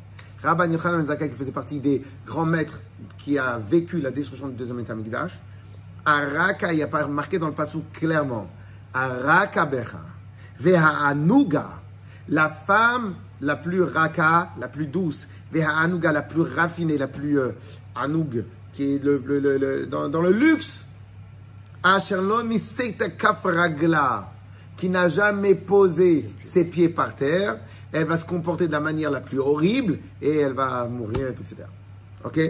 Rabban 0.42 0.70
Yochanan 0.70 0.98
Ben 0.98 1.04
Zakkai 1.06 1.30
qui 1.30 1.36
faisait 1.36 1.52
partie 1.52 1.78
des 1.80 2.02
grands 2.26 2.44
maîtres 2.46 2.80
qui 3.18 3.38
a 3.38 3.58
vécu 3.58 4.00
la 4.00 4.10
destruction 4.10 4.48
du 4.48 4.54
deuxième 4.54 4.80
État 4.80 4.94
Mikdash. 4.94 5.38
Araka, 6.04 6.72
il 6.72 6.76
n'y 6.76 6.82
a 6.82 6.88
pas 6.88 7.06
marqué 7.06 7.38
dans 7.38 7.46
le 7.46 7.52
passou 7.54 7.84
clairement. 7.92 8.48
Araka 8.92 9.66
Becha. 9.66 10.00
Veha 10.58 11.06
Anuga. 11.06 11.66
La 12.28 12.48
femme 12.48 13.14
la 13.40 13.56
plus 13.56 13.82
raka, 13.82 14.50
la 14.58 14.68
plus 14.68 14.86
douce. 14.86 15.26
Veha 15.52 15.78
Anuga, 15.78 16.12
la 16.12 16.22
plus 16.22 16.42
raffinée, 16.42 16.98
la 16.98 17.08
plus 17.08 17.38
euh, 17.38 17.52
Anoug, 17.94 18.44
qui 18.72 18.94
est 18.96 19.04
le, 19.04 19.22
le- 19.24 19.38
le- 19.38 19.58
le- 19.58 19.86
dans, 19.86 20.08
dans 20.08 20.22
le 20.22 20.32
qui 24.76 24.88
n'a 24.88 25.08
jamais 25.08 25.54
posé 25.54 26.30
ses 26.40 26.64
pieds 26.64 26.88
par 26.88 27.14
terre, 27.14 27.58
elle 27.92 28.06
va 28.06 28.16
se 28.16 28.24
comporter 28.24 28.66
de 28.66 28.72
la 28.72 28.80
manière 28.80 29.10
la 29.10 29.20
plus 29.20 29.38
horrible 29.38 29.98
et 30.20 30.38
elle 30.38 30.54
va 30.54 30.86
mourir, 30.86 31.28
etc. 31.28 31.56
Ok? 32.24 32.40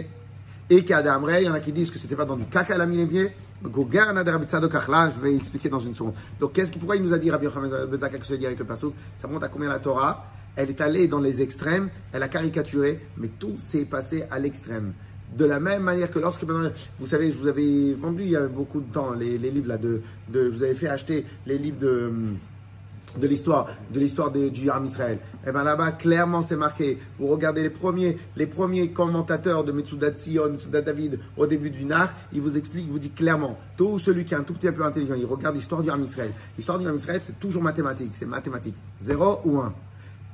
Et 0.69 0.85
qu'Adamre, 0.85 1.31
il 1.39 1.45
y 1.45 1.49
en 1.49 1.53
a 1.53 1.59
qui 1.59 1.71
disent 1.71 1.91
que 1.91 1.99
c'était 1.99 2.15
pas 2.15 2.25
dans 2.25 2.37
du 2.37 2.45
caca, 2.45 2.73
elle 2.73 2.81
a 2.81 2.85
mis 2.85 2.97
les 2.97 3.05
pieds. 3.05 3.31
Je 3.63 5.21
vais 5.21 5.35
expliquer 5.35 5.69
dans 5.69 5.79
une 5.79 5.95
seconde. 5.95 6.13
Donc, 6.39 6.53
qu'est-ce 6.53 6.71
pourquoi 6.71 6.95
il 6.95 7.03
nous 7.03 7.13
a 7.13 7.17
dit 7.17 7.31
Rabbi 7.31 7.47
Zakkai 7.97 8.19
que 8.19 8.25
je 8.25 8.35
dis 8.35 8.45
avec 8.45 8.59
le 8.59 8.65
passage? 8.65 8.91
Ça 9.19 9.27
montre 9.27 9.45
à 9.45 9.49
combien 9.49 9.69
la 9.69 9.79
Torah, 9.79 10.25
elle 10.55 10.69
est 10.69 10.81
allée 10.81 11.07
dans 11.07 11.19
les 11.19 11.41
extrêmes, 11.41 11.89
elle 12.11 12.23
a 12.23 12.27
caricaturé, 12.27 12.99
mais 13.17 13.29
tout 13.39 13.55
s'est 13.57 13.85
passé 13.85 14.25
à 14.29 14.39
l'extrême. 14.39 14.93
De 15.37 15.45
la 15.45 15.59
même 15.59 15.81
manière 15.81 16.11
que 16.11 16.19
lorsque, 16.19 16.43
vous 16.43 17.07
savez, 17.07 17.31
je 17.31 17.37
vous 17.37 17.47
avais 17.47 17.93
vendu 17.93 18.23
il 18.23 18.29
y 18.29 18.35
a 18.35 18.47
beaucoup 18.47 18.81
de 18.81 18.91
temps 18.91 19.13
les, 19.13 19.37
livres 19.37 19.69
là 19.69 19.77
de, 19.77 20.01
de, 20.29 20.49
vous 20.49 20.61
avais 20.61 20.75
fait 20.75 20.87
acheter 20.87 21.25
les 21.47 21.57
livres 21.57 21.79
de, 21.79 22.07
hum, 22.07 22.37
de 23.17 23.27
l'histoire, 23.27 23.67
de 23.91 23.99
l'histoire 23.99 24.31
du 24.31 24.65
Yam 24.65 24.85
Israël. 24.85 25.19
Et 25.45 25.51
ben 25.51 25.63
là-bas, 25.63 25.93
clairement, 25.93 26.41
c'est 26.41 26.55
marqué. 26.55 26.97
Vous 27.19 27.27
regardez 27.27 27.61
les 27.61 27.69
premiers, 27.69 28.17
les 28.35 28.47
premiers 28.47 28.89
commentateurs 28.89 29.63
de 29.63 29.71
Metsuda 29.71 30.11
Tzion, 30.11 30.51
Metsuda 30.51 30.81
David, 30.81 31.19
au 31.37 31.45
début 31.47 31.69
du 31.69 31.85
Nar, 31.85 32.13
il 32.31 32.41
vous 32.41 32.57
explique, 32.57 32.85
il 32.85 32.91
vous 32.91 32.99
dit 32.99 33.11
clairement, 33.11 33.57
tout 33.77 33.99
celui 33.99 34.25
qui 34.25 34.33
est 34.33 34.37
un 34.37 34.43
tout 34.43 34.53
petit 34.53 34.71
peu 34.71 34.83
intelligent, 34.83 35.15
il 35.15 35.25
regarde 35.25 35.55
l'histoire 35.55 35.81
du 35.81 35.87
Yam 35.87 36.03
Israël. 36.03 36.31
L'histoire 36.57 36.79
du 36.79 36.85
Yam 36.85 36.97
Israël, 36.97 37.21
c'est 37.23 37.39
toujours 37.39 37.61
mathématique, 37.61 38.11
c'est 38.13 38.25
mathématique. 38.25 38.75
Zéro 38.99 39.41
ou 39.45 39.59
un. 39.59 39.73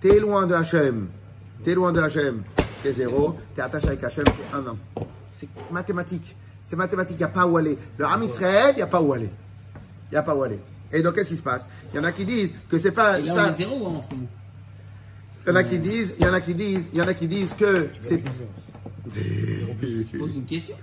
T'es 0.01 0.19
loin 0.19 0.47
de 0.47 0.53
Hachem. 0.53 1.07
T'es 1.63 1.73
loin 1.73 1.91
de 1.91 1.99
Hachem. 1.99 2.43
T'es 2.81 2.93
zéro. 2.93 3.35
T'es 3.53 3.61
attaché 3.61 3.87
avec 3.87 4.03
Hachem, 4.03 4.23
t'es 4.23 4.55
un 4.55 4.65
an. 4.67 4.77
C'est 5.31 5.49
mathématique. 5.71 6.35
C'est 6.63 6.75
mathématique, 6.75 7.15
il 7.15 7.23
n'y 7.23 7.23
a 7.25 7.29
pas 7.29 7.47
où 7.47 7.57
aller. 7.57 7.77
Le 7.97 8.05
Ham 8.05 8.21
Israël, 8.23 8.71
il 8.73 8.75
n'y 8.77 8.81
a 8.81 8.87
pas 8.87 9.01
où 9.01 9.11
aller. 9.11 9.29
Il 10.11 10.13
n'y 10.13 10.17
a 10.17 10.23
pas 10.23 10.35
où 10.35 10.43
aller. 10.43 10.59
Et 10.91 11.01
donc, 11.01 11.15
qu'est-ce 11.15 11.29
qui 11.29 11.35
se 11.35 11.41
passe? 11.41 11.61
Il 11.93 11.97
y 11.97 11.99
en 11.99 12.03
a 12.03 12.11
qui 12.11 12.25
disent 12.25 12.51
que 12.69 12.77
c'est 12.79 12.91
pas 12.91 13.19
Et 13.19 13.23
là, 13.23 13.31
on 13.33 13.35
ça. 13.35 13.49
est 13.49 13.53
zéro 13.53 13.87
hein, 13.87 13.91
en 13.97 14.01
ce 14.01 14.09
moment. 14.09 14.27
Il 15.45 15.49
y 15.49 15.51
en 15.51 15.55
a 15.55 15.63
qui 15.63 15.79
disent, 15.79 16.13
il 16.19 16.25
y 16.25 16.29
en 16.29 16.33
a 16.33 16.41
qui 16.41 16.53
disent, 16.55 16.83
il 16.93 16.99
y 16.99 17.01
en 17.01 17.07
a 17.07 17.13
qui 17.13 17.27
disent 17.27 17.53
que 17.53 17.87
c'est. 17.97 18.23
Je 19.11 20.17
pose 20.17 20.35
une 20.35 20.45
question. 20.45 20.75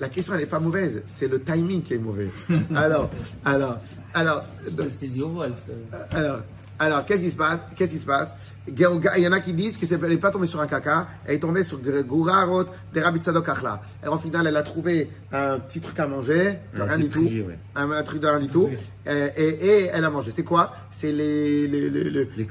La 0.00 0.08
question, 0.08 0.34
elle 0.34 0.40
n'est 0.40 0.46
pas 0.46 0.60
mauvaise. 0.60 1.02
C'est 1.06 1.28
le 1.28 1.40
timing 1.42 1.82
qui 1.82 1.94
est 1.94 1.98
mauvais. 1.98 2.28
Alors, 2.74 3.10
alors, 3.44 3.78
alors, 4.12 4.44
Je 4.66 4.70
te 4.74 4.82
le 4.82 4.90
saisis 4.90 5.22
au 5.22 5.28
vol. 5.30 5.52
alors, 6.10 6.40
alors, 6.78 7.04
qu'est-ce 7.06 7.22
qui 7.22 7.30
se 7.30 7.36
passe? 7.36 7.60
Qu'est-ce 7.76 7.92
qui 7.92 7.98
se 8.00 8.06
passe? 8.06 8.34
Il 8.68 8.78
y 8.78 9.26
en 9.28 9.32
a 9.32 9.40
qui 9.40 9.52
disent 9.54 9.76
qu'elle 9.76 10.00
n'est 10.00 10.16
pas 10.16 10.30
tombée 10.30 10.46
sur 10.46 10.60
un 10.60 10.66
caca, 10.66 11.08
elle 11.26 11.34
est 11.34 11.38
tombée 11.40 11.64
sur 11.64 11.78
Gourarot 11.78 12.64
de 12.94 13.00
Rabbi 13.00 13.18
Tzadok. 13.20 13.48
Et 14.04 14.08
en 14.08 14.18
final, 14.18 14.46
elle 14.46 14.56
a 14.56 14.62
trouvé 14.62 15.10
un 15.32 15.58
petit 15.58 15.80
truc 15.80 15.98
à 15.98 16.06
manger, 16.06 16.58
rien 16.84 16.96
du 16.98 17.08
tout. 17.08 17.20
ouais. 17.42 17.58
Un, 17.74 17.90
un 17.90 18.02
truc 18.02 18.20
de 18.20 18.26
rien 18.28 18.40
du 18.40 18.48
tout. 18.48 18.68
Et, 19.06 19.10
et- 19.36 19.66
et 19.66 19.84
elle 19.92 20.04
a 20.04 20.10
mangé. 20.10 20.30
C'est 20.34 20.44
quoi? 20.44 20.72
C'est 20.92 21.10
les, 21.12 21.66
les, 21.66 21.90
les, 21.90 22.10
le- 22.10 22.28
Les 22.36 22.44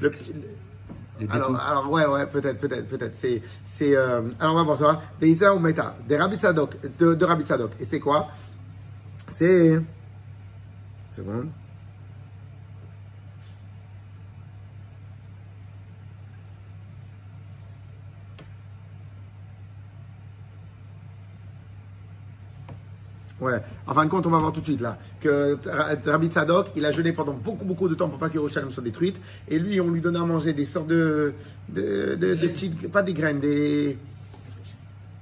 alors, 1.30 1.56
alors, 1.60 1.90
ouais, 1.90 2.04
ouais, 2.06 2.26
peut-être, 2.26 2.58
peut-être, 2.58 2.88
peut-être. 2.88 3.14
C'est, 3.14 3.42
c'est, 3.64 3.94
euh, 3.96 4.22
alors, 4.40 4.54
on 4.54 4.64
va 4.64 4.74
voir 4.74 4.78
ça. 4.78 5.02
Des 5.20 5.28
Isa 5.30 5.54
ou 5.54 5.58
Meta, 5.58 5.96
des 6.08 6.16
Rabbi 6.16 6.36
Tzadok, 6.36 6.76
de, 6.98 7.14
de 7.14 7.24
Rabbi 7.24 7.44
Tzadok. 7.44 7.70
Et 7.80 7.84
c'est 7.84 8.00
quoi? 8.00 8.28
C'est. 9.28 9.80
Seconde. 11.12 11.48
Ouais. 23.42 23.60
En 23.86 23.92
fin 23.94 24.04
de 24.04 24.10
compte, 24.10 24.24
on 24.26 24.30
va 24.30 24.38
voir 24.38 24.52
tout 24.52 24.60
de 24.60 24.64
suite 24.66 24.80
là 24.80 24.96
que 25.20 25.58
Ra- 25.68 25.96
Rabbi 26.12 26.28
Tzadok, 26.28 26.68
il 26.76 26.84
a 26.86 26.92
jeûné 26.92 27.12
pendant 27.12 27.32
beaucoup 27.34 27.64
beaucoup 27.64 27.88
de 27.88 27.94
temps 27.94 28.08
pour 28.08 28.18
pas 28.18 28.28
que 28.28 28.34
Yerushalayim 28.34 28.70
soit 28.70 28.82
détruite. 28.84 29.20
Et 29.48 29.58
lui, 29.58 29.80
on 29.80 29.90
lui 29.90 30.00
donnait 30.00 30.20
à 30.20 30.24
manger 30.24 30.52
des 30.52 30.64
sortes 30.64 30.86
de, 30.86 31.34
de, 31.68 32.14
de, 32.14 32.34
de 32.34 32.46
petites, 32.48 32.90
pas 32.90 33.02
des 33.02 33.14
graines, 33.14 33.40
des 33.40 33.98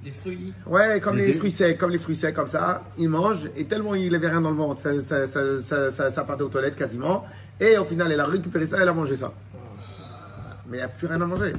Des 0.03 0.11
fruits. 0.11 0.53
Ouais, 0.67 0.99
comme 0.99 1.15
Les 1.17 1.33
fruits 1.39 1.51
secs, 1.51 1.77
comme 1.77 1.91
les 1.91 1.99
fruits 1.99 2.15
secs, 2.15 2.33
comme 2.33 2.47
ça, 2.47 2.83
il 2.97 3.09
mange, 3.09 3.49
et 3.57 3.65
tellement 3.65 3.95
il 3.95 4.13
avait 4.15 4.29
rien 4.29 4.41
dans 4.41 4.51
le 4.51 4.55
ventre, 4.57 4.81
ça, 4.81 4.99
ça, 5.01 5.27
ça, 5.27 5.61
ça, 5.61 5.91
ça- 5.91 6.11
ça 6.11 6.23
partait 6.23 6.43
aux 6.43 6.49
toilettes 6.49 6.75
quasiment, 6.75 7.25
et 7.59 7.77
au 7.77 7.85
final, 7.85 8.11
elle 8.11 8.19
a 8.19 8.25
récupéré 8.25 8.65
ça, 8.67 8.77
elle 8.81 8.87
a 8.89 8.93
mangé 8.93 9.15
ça. 9.15 9.31
Mais 10.69 10.77
il 10.77 10.79
n'y 10.79 10.85
a 10.85 10.87
plus 10.89 11.07
rien 11.07 11.19
à 11.21 11.25
manger. 11.25 11.53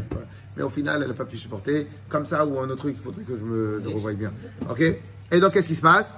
Mais 0.56 0.62
au 0.62 0.70
final, 0.70 1.00
elle 1.02 1.08
n'a 1.08 1.14
pas 1.14 1.24
pu 1.24 1.38
supporter, 1.38 1.86
comme 2.08 2.26
ça, 2.26 2.44
ou 2.46 2.58
un 2.58 2.64
autre 2.64 2.76
truc, 2.76 2.96
il 2.98 3.02
faudrait 3.02 3.22
que 3.24 3.36
je 3.36 3.44
me 3.44 3.80
je 3.82 3.88
revoie 3.88 4.12
bien. 4.12 4.32
Ok? 4.68 4.80
Et 5.30 5.40
donc, 5.40 5.52
qu'est-ce 5.52 5.68
qui 5.68 5.74
se 5.76 5.80
passe? 5.82 6.12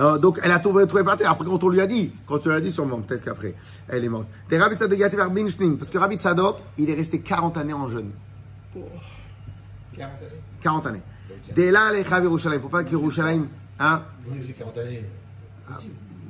Euh, 0.00 0.18
donc, 0.18 0.40
elle 0.42 0.50
a 0.50 0.58
trouvé, 0.58 0.86
trouvé 0.86 1.04
par 1.04 1.16
terre. 1.16 1.30
Après, 1.30 1.44
quand 1.44 1.62
on 1.62 1.68
lui 1.68 1.80
a 1.80 1.86
dit, 1.86 2.12
quand 2.26 2.38
tu 2.38 2.48
lui 2.48 2.56
as 2.56 2.60
dit, 2.60 2.72
sûrement, 2.72 3.00
peut-être 3.00 3.22
qu'après, 3.22 3.54
elle 3.88 4.04
est 4.04 4.08
morte. 4.08 4.28
Des 4.48 4.58
Rabbi 4.58 4.76
Tzadok 4.76 4.98
parce 5.78 5.90
que 5.90 5.98
Rabbi 5.98 6.16
Tzadok, 6.16 6.56
il 6.78 6.88
est 6.88 6.94
resté 6.94 7.20
40 7.20 7.56
années 7.58 7.74
en 7.74 7.88
jeûne. 7.88 8.10
40 10.62 10.86
années? 10.86 11.02
Dès 11.54 11.70
là, 11.70 11.92
les 11.92 12.04
Chav 12.04 12.22
Yerushalayim. 12.22 12.60
Faut 12.60 12.68
pas 12.68 12.84
que 12.84 12.90
Yerushalayim, 12.90 13.46
hein, 13.78 14.02
On 14.30 14.34
est 14.34 14.52
40 14.52 14.78
années. 14.78 15.04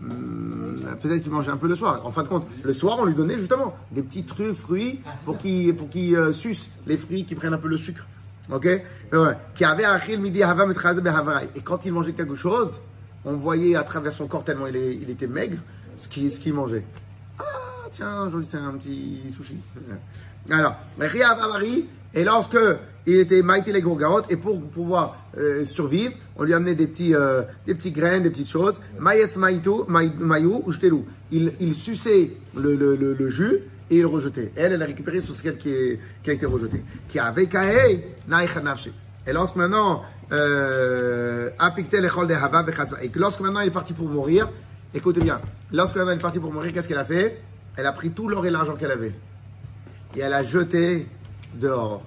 hum, 0.03 0.75
peut-être 1.01 1.23
qu'il 1.23 1.31
mangeait 1.31 1.51
un 1.51 1.57
peu 1.57 1.69
le 1.69 1.77
soir. 1.77 2.05
En 2.05 2.11
fin 2.11 2.23
de 2.25 2.29
compte, 2.29 2.47
le 2.63 2.73
soir, 2.73 2.99
on 3.01 3.05
lui 3.05 3.15
donnait 3.15 3.39
justement 3.39 3.77
des 3.93 4.03
petits 4.03 4.25
trucs, 4.25 4.57
fruits, 4.57 5.01
pour 5.25 5.39
qu'il, 5.39 5.77
pour 5.77 5.89
qu'il 5.89 6.17
euh, 6.17 6.33
suce 6.33 6.69
les 6.87 6.97
fruits, 6.97 7.25
qui 7.25 7.35
prennent 7.35 7.55
un 7.55 7.59
peu 7.59 7.69
le 7.69 7.77
sucre. 7.77 8.07
Ok? 8.51 8.67
Mais 9.13 9.19
ouais. 9.19 9.37
Qui 9.55 9.65
avait 9.65 9.85
achil 9.85 10.21
midi 10.21 10.43
hava 10.43 10.67
metraze 10.67 11.01
behavaraï. 11.01 11.49
Et 11.55 11.61
quand 11.61 11.85
il 11.85 11.93
mangeait 11.93 12.13
quelque 12.13 12.35
chose, 12.35 12.71
on 13.25 13.35
voyait 13.35 13.77
à 13.77 13.83
travers 13.83 14.13
son 14.13 14.27
corps 14.27 14.45
tellement 14.45 14.67
il, 14.67 15.11
était 15.11 15.27
maigre, 15.27 15.59
ce 15.97 16.09
qu'il, 16.09 16.55
mangeait. 16.55 16.85
Ah, 17.39 17.43
tiens, 17.93 18.23
aujourd'hui 18.27 18.49
c'est 18.51 18.59
un 18.59 18.73
petit 18.73 19.23
sushi. 19.31 19.57
Alors, 20.51 20.77
Ria 20.99 21.31
Avari, 21.31 21.87
et 22.15 22.25
lorsque 22.25 22.59
il 23.07 23.17
était 23.17 23.43
Maïté 23.43 23.73
les 23.73 23.81
Gourgarot, 23.83 24.23
et 24.29 24.37
pour 24.37 24.61
pouvoir 24.61 25.17
euh, 25.39 25.65
survivre, 25.65 26.15
on 26.37 26.45
lui 26.45 26.55
amenait 26.55 26.75
des 26.75 26.87
petits, 26.87 27.15
euh, 27.15 27.43
des 27.67 27.75
graines, 27.93 28.23
des 28.23 28.31
petites 28.31 28.49
choses. 28.51 28.81
Maïs 28.99 29.37
Maïtou, 29.37 29.85
Maï- 29.89 30.13
Maïou, 30.19 30.65
ou. 30.67 31.05
Il, 31.33 31.53
il 31.61 31.75
suçait 31.75 32.33
le, 32.57 32.75
le, 32.75 33.29
jus 33.29 33.61
et 33.91 33.99
il 33.99 34.07
rejetait. 34.07 34.53
Elle, 34.57 34.73
elle 34.73 34.83
a 34.83 34.87
récupéré 34.87 35.21
sur 35.21 35.35
ce 35.35 35.43
qu'elle 35.43 35.59
qui, 35.59 35.73
qui 36.23 36.31
a 36.31 36.33
été 36.33 36.47
rejeté. 36.47 36.83
Qui 37.09 37.19
avait. 37.19 39.07
Et 39.27 39.33
lorsque 39.33 39.57
maintenant, 39.57 40.03
euh, 40.33 41.51
et 41.51 43.09
que 43.09 43.19
lorsque 43.19 43.41
maintenant 43.41 43.61
il 43.61 43.69
est 43.69 43.73
parti 43.73 43.93
pour 43.93 44.09
mourir, 44.09 44.49
écoutez 44.95 45.21
bien, 45.21 45.41
lorsque 45.73 45.97
maintenant 45.97 46.13
elle 46.13 46.19
est 46.19 46.23
partie 46.23 46.41
pour 46.41 46.53
mourir, 46.53 46.73
qu'est-ce 46.73 46.89
qu'elle 46.89 46.99
a 46.99 47.05
fait? 47.05 47.43
Elle 47.77 47.87
a 47.87 47.93
pris 47.93 48.11
tout 48.11 48.29
l'or 48.29 48.45
et 48.47 48.51
l'argent 48.51 48.77
qu'elle 48.77 48.93
avait. 48.93 49.15
Et 50.17 50.21
elle 50.21 50.33
a 50.33 50.43
jeté 50.43 51.07
dehors. 51.55 52.03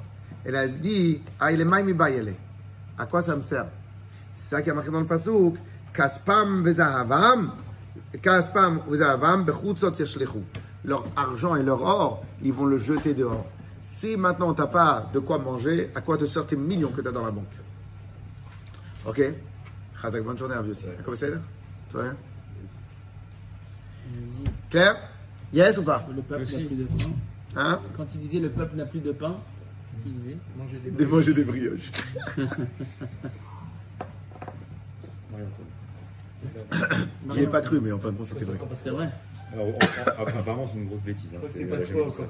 Elle 0.45 0.55
a 0.55 0.67
dit, 0.67 1.21
ah, 1.39 1.51
il 1.51 1.61
est 1.61 1.65
maïmi 1.65 1.93
bayele. 1.93 2.35
À 2.97 3.05
quoi 3.05 3.21
ça 3.21 3.35
me 3.35 3.43
sert? 3.43 3.67
C'est 4.35 4.55
ça 4.55 4.61
qui 4.61 4.69
a 4.69 4.73
marqué 4.73 4.91
dans 4.91 4.99
le 4.99 5.05
pasouk. 5.05 5.55
Kaspam 5.93 6.63
vezahavam, 6.63 7.53
kaspam 8.21 8.81
vezahavam 8.87 9.45
bechutzot 9.45 9.93
yashlechu. 9.99 10.39
Leur 10.83 11.05
argent 11.15 11.55
et 11.55 11.63
leur 11.63 11.81
or, 11.81 12.23
ils 12.41 12.51
vont 12.51 12.65
le 12.65 12.77
jeter 12.77 13.13
dehors. 13.13 13.45
Si 14.03 14.17
maintenant 14.17 14.53
t'as 14.53 14.67
pas 14.67 15.09
de 15.13 15.19
quoi 15.19 15.37
manger, 15.37 15.89
à 15.95 16.01
quoi 16.01 16.17
te 16.17 16.25
sortent 16.25 16.49
tes 16.49 16.57
millions 16.57 16.91
que 16.91 16.99
tu 16.99 17.07
as 17.07 17.11
dans 17.13 17.23
la 17.23 17.31
banque 17.31 17.55
Ok? 19.05 19.21
Chazak, 20.01 20.21
bonne 20.25 20.37
journée 20.37 20.55
à 20.55 20.61
vous 20.61 20.71
aussi. 20.71 20.83
Comment 21.05 21.15
ça 21.15 21.29
va 21.29 21.37
Toi 21.89 22.03
hein. 22.07 22.17
Claire? 24.69 24.97
Yes 25.53 25.77
ou 25.77 25.83
pas? 25.83 26.05
Le 26.13 26.21
peuple 26.21 26.43
n'a 26.51 26.57
plus 26.65 26.75
de 26.75 26.83
pain. 26.83 27.11
Hein? 27.55 27.79
Quand 27.95 28.13
il 28.13 28.19
disait 28.19 28.39
le 28.39 28.49
peuple 28.49 28.75
n'a 28.75 28.85
plus 28.85 28.99
de 28.99 29.13
pain, 29.13 29.37
qu'est-ce 29.89 30.03
qu'il 30.03 30.11
disait? 30.11 30.37
Manger 30.57 30.79
des 30.79 30.91
De 30.91 31.05
manger 31.05 31.33
des 31.33 31.45
brioches. 31.45 31.91
J'y 37.31 37.39
ai 37.39 37.47
pas 37.47 37.61
cru, 37.61 37.79
mais 37.79 37.93
enfin 37.93 38.11
bon, 38.11 38.25
c'était 38.25 38.43
vrai. 38.43 38.57
C'est 38.83 38.89
vrai. 38.89 39.09
Alors, 39.53 40.27
apparemment, 40.27 40.65
c'est 40.67 40.77
une 40.79 40.87
grosse 40.87 41.03
bêtise. 41.03 41.29
Hein. 41.35 41.39
C'est- 41.49 41.65
pas 41.65 41.79
ça. 41.79 41.85
ça. 41.85 42.23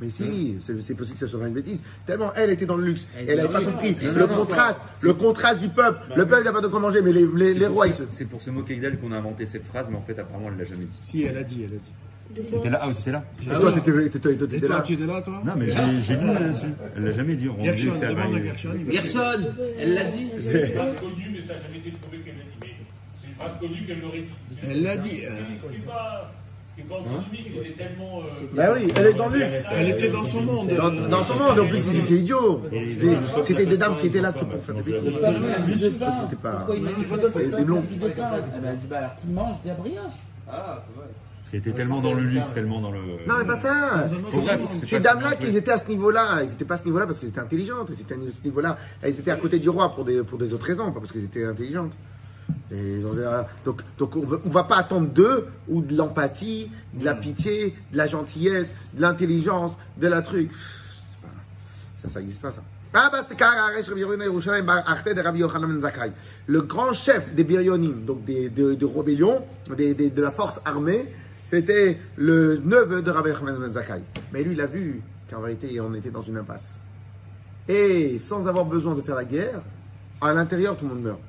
Mais 0.00 0.10
si, 0.10 0.56
c'est 0.60 0.94
possible 0.96 1.18
que 1.18 1.26
ça 1.26 1.28
soit 1.28 1.46
une 1.46 1.54
bêtise. 1.54 1.82
Tellement 2.06 2.32
elle 2.34 2.50
était 2.50 2.66
dans 2.66 2.76
le 2.76 2.84
luxe. 2.86 3.06
Elle 3.16 3.30
Elle 3.40 3.46
pas 3.48 3.60
compris. 3.60 3.88
luxe. 3.88 4.02
Le 4.02 4.26
contraste, 4.26 4.80
le 5.02 5.14
contraste 5.14 5.60
du 5.60 5.68
peuple. 5.68 6.00
Le 6.16 6.26
peuple 6.26 6.44
n'a 6.44 6.52
pas 6.52 6.60
de 6.60 6.66
quoi 6.66 6.80
manger, 6.80 7.00
mais 7.02 7.12
les, 7.12 7.26
les, 7.34 7.54
les 7.54 7.60
C'est 7.60 7.66
pour 7.66 7.74
rois, 7.74 7.86
ils. 7.86 7.94
C'est 8.08 8.24
pour 8.26 8.42
se 8.42 8.50
moquer 8.50 8.76
d'elle 8.76 8.98
qu'on 8.98 9.12
a 9.12 9.16
inventé 9.18 9.46
cette 9.46 9.64
phrase, 9.66 9.86
mais 9.90 9.96
en 9.96 10.02
fait, 10.02 10.18
apparemment, 10.18 10.48
elle 10.52 10.58
l'a 10.58 10.64
jamais 10.64 10.84
dit. 10.86 10.98
Si, 11.00 11.22
elle 11.24 11.36
a 11.38 11.42
dit, 11.44 11.62
elle 11.64 11.74
a 11.76 11.78
dit. 11.78 11.92
T'étais 12.50 12.68
là 12.70 12.80
Ah, 12.82 12.88
t'étais 12.92 13.12
là 13.12 13.24
Et 13.42 13.46
toi, 13.46 13.72
t'étais 13.72 14.66
là. 14.68 14.80
tu 14.80 14.92
étais 14.94 15.06
là, 15.06 15.22
toi 15.22 15.40
Non, 15.44 15.52
mais 15.56 15.70
j'ai 15.70 16.00
j'ai 16.00 16.16
lu 16.16 16.26
là-dessus. 16.26 16.66
Elle 16.96 17.04
l'a 17.04 17.12
jamais 17.12 17.34
dit. 17.36 17.48
On 17.48 17.54
dit 17.54 17.64
Gershon, 17.66 17.92
elle 19.78 19.94
l'a 19.94 20.04
dit. 20.06 20.30
C'est 20.38 20.60
une 20.68 20.74
phrase 20.74 20.94
connue, 21.00 21.30
mais 21.32 21.40
ça 21.40 21.54
n'a 21.54 21.60
jamais 21.60 21.78
été 21.78 21.90
prouvé 21.92 22.18
qu'elle 22.24 22.34
l'a 22.34 22.42
dit. 22.42 22.53
Phrase 23.38 23.52
connue 23.60 23.82
qu'elle. 23.86 24.02
Elle 24.70 24.82
l'a 24.82 24.96
dit. 24.96 25.20
Ce 25.22 25.66
qui 25.66 25.78
n'est 25.78 25.84
pas, 25.84 26.30
ce 26.70 26.74
qui 26.74 26.80
est 26.80 26.84
pas 26.88 26.94
antinomique, 26.96 27.50
c'était 27.56 27.84
tellement. 27.84 28.20
Bah 28.52 28.68
oui, 28.74 28.88
elle 28.96 29.06
est 29.06 29.14
dans 29.14 29.28
le 29.28 29.38
luxe. 29.38 29.54
Elle 29.72 29.88
était 29.90 30.10
dans 30.10 30.24
son 30.24 30.40
monde. 30.42 30.68
Dans, 30.76 31.08
dans 31.08 31.22
son 31.22 31.34
monde, 31.36 31.58
en 31.60 31.66
plus, 31.68 31.86
ils 31.92 31.98
étaient 32.00 32.14
idiots. 32.14 32.62
C'était- 32.88 33.42
C'était 33.44 33.66
des 33.66 33.76
dames 33.76 33.96
qui 33.98 34.06
étaient 34.08 34.20
là 34.20 34.32
que 34.32 34.44
pour 34.44 34.62
faire 34.62 34.74
des 34.76 34.82
bêtises. 34.92 35.04
De 35.04 35.10
C'était 35.10 35.22
pas- 35.24 35.32
dit 35.66 35.80
Des 35.80 35.88
de 35.88 35.88
de 35.88 35.96
pain 36.38 36.66
Elle 38.66 38.76
dit 38.78 38.86
bah 38.88 38.96
alors 38.98 39.14
qu'il 39.16 39.30
mange 39.30 39.60
des 39.62 39.72
brioches. 39.72 40.12
Qui 41.50 41.58
était 41.58 41.72
tellement 41.72 42.00
dans 42.00 42.14
le 42.14 42.22
luxe, 42.24 42.52
tellement 42.52 42.80
dans 42.80 42.90
le. 42.90 42.98
Non, 43.28 43.34
mais 43.38 43.44
pas 43.44 43.56
ça. 43.60 44.06
Ces 44.88 44.98
dames-là, 45.00 45.36
qu'ils 45.36 45.56
étaient 45.56 45.70
à 45.70 45.78
ce 45.78 45.88
niveau-là, 45.88 46.40
ils 46.42 46.50
n'étaient 46.50 46.64
pas 46.64 46.74
à 46.74 46.78
ce 46.78 46.84
niveau-là 46.86 47.06
parce 47.06 47.20
qu'elles 47.20 47.28
étaient 47.28 47.38
intelligentes. 47.40 47.88
Elles 47.90 48.00
étaient 48.00 48.14
à 48.14 48.16
ce 48.16 48.44
niveau-là. 48.44 48.76
Elles 49.02 49.18
étaient 49.20 49.30
à 49.30 49.36
côté 49.36 49.58
du 49.60 49.68
roi 49.68 49.94
pour 49.94 50.04
des, 50.04 50.22
pour 50.24 50.38
des 50.38 50.52
autres 50.52 50.66
raisons, 50.66 50.90
pas 50.90 50.98
parce 51.00 51.12
qu'elles 51.12 51.24
étaient 51.24 51.44
intelligentes. 51.44 51.92
Et 52.72 53.00
ah, 53.26 53.46
donc, 53.64 53.82
donc 53.98 54.16
on 54.16 54.20
ne 54.48 54.52
va 54.52 54.64
pas 54.64 54.76
attendre 54.76 55.08
d'eux 55.08 55.46
ou 55.68 55.80
de 55.82 55.96
l'empathie, 55.96 56.70
de 56.94 57.04
la 57.04 57.14
pitié, 57.14 57.74
de 57.92 57.96
la 57.96 58.06
gentillesse, 58.06 58.74
de 58.94 59.00
l'intelligence, 59.02 59.72
de 59.98 60.08
la 60.08 60.22
truc. 60.22 60.50
Pas- 61.22 61.28
Ça, 62.02 62.08
ça 62.08 62.20
n'existe 62.20 62.40
pas, 62.40 62.50
ça. 62.50 62.62
Ah, 62.96 63.10
bah, 63.10 63.22
ben. 64.62 66.12
Le 66.46 66.60
grand 66.62 66.92
chef 66.92 67.34
des 67.34 67.44
Biryonim, 67.44 68.04
donc 68.04 68.24
des, 68.24 68.48
de, 68.48 68.74
de 68.74 68.86
rébellion, 68.86 69.42
des, 69.76 69.94
des- 69.94 70.10
de 70.10 70.22
la 70.22 70.30
force 70.30 70.60
armée, 70.64 71.12
c'était 71.44 71.98
le 72.16 72.58
neveu 72.64 73.02
de 73.02 73.10
Rabbi 73.10 73.30
Yochanan 73.30 73.58
ben 73.58 73.72
Zakkai. 73.72 74.02
Mais 74.32 74.42
lui, 74.44 74.52
il 74.52 74.60
a 74.60 74.66
vu 74.66 75.02
qu'en 75.30 75.40
vérité, 75.40 75.80
on 75.80 75.92
était 75.94 76.10
dans 76.10 76.22
une 76.22 76.36
impasse. 76.38 76.72
Et 77.68 78.18
sans 78.20 78.46
avoir 78.46 78.64
besoin 78.64 78.94
de 78.94 79.02
faire 79.02 79.16
la 79.16 79.24
guerre, 79.24 79.60
à 80.20 80.32
l'intérieur, 80.32 80.76
tout 80.76 80.86
le 80.86 80.94
monde 80.94 81.02
meurt. 81.04 81.20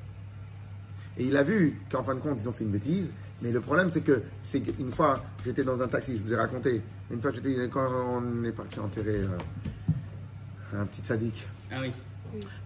Et 1.18 1.24
il 1.24 1.36
a 1.36 1.42
vu 1.42 1.80
qu'en 1.90 2.02
fin 2.02 2.14
de 2.14 2.20
compte, 2.20 2.38
ils 2.40 2.48
ont 2.48 2.52
fait 2.52 2.64
une 2.64 2.70
bêtise. 2.70 3.12
Mais 3.42 3.50
le 3.50 3.60
problème, 3.60 3.88
c'est 3.88 4.00
que, 4.00 4.22
c'est 4.42 4.60
qu'une 4.60 4.92
fois, 4.92 5.14
j'étais 5.44 5.64
dans 5.64 5.80
un 5.80 5.88
taxi, 5.88 6.16
je 6.16 6.22
vous 6.22 6.32
ai 6.32 6.36
raconté. 6.36 6.82
Une 7.10 7.20
fois, 7.20 7.32
j'étais, 7.32 7.68
quand 7.68 7.88
on 7.90 8.44
est 8.44 8.52
parti 8.52 8.80
enterrer 8.80 9.20
euh, 9.20 10.80
un 10.80 10.86
petit 10.86 11.02
sadique. 11.04 11.46
Ah 11.70 11.80
oui. 11.80 11.92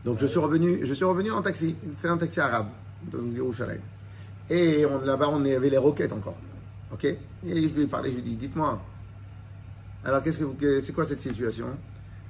Donc, 0.04 0.18
je 0.20 0.26
suis 0.26 0.38
revenu, 0.38 0.80
je 0.84 0.92
suis 0.94 1.04
revenu 1.04 1.30
en 1.30 1.42
taxi. 1.42 1.76
C'est 2.00 2.08
un 2.08 2.16
taxi 2.16 2.40
arabe, 2.40 2.68
dans 3.12 3.24
Yerushalayim. 3.32 3.80
Et 4.48 4.84
là-bas, 5.04 5.28
on 5.28 5.44
avait 5.44 5.70
les 5.70 5.78
roquettes 5.78 6.12
encore. 6.12 6.36
Ok? 6.92 7.04
Et 7.04 7.18
je 7.44 7.74
lui 7.74 7.82
ai 7.82 7.86
parlé, 7.86 8.10
je 8.10 8.16
lui 8.16 8.22
ai 8.22 8.24
dit, 8.24 8.36
dites-moi. 8.36 8.80
Alors, 10.04 10.22
qu'est-ce 10.22 10.38
que 10.38 10.44
vous, 10.44 10.56
c'est 10.80 10.92
quoi 10.92 11.04
cette 11.04 11.20
situation? 11.20 11.66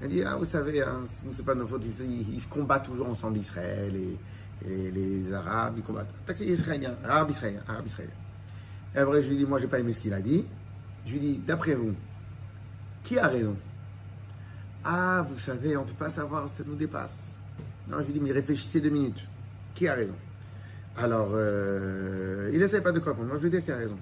Elle 0.01 0.09
dit, 0.09 0.23
ah, 0.23 0.37
vous 0.37 0.47
savez, 0.47 0.83
hein, 0.83 1.03
c'est 1.33 1.45
pas 1.45 1.55
de 1.55 1.61
notre 1.61 1.71
faute, 1.71 1.83
ils, 1.85 2.41
se 2.41 2.49
combattent 2.49 2.87
toujours 2.87 3.09
ensemble, 3.09 3.39
Israël 3.39 3.95
et, 3.95 4.17
les 4.67 5.33
Arabes, 5.33 5.75
ils 5.79 5.83
combattent. 5.83 6.13
Taxi 6.27 6.45
israélien, 6.45 6.95
arabe 7.05 7.31
israélien, 7.31 7.61
arabe 7.67 7.87
israélien. 7.87 8.15
Et 8.95 8.99
après, 8.99 9.23
je 9.23 9.29
lui 9.29 9.39
dis, 9.39 9.47
moi, 9.47 9.59
j'ai 9.59 9.69
pas 9.69 9.79
aimé 9.79 9.93
ce 9.93 10.01
qu'il 10.01 10.13
a 10.13 10.21
dit. 10.21 10.45
Je 11.07 11.13
lui 11.13 11.21
dis, 11.21 11.39
d'après 11.39 11.75
vous, 11.75 11.95
qui 13.05 13.19
a 13.19 13.29
raison? 13.29 13.57
Ah, 14.85 15.27
vous 15.29 15.39
savez, 15.39 15.77
on 15.77 15.83
ne 15.83 15.87
peut 15.87 15.95
pas 15.95 16.11
savoir, 16.11 16.49
ça 16.49 16.63
nous 16.67 16.75
dépasse. 16.75 17.31
Non, 17.89 18.01
je 18.01 18.07
lui 18.07 18.13
dis, 18.15 18.21
mais 18.21 18.33
réfléchissez 18.33 18.81
deux 18.81 18.91
minutes. 18.91 19.27
Qui 19.75 19.89
a 19.89 19.95
raison? 19.95 20.15
Alors, 20.97 21.31
euh, 21.33 22.51
il 22.53 22.59
n'essaie 22.59 22.81
pas 22.81 22.93
de 22.93 23.01
répondre. 23.01 23.29
Moi, 23.29 23.37
je 23.39 23.43
veux 23.45 23.51
dire 23.51 23.65
qui 23.65 23.73
a 23.73 23.77
raison. 23.77 23.99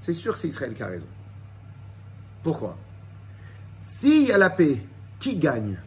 C'est 0.00 0.12
sûr 0.12 0.34
que 0.34 0.38
c'est 0.38 0.48
Israël 0.48 0.72
qui 0.72 0.82
a 0.82 0.86
raison. 0.86 1.06
Pourquoi? 2.42 2.76
S'il 3.82 4.28
y 4.28 4.32
a 4.32 4.38
la 4.38 4.50
paix, 4.50 4.80
qui 5.20 5.36
gagne? 5.36 5.78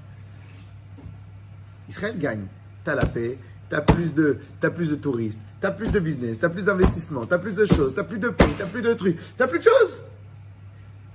Israël 1.87 2.17
gagne. 2.17 2.45
Tu 2.83 2.89
as 2.89 2.95
la 2.95 3.05
paix, 3.05 3.37
tu 3.69 3.75
as 3.75 3.81
plus 3.81 4.13
de, 4.13 4.39
t'as 4.59 4.69
plus 4.69 4.89
de 4.89 4.95
touristes, 4.95 5.41
tu 5.59 5.67
as 5.67 5.71
plus 5.71 5.91
de 5.91 5.99
business, 5.99 6.39
tu 6.39 6.45
as 6.45 6.49
plus 6.49 6.65
d'investissement, 6.65 7.25
tu 7.25 7.33
as 7.33 7.39
plus 7.39 7.55
de 7.55 7.65
choses, 7.65 7.93
tu 7.93 7.99
as 7.99 8.03
plus 8.03 8.19
de 8.19 8.29
paix, 8.29 8.47
tu 8.55 8.63
as 8.63 8.67
plus 8.67 8.81
de 8.81 8.93
trucs, 8.93 9.17
tu 9.35 9.43
as 9.43 9.47
plus 9.47 9.59
de 9.59 9.63
choses. 9.63 10.03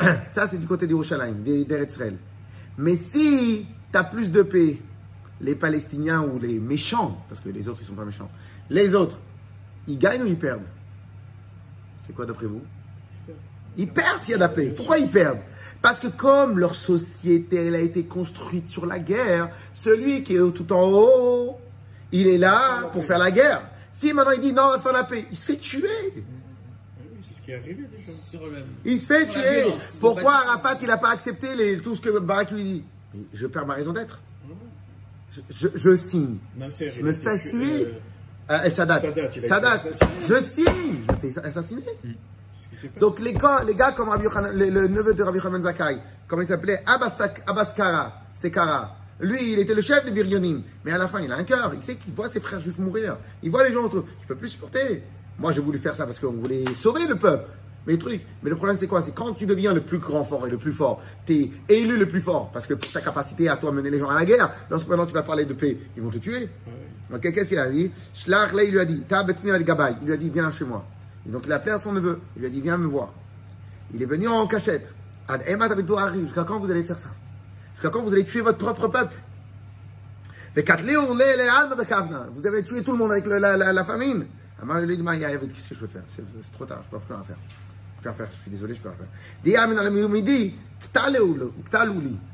Ça, 0.29 0.47
c'est 0.47 0.59
du 0.59 0.67
côté 0.67 0.87
d'Yerushalayim, 0.87 1.43
des 1.43 1.63
Israël. 1.63 2.19
Mais 2.77 2.97
si 2.97 3.67
tu 3.93 3.99
as 3.99 4.05
plus 4.05 4.31
de 4.31 4.43
paix, 4.43 4.79
les 5.41 5.55
Palestiniens 5.55 6.23
ou 6.23 6.39
les 6.39 6.59
méchants, 6.59 7.25
parce 7.29 7.41
que 7.41 7.49
les 7.49 7.69
autres, 7.69 7.81
ils 7.83 7.87
sont 7.87 7.95
pas 7.95 8.05
méchants, 8.05 8.31
les 8.71 8.95
autres, 8.95 9.19
ils 9.87 9.99
gagnent 9.99 10.23
ou 10.23 10.27
ils 10.27 10.39
perdent? 10.39 10.67
C'est 12.07 12.15
quoi 12.15 12.27
d'après 12.27 12.47
vous? 12.47 12.63
Ils 13.77 13.89
perdent 13.91 14.23
s'il 14.23 14.33
y 14.33 14.35
a 14.35 14.39
la 14.39 14.49
paix. 14.49 14.73
Pourquoi 14.77 14.99
ils 14.99 15.11
perdent? 15.11 15.41
Parce 15.83 16.01
que 16.01 16.07
comme 16.09 16.59
leur 16.59 16.75
société 16.75 17.67
elle 17.67 17.75
a 17.75 17.81
été 17.81 18.05
construite 18.05 18.69
sur 18.71 18.87
la 18.87 18.99
guerre, 18.99 19.51
celui 19.75 20.23
qui 20.25 20.35
est 20.35 20.53
tout 20.55 20.73
en 20.73 20.89
haut, 20.91 21.59
il 22.13 22.27
est 22.29 22.39
là 22.39 22.89
pour 22.93 23.05
faire 23.05 23.19
la 23.19 23.31
guerre. 23.31 23.63
Si 23.93 24.13
maintenant 24.13 24.33
il 24.33 24.41
dit 24.41 24.53
non, 24.53 24.63
on 24.65 24.71
va 24.71 24.79
faire 24.81 24.93
la 24.93 25.05
paix, 25.05 25.27
il 25.31 25.37
se 25.37 25.45
fait 25.45 25.57
tuer. 25.57 25.89
Oui, 26.17 26.23
c'est 27.23 27.35
ce 27.35 27.43
qui 27.43 27.51
est 27.51 27.57
arrivé 27.57 27.85
déjà. 27.97 28.13
Sur 28.13 28.47
le... 28.47 28.59
Il 28.85 28.99
se 29.01 29.07
fait 29.07 29.27
tuer. 29.29 29.65
Pourquoi 30.01 30.35
Arafat, 30.35 30.77
il 30.81 30.87
n'a 30.89 30.97
pas 30.99 31.11
accepté 31.11 31.55
les- 31.55 31.79
tout 31.81 31.95
ce 31.97 32.01
que 32.01 32.19
Barak 32.19 32.51
lui 32.53 32.65
dit? 32.65 32.85
Mais 33.15 33.21
Je 33.35 33.47
perds 33.47 33.67
ma 33.67 33.75
raison 33.75 33.93
d'être. 33.93 34.21
Je, 35.31 35.41
je- 35.51 35.69
je 35.77 35.97
signe. 35.97 36.39
Je 36.59 37.03
me 37.03 37.13
fais 37.13 37.39
tuer. 37.51 37.83
euh, 37.87 37.93
Euh, 38.51 38.63
et 38.65 38.71
Sadat. 38.71 38.99
Sadat, 38.99 39.13
il 39.17 39.21
a 39.21 39.25
été 39.39 39.49
Sadat. 39.49 39.71
assassiné. 39.73 40.11
Je 40.29 40.35
signe. 40.45 40.97
Je 41.09 41.13
me 41.29 41.33
fais 41.33 41.39
assassiner. 41.41 41.83
c'est 42.03 42.09
Donc 43.01 43.19
les 43.21 43.33
gars, 43.33 43.63
les 43.67 43.75
gars 43.75 43.93
comme 43.93 44.09
Rabbi 44.09 44.27
le, 44.53 44.71
le 44.71 44.89
neveu 44.89 45.15
de 45.15 45.23
Rabbi 45.23 45.39
Yochanan 45.39 45.63
Zakai, 45.63 45.99
comment 46.29 46.43
il 46.43 46.47
s'appelait? 46.47 46.83
Abbaskara, 46.87 48.23
Sekara. 48.33 48.97
Lui, 49.21 49.53
il 49.53 49.59
était 49.61 49.75
le 49.75 49.81
chef 49.81 50.05
de 50.05 50.11
Biryonim. 50.11 50.63
Mais 50.85 50.93
à 50.93 50.99
la 50.99 51.09
fin, 51.09 51.21
il 51.21 51.31
a 51.33 51.37
un 51.37 51.45
cœur. 51.45 51.73
Il 51.75 51.83
sait 51.83 51.97
qu'il 51.97 52.13
voit 52.13 52.29
ses 52.31 52.41
frères 52.41 52.61
juifs 52.61 52.79
mourir. 52.79 53.17
Il 53.43 53.51
voit 53.51 53.67
les 53.67 53.73
gens 53.73 53.85
autour. 53.85 54.05
Il 54.23 54.27
peut 54.27 54.35
plus 54.35 54.49
supporter. 54.49 55.05
Moi, 55.39 55.53
j'ai 55.53 55.61
voulu 55.61 55.79
faire 55.79 55.95
ça 55.95 56.05
parce 56.05 56.19
qu'on 56.19 56.33
voulait 56.33 56.65
sauver 56.79 57.07
le 57.07 57.15
peuple. 57.17 57.49
Mais 57.87 57.93
le 57.93 57.99
truc, 57.99 58.23
mais 58.43 58.49
le 58.49 58.57
problème 58.57 58.79
c'est 58.79 58.87
quoi? 58.87 59.03
C'est 59.03 59.15
quand 59.15 59.35
tu 59.35 59.45
deviens 59.45 59.75
le 59.75 59.83
plus 59.83 59.99
grand 59.99 60.25
fort 60.25 60.47
et 60.47 60.51
le 60.51 60.57
plus 60.57 60.73
fort, 60.73 61.03
t'es 61.27 61.51
élu 61.69 61.99
le 61.99 62.09
plus 62.09 62.23
fort 62.23 62.51
parce 62.51 62.67
que 62.67 62.73
pour 62.73 62.91
ta 62.91 63.03
capacité 63.03 63.47
à 63.51 63.59
toi 63.59 63.73
mener 63.73 63.91
les 63.91 63.99
gens 63.99 64.09
à 64.09 64.15
la 64.15 64.25
guerre, 64.25 64.51
lorsque 64.71 64.89
maintenant 64.89 65.05
tu 65.05 65.13
vas 65.13 65.23
parler 65.23 65.45
de 65.45 65.53
paix, 65.53 65.77
ils 65.95 66.03
vont 66.03 66.09
te 66.09 66.17
tuer. 66.17 66.49
Ok, 67.13 67.21
qu'est-ce 67.21 67.51
qu'il 67.51 67.59
a 67.59 67.69
dit? 67.69 67.93
Shlach, 68.15 68.55
là, 68.55 68.63
il 68.65 68.73
lui 68.73 68.81
a 68.81 68.87
dit. 68.87 69.05
Il 69.11 70.07
lui 70.07 70.13
a 70.15 70.17
dit, 70.17 70.31
viens 70.31 70.51
chez 70.51 70.65
moi. 70.65 70.83
Et 71.27 71.31
donc 71.31 71.43
il 71.47 71.53
a 71.53 71.57
appelé 71.57 71.73
à 71.73 71.79
son 71.79 71.93
neveu. 71.93 72.21
Il 72.37 72.41
lui 72.41 72.47
a 72.47 72.51
dit, 72.51 72.61
viens 72.61 72.79
me 72.79 72.87
voir. 72.87 73.13
Il 73.93 74.03
est 74.03 74.07
venu 74.07 74.29
en 74.29 74.47
cachette. 74.47 74.91
Ad. 75.29 75.43
Jusqu'à 76.21 76.45
quand 76.45 76.59
vous 76.59 76.71
allez 76.71 76.85
faire 76.85 76.99
ça? 76.99 77.09
Jusqu'à 77.73 77.91
quand 77.91 78.03
vous 78.03 78.13
allez 78.13 78.25
tuer 78.25 78.41
votre 78.43 78.59
propre 78.59 78.89
peuple? 78.89 79.15
Vous 80.55 82.47
avez 82.47 82.63
tué 82.63 82.83
tout 82.85 82.93
le 82.93 82.99
monde 82.99 83.11
avec 83.13 83.27
la, 83.27 83.57
la, 83.57 83.73
la 83.73 83.85
famine. 83.85 84.27
Qu'est-ce 84.61 85.69
que 85.69 85.75
je 85.75 85.81
peux 85.81 85.87
faire? 85.89 86.05
C'est 86.09 86.23
trop 86.53 86.65
tard, 86.65 86.83
je 86.85 86.91
peux 86.91 86.99
plus 86.99 87.15
rien 87.15 87.25
faire. 87.25 87.39
Je 87.99 88.03
peux 88.03 88.09
rien 88.09 88.19
faire, 88.19 88.29
je 88.31 88.37
suis 88.43 88.51
désolé, 88.51 88.75
je 88.75 88.81
peux 88.81 88.89
rien 88.89 88.99
faire. 88.99 89.09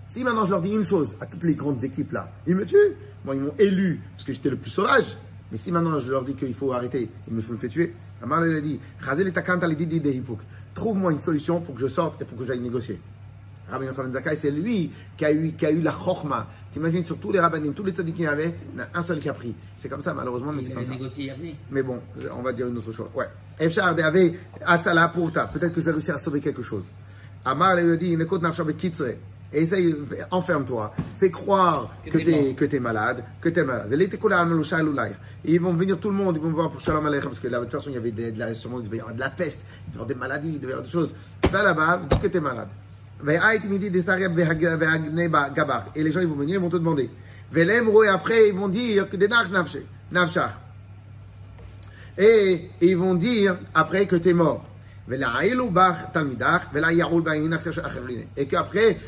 Si 0.06 0.24
maintenant 0.24 0.44
je 0.44 0.50
leur 0.50 0.60
dis 0.60 0.72
une 0.72 0.84
chose 0.84 1.16
à 1.20 1.26
toutes 1.26 1.44
les 1.44 1.54
grandes 1.54 1.82
équipes 1.82 2.12
là, 2.12 2.30
ils 2.46 2.56
me 2.56 2.66
tuent. 2.66 2.96
Moi, 3.24 3.36
ils 3.36 3.40
m'ont 3.40 3.54
élu 3.58 4.00
parce 4.12 4.24
que 4.24 4.32
j'étais 4.32 4.50
le 4.50 4.56
plus 4.56 4.70
sauvage. 4.70 5.16
Mais 5.50 5.58
si 5.58 5.72
maintenant 5.72 5.98
je 5.98 6.10
leur 6.10 6.24
dis 6.24 6.34
qu'il 6.34 6.54
faut 6.54 6.72
arrêter, 6.72 7.08
ils 7.28 7.34
me, 7.34 7.40
je 7.40 7.52
me 7.52 7.58
fais 7.58 7.68
tuer. 7.68 7.94
Amar 8.22 8.42
lui 8.42 8.56
a 8.56 8.60
dit. 8.60 8.78
Trouve-moi 10.74 11.12
une 11.12 11.20
solution 11.20 11.60
pour 11.60 11.74
que 11.74 11.80
je 11.80 11.88
sorte 11.88 12.22
et 12.22 12.24
pour 12.24 12.38
que 12.38 12.44
j'aille 12.44 12.60
négocier. 12.60 13.00
Rabbi 13.70 13.86
Yochanan 13.86 14.12
Zakkai, 14.12 14.36
c'est 14.36 14.50
lui 14.50 14.90
qui 15.16 15.24
a 15.24 15.32
eu, 15.32 15.52
qui 15.52 15.64
a 15.64 15.70
eu 15.70 15.80
la 15.80 15.92
chorma. 15.92 16.46
T'imagines 16.72 17.04
sur 17.04 17.18
tous 17.18 17.32
les 17.32 17.40
rabbinim, 17.40 17.72
tous 17.72 17.84
les 17.84 17.92
tzadikim 17.92 18.16
qu'il 18.16 18.24
y 18.24 18.28
avait, 18.28 18.54
il 18.72 18.78
y 18.78 18.82
en 18.82 18.84
a 18.84 18.98
un 18.98 19.02
seul 19.02 19.18
qui 19.18 19.28
a 19.28 19.32
pris. 19.32 19.54
C'est 19.76 19.88
comme 19.88 20.02
ça, 20.02 20.14
malheureusement, 20.14 20.52
mais 20.52 20.62
c'est 20.62 20.72
comme 20.72 20.84
ça. 20.84 20.90
négocié 20.92 21.26
Yavne. 21.26 21.54
Mais 21.70 21.82
bon, 21.82 22.00
on 22.36 22.42
va 22.42 22.52
dire 22.52 22.68
une 22.68 22.78
autre 22.78 22.92
chose. 22.92 23.08
Ouais. 23.14 23.26
Efshar 23.58 23.88
avait 23.88 24.38
Atzala 24.64 25.08
Purta. 25.08 25.46
Peut-être 25.46 25.72
que 25.72 25.80
je 25.80 25.86
vais 25.86 25.92
réussir 25.92 26.14
à 26.14 26.18
sauver 26.18 26.40
quelque 26.40 26.62
chose. 26.62 26.84
Amar 27.44 27.76
lui 27.76 27.92
a 27.92 27.96
dit, 27.96 28.16
Nekot 28.16 28.38
Nafsha 28.38 28.64
Bekitzre. 28.64 29.14
Essaye, 29.52 29.96
enferme-toi. 30.30 30.92
Fais 31.18 31.30
croire 31.30 31.90
Que 32.04 32.10
que 32.10 32.18
t'es 32.18 32.24
t'es, 32.24 32.54
que 32.54 32.64
t'es 32.66 32.78
malade, 32.80 33.24
que 33.40 33.48
t'es 33.48 33.64
malade. 33.64 33.92
Et 35.44 35.54
ils 35.54 35.60
vont 35.60 35.72
venir 35.72 35.98
tout 35.98 36.10
le 36.10 36.14
monde, 36.16 36.36
ils 36.36 36.42
vont 36.42 36.50
voir 36.50 36.70
pour 36.70 36.80
Shalom 36.80 37.04
Aleichem, 37.06 37.30
parce 37.30 37.40
que 37.40 37.48
là, 37.48 37.58
de 37.58 37.64
toute 37.64 37.72
façon, 37.72 37.90
il 37.90 37.94
y 37.94 37.96
avait 37.96 38.12
des- 38.12 38.30
de 38.30 38.38
la, 38.38 38.54
sûrement, 38.54 38.78
il 38.78 38.84
devait 38.84 38.98
y 38.98 39.00
avoir 39.00 39.14
de 39.14 39.20
la 39.20 39.30
peste, 39.30 39.60
il 39.62 39.66
devait 39.66 39.90
y 39.90 39.94
avoir 39.94 40.06
des 40.06 40.14
maladies, 40.14 40.48
il 40.54 40.60
devait 40.60 40.68
y 40.68 40.72
avoir 40.74 40.84
des 40.86 40.92
choses. 40.92 41.12
Va 41.50 41.62
là-bas, 41.64 42.02
dis 42.08 42.18
que 42.20 42.26
t'es 42.28 42.40
malade. 42.40 42.68
Et 45.94 46.02
les 46.04 46.12
gens, 46.12 46.20
ils 46.20 46.26
vont 46.28 46.36
venir, 46.36 46.54
ils 46.56 46.62
vont 46.62 46.70
te 46.70 46.76
demander. 46.76 47.10
Et 47.54 48.08
après, 48.08 48.48
ils 48.48 48.54
vont 48.54 48.68
dire 48.68 49.08
que 49.10 49.16
des. 49.16 49.28
Et 52.18 52.70
ils 52.80 52.96
vont 52.96 53.14
dire 53.14 53.56
après 53.74 54.06
que 54.06 54.16
tu 54.16 54.28
es 54.30 54.34
mort. 54.34 54.64
Et 58.36 58.46
qu'après 58.46 58.98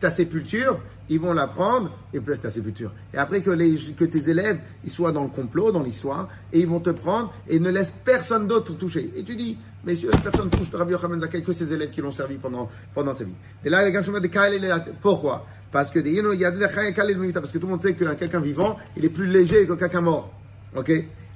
ta 0.00 0.10
sépulture, 0.10 0.80
ils 1.08 1.20
vont 1.20 1.32
la 1.32 1.46
prendre, 1.46 1.90
et 2.12 2.20
puis 2.20 2.36
ta 2.38 2.50
sépulture. 2.50 2.90
Et 3.12 3.18
après 3.18 3.42
que, 3.42 3.50
les, 3.50 3.76
que 3.94 4.04
tes 4.04 4.30
élèves, 4.30 4.58
ils 4.84 4.90
soient 4.90 5.12
dans 5.12 5.22
le 5.22 5.28
complot, 5.28 5.70
dans 5.70 5.82
l'histoire, 5.82 6.28
et 6.52 6.60
ils 6.60 6.66
vont 6.66 6.80
te 6.80 6.90
prendre, 6.90 7.32
et 7.48 7.60
ne 7.60 7.70
laissent 7.70 7.94
personne 8.04 8.46
d'autre 8.48 8.76
toucher. 8.76 9.12
Et 9.14 9.22
tu 9.22 9.36
dis, 9.36 9.58
messieurs, 9.84 10.10
personne 10.22 10.50
touche 10.50 10.70
Rabbi 10.72 10.92
Yochanan 10.92 11.20
Zakkai 11.20 11.42
que 11.42 11.52
ses 11.52 11.72
élèves 11.72 11.90
qui 11.90 12.00
l'ont 12.00 12.12
servi 12.12 12.36
pendant, 12.36 12.68
pendant 12.94 13.14
sa 13.14 13.24
vie. 13.24 13.34
Et 13.64 13.70
là, 13.70 13.84
les 13.84 13.92
gars, 13.92 14.00
dis, 14.00 14.90
pourquoi? 15.00 15.46
Parce 15.70 15.90
que, 15.90 15.98
a 16.00 17.32
parce 17.32 17.52
que 17.52 17.58
tout 17.58 17.66
le 17.66 17.70
monde 17.70 17.82
sait 17.82 17.94
que 17.94 18.04
quelqu'un 18.14 18.40
vivant, 18.40 18.76
il 18.96 19.04
est 19.04 19.10
plus 19.10 19.26
léger 19.26 19.66
que 19.66 19.72
quelqu'un 19.74 20.02
mort. 20.02 20.32
Ok? 20.76 20.90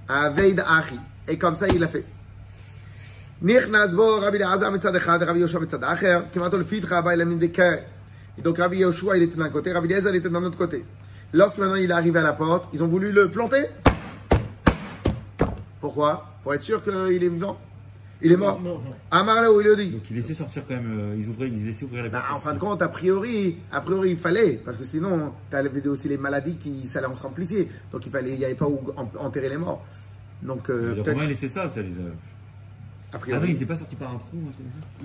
Aveid. 0.09 0.63
Et 1.29 1.39
comme 1.39 1.57
ça, 1.57 1.67
il 1.69 1.81
l'a 1.81 1.89
fait. 1.89 2.05
נכנס 3.42 3.94
בו 3.94 4.18
רבי 4.22 4.38
אלעזר 4.38 4.70
מצד 4.70 4.96
אחד 4.96 5.18
ורבי 5.22 5.40
יהושע 5.40 5.60
מצד 5.60 5.84
האחר, 5.84 6.22
כמעט 6.34 6.54
לפתחה 6.54 6.98
הבא 6.98 7.12
אל 7.12 7.22
המין 7.22 7.40
דקר. 7.40 7.74
Et 8.38 8.42
donc 8.42 8.58
Rabbi 8.60 8.78
Yoshua, 8.78 9.18
il 9.18 9.24
était 9.24 9.36
d'un 9.38 9.50
côté, 9.50 9.74
Rabbi 9.74 9.88
Eliezer, 9.92 10.10
il 10.12 10.16
était 10.16 10.30
d'un 10.30 10.44
autre 10.44 10.58
côté. 10.58 10.86
Lorsque 11.34 11.58
maintenant 11.58 11.76
il 11.76 11.90
est 11.90 11.94
arrivé 11.94 12.18
à 12.20 12.24
la 12.24 12.34
porte, 12.34 12.70
ils 12.74 12.82
ont 12.82 12.88
voulu 12.88 13.12
le 13.12 13.30
planter. 13.30 13.66
Pourquoi 15.80 16.26
Pour 16.44 16.54
être 16.54 16.62
sûr 16.62 16.84
qu'il 16.84 17.24
est 17.24 17.28
vivant. 17.30 17.58
Il 18.24 18.32
est 18.32 18.38
mort. 18.38 18.62
Non, 18.62 18.76
non. 18.76 18.94
Amar 19.10 19.42
là 19.42 19.52
où 19.52 19.60
il 19.62 19.68
le 19.68 19.76
dit. 19.76 19.90
Donc 19.90 20.10
ils 20.12 20.16
laissaient 20.18 20.36
sortir 20.36 20.62
quand 20.68 20.76
même, 20.76 21.00
euh, 21.00 21.16
ils 21.18 21.28
ouvraient, 21.28 21.48
ils 21.48 21.66
laissaient 21.66 21.86
ouvrir 21.86 22.04
la 22.04 22.10
Bah, 22.10 22.22
porte. 22.30 22.38
en 22.38 22.40
fin 22.40 22.54
de 22.54 22.60
compte, 22.60 22.82
a 22.84 22.88
priori, 22.88 23.58
a 23.72 23.82
priori, 23.82 24.12
il 24.12 24.18
fallait, 24.18 24.62
parce 24.64 24.78
que 24.78 24.84
sinon, 24.84 25.34
tu 25.50 25.56
as 25.58 25.64
aussi 25.90 26.08
les 26.08 26.18
maladies 26.20 26.56
qui 26.58 26.88
s'allaient 26.88 27.08
s'amplifier. 27.20 27.68
Donc 27.92 28.06
il 28.06 28.12
fallait, 28.12 28.34
il 28.34 28.38
n'y 28.38 28.46
avait 28.46 28.54
pas 28.54 28.68
où 28.68 28.80
en- 28.96 29.10
enterrer 29.26 29.50
les 29.50 29.58
morts. 29.58 29.84
Donc 30.44 30.70
euh, 30.70 30.94
Les 30.96 31.02
peut-être, 31.02 31.16
Romains 31.16 31.28
laissaient 31.28 31.48
ça, 31.48 31.68
ça 31.68 31.82
les 31.82 31.94
a. 31.94 32.12
a 33.13 33.19
Ah 33.19 33.39
ils 33.45 33.53
n'étaient 33.53 33.67
pas 33.67 33.77
sortis 33.77 33.97
par 33.97 34.13
un 34.13 34.19
trou, 34.19 34.37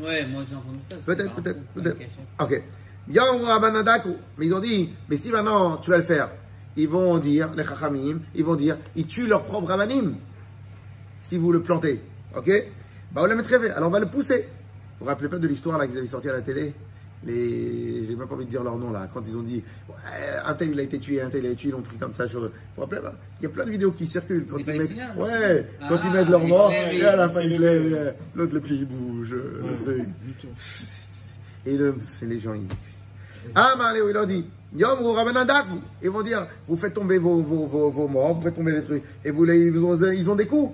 Ouais, 0.02 0.26
moi 0.28 0.44
j'ai 0.48 0.56
entendu 0.56 0.80
ça. 0.84 0.96
Peut-être, 1.06 1.34
peut-être, 1.36 1.60
peut-être. 1.74 1.98
Ok. 2.40 2.64
Mais 3.08 4.46
ils 4.46 4.54
ont 4.54 4.60
dit, 4.60 4.94
mais 5.10 5.18
si 5.18 5.30
maintenant 5.30 5.78
tu 5.78 5.90
vas 5.90 5.98
le 5.98 6.04
faire, 6.04 6.30
ils 6.76 6.88
vont 6.88 7.18
dire, 7.18 7.52
les 7.56 7.64
Chachamim, 7.64 8.20
ils 8.36 8.44
vont 8.44 8.56
dire, 8.56 8.78
ils 8.96 9.06
tuent 9.06 9.28
leur 9.28 9.44
propre 9.44 9.68
Rabbanim. 9.68 10.16
Si 11.22 11.38
vous 11.38 11.52
le 11.52 11.62
plantez. 11.62 12.02
Ok? 12.36 12.50
Bah, 13.12 13.22
on 13.24 13.28
le 13.28 13.36
mettrait 13.36 13.70
Alors 13.72 13.90
on 13.90 13.92
va 13.92 14.00
le 14.00 14.08
pousser. 14.08 14.48
Vous 15.00 15.06
vous 15.06 15.06
rappelez 15.06 15.30
pas 15.30 15.38
de 15.40 15.48
l'histoire 15.48 15.78
là 15.78 15.88
qu'ils 15.88 15.98
avaient 15.98 16.08
sorti 16.08 16.30
à 16.30 16.34
la 16.34 16.42
télé? 16.42 16.74
Les, 17.26 18.06
j'ai 18.08 18.16
même 18.16 18.28
pas 18.28 18.36
envie 18.36 18.46
de 18.46 18.50
dire 18.50 18.64
leur 18.64 18.78
nom 18.78 18.92
là, 18.92 19.08
quand 19.14 19.22
ils 19.28 19.38
ont 19.38 19.44
dit, 19.44 19.64
ouais, 19.90 19.96
un 20.46 20.54
tel 20.54 20.72
il 20.72 20.80
a 20.80 20.84
été 20.84 21.00
tué, 21.00 21.22
un 21.22 21.30
tel 21.30 21.44
il 21.44 21.48
a 21.48 21.50
été 21.52 21.62
tué, 21.62 21.70
ils 21.70 21.72
l'ont 21.72 21.82
pris 21.82 21.98
comme 21.98 22.14
ça 22.14 22.28
sur 22.28 22.40
eux. 22.40 22.52
Vous 22.52 22.76
vous 22.76 22.82
rappelez 22.82 23.02
pas 23.02 23.14
Il 23.40 23.44
y 23.44 23.46
a 23.46 23.50
plein 23.50 23.66
de 23.66 23.72
vidéos 23.72 23.92
qui 23.92 24.08
circulent 24.08 24.46
quand 24.50 24.58
ils 24.58 24.66
mettent, 24.66 24.96
ouais, 25.18 25.68
Ah, 25.80 25.88
quand 25.90 26.00
ils 26.04 26.12
mettent 26.12 26.30
leur 26.30 26.46
mort, 26.48 26.72
et 26.72 27.04
à 27.06 27.16
la 27.16 27.30
fin 27.30 27.42
ils 27.42 27.60
lèvent. 27.60 28.16
l'autre 28.36 28.54
le 28.54 28.62
pied 28.62 28.76
il 28.78 28.86
bouge, 28.86 29.32
le 29.32 29.76
truc. 29.84 30.08
Et 31.66 31.78
le, 31.78 31.96
c'est 32.20 32.26
les 32.26 32.40
gens, 32.40 32.54
ils... 32.54 32.68
Ah, 33.56 33.76
Maléo, 33.78 34.10
il 34.10 34.18
a 34.18 34.26
dit, 34.26 34.46
Yom 34.76 35.02
ou 35.02 35.14
Rabanadaku. 35.14 35.80
Ils 36.02 36.10
vont 36.10 36.24
dire, 36.24 36.48
vous 36.68 36.78
faites 36.78 36.94
tomber 36.94 37.18
vos, 37.18 37.42
vos, 37.42 37.66
vos, 37.66 37.90
vos 37.90 38.08
morts, 38.08 38.36
vous 38.36 38.42
faites 38.42 38.56
tomber 38.56 38.72
les 38.72 38.84
trucs. 38.84 39.04
Et 39.24 39.32
vous 39.32 39.44
les, 39.44 39.60
ils 39.60 39.78
ont, 39.80 39.96
ils 40.12 40.30
ont 40.30 40.36
des 40.36 40.48
coups. 40.48 40.74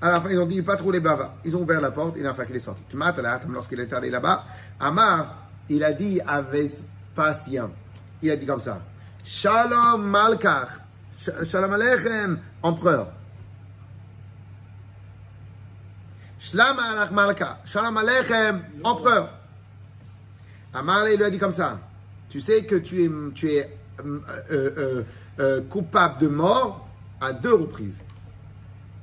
À 0.00 0.10
la 0.10 0.20
fin, 0.20 0.30
ils 0.30 0.38
ont 0.38 0.46
dit, 0.46 0.62
pas 0.62 0.76
trop 0.76 0.90
les 0.90 1.00
bavas. 1.00 1.34
Ils 1.44 1.56
ont 1.56 1.62
ouvert 1.62 1.80
la 1.80 1.90
porte, 1.90 2.16
et 2.16 2.22
la 2.22 2.34
fin 2.34 2.44
qu'il 2.44 2.56
est 2.56 2.60
sorti. 2.60 2.82
Lorsqu'il 3.52 3.80
est 3.80 3.92
allé 3.92 4.10
là-bas, 4.10 4.44
Amar, 4.80 5.45
il 5.68 5.82
a 5.84 5.92
dit 5.92 6.20
à 6.26 6.40
Vespasien, 6.42 7.70
il 8.22 8.30
a 8.30 8.36
dit 8.36 8.46
comme 8.46 8.60
ça, 8.60 8.80
Shalom 9.24 10.02
Malkach, 10.08 10.68
Sh- 11.18 11.44
Shalom 11.44 11.72
Aleichem, 11.72 12.38
empereur. 12.62 13.08
Shalom 16.38 16.78
Alech 16.78 17.10
Malka, 17.10 17.58
Shalom 17.64 17.96
Aleichem, 17.96 18.62
empereur. 18.84 19.30
Amar, 20.72 21.08
il 21.08 21.16
lui 21.16 21.24
a 21.24 21.30
dit 21.30 21.38
comme 21.38 21.52
ça, 21.52 21.80
tu 22.28 22.40
sais 22.40 22.64
que 22.64 22.76
tu 22.76 23.02
es, 23.02 23.08
euh, 24.04 24.20
euh, 24.50 25.04
euh, 25.40 25.62
coupable 25.62 26.18
de 26.20 26.28
mort 26.28 26.86
à 27.20 27.32
deux 27.32 27.54
reprises. 27.54 27.98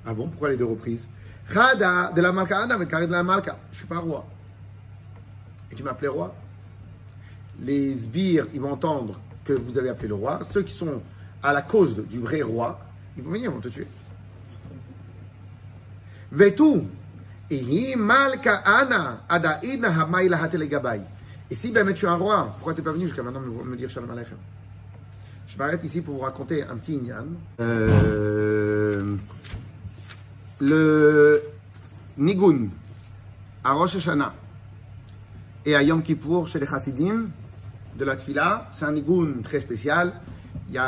Ah 0.05 0.13
bon, 0.13 0.27
pourquoi 0.29 0.49
les 0.49 0.57
deux 0.57 0.65
reprises? 0.65 1.07
Khada 1.51 2.11
de 2.15 2.21
la 2.21 2.29
Adam 2.29 2.79
de 2.79 3.11
la. 3.11 3.55
Je 3.71 3.77
suis 3.77 3.87
pas 3.87 3.97
roi. 3.97 4.25
Et 5.71 5.75
tu 5.75 5.83
m'appelais 5.83 6.07
roi? 6.07 6.33
Les 7.61 7.95
sbires, 7.95 8.47
ils 8.53 8.61
vont 8.61 8.71
entendre 8.71 9.19
que 9.45 9.53
vous 9.53 9.77
avez 9.77 9.89
appelé 9.89 10.07
le 10.09 10.15
roi. 10.15 10.39
Ceux 10.51 10.63
qui 10.63 10.73
sont 10.73 11.01
à 11.41 11.53
la 11.53 11.61
cause 11.61 11.97
du 12.09 12.19
vrai 12.19 12.41
roi, 12.41 12.79
ils 13.17 13.23
vont 13.23 13.31
venir, 13.31 13.51
ils 13.51 13.53
vont 13.53 13.61
te 13.61 13.67
tuer. 13.69 13.87
Et 21.51 21.55
si 21.55 21.71
ben, 21.71 21.93
tu 21.93 22.05
es 22.05 22.09
un 22.09 22.15
roi, 22.15 22.51
pourquoi 22.55 22.73
tu 22.73 22.79
n'es 22.79 22.85
pas 22.85 22.93
venu 22.93 23.05
jusqu'à 23.05 23.21
maintenant 23.21 23.41
me, 23.41 23.63
me 23.63 23.75
dire 23.75 23.89
Shalom 23.89 24.09
Aleichem? 24.09 24.37
Je 25.47 25.57
m'arrête 25.57 25.83
ici 25.83 26.01
pour 26.01 26.15
vous 26.15 26.21
raconter 26.21 26.63
un 26.63 26.77
petit 26.77 26.95
Inyan. 26.95 27.27
Euh, 27.59 29.15
le 30.59 31.43
Nigun 32.17 32.69
à 33.63 33.73
Rosh 33.73 33.97
Hashanah, 33.97 34.33
Et 35.65 35.75
à 35.75 35.83
Yom 35.83 36.01
Kippour, 36.01 36.47
chez 36.47 36.59
les 36.59 36.65
Chassidim, 36.65 37.27
de 37.97 38.05
la 38.05 38.15
Tfila, 38.15 38.69
c'est 38.73 38.85
un 38.85 38.91
nigoun 38.91 39.41
très 39.43 39.59
spécial. 39.59 40.13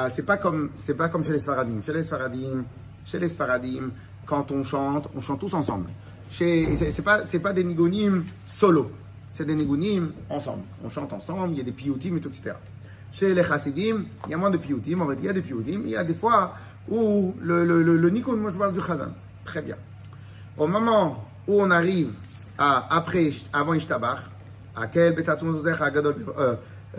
C'est 0.09 0.25
pas 0.25 0.37
comme, 0.37 0.69
pas 0.97 1.09
comme 1.09 1.23
chez 1.23 1.33
les 1.33 1.39
Sfaradim. 1.39 1.81
Chez 1.81 1.93
les 1.93 2.03
Sfaradim, 2.03 2.63
chez 3.05 3.19
les 3.19 3.29
Sfaradim, 3.29 3.91
quand 4.25 4.51
on 4.51 4.63
chante, 4.63 5.09
on 5.15 5.21
chante 5.21 5.39
tous 5.39 5.53
ensemble. 5.53 5.89
C'est, 6.31 7.03
pas, 7.03 7.21
pas 7.41 7.53
des 7.53 7.63
nigounim 7.63 8.23
solo. 8.45 8.91
C'est 9.31 9.45
des 9.45 9.55
nigounim 9.55 10.11
ensemble. 10.29 10.63
On 10.83 10.89
chante 10.89 11.13
ensemble, 11.13 11.53
il 11.53 11.57
y 11.57 11.61
a 11.61 11.63
des 11.63 11.71
piyutim 11.71 12.17
et 12.17 12.21
tout, 12.21 12.29
etc. 12.29 12.55
Chez 13.11 13.33
les 13.33 13.43
Chassidim, 13.43 14.05
il 14.25 14.31
y 14.31 14.33
a 14.33 14.37
moins 14.37 14.49
de 14.49 14.57
piyutim, 14.57 15.05
va 15.05 15.13
dire, 15.13 15.23
il 15.23 15.27
y 15.27 15.29
a 15.29 15.33
des 15.33 15.41
piyutim. 15.41 15.81
Il 15.85 15.91
y 15.91 15.95
a 15.95 16.03
des 16.03 16.15
fois 16.15 16.53
où 16.89 17.33
le, 17.41 17.63
le, 17.65 18.09
nigoun, 18.09 18.39
moi 18.39 18.51
je 18.51 18.57
parle 18.57 18.73
du 18.73 18.81
chazan. 18.81 19.13
Très 19.43 19.61
bien. 19.61 19.75
Au 20.57 20.67
moment 20.67 21.25
où 21.47 21.61
on 21.61 21.69
arrive 21.69 22.13
à, 22.57 22.95
après, 22.95 23.33
avant 23.53 23.73
Ishtabach, 23.73 24.19
à 24.75 24.87
quel 24.87 25.15
betatum 25.15 25.57
zuzech 25.57 25.81
agadol, 25.81 26.15
euh, 26.37 26.55
euh, 26.94 26.98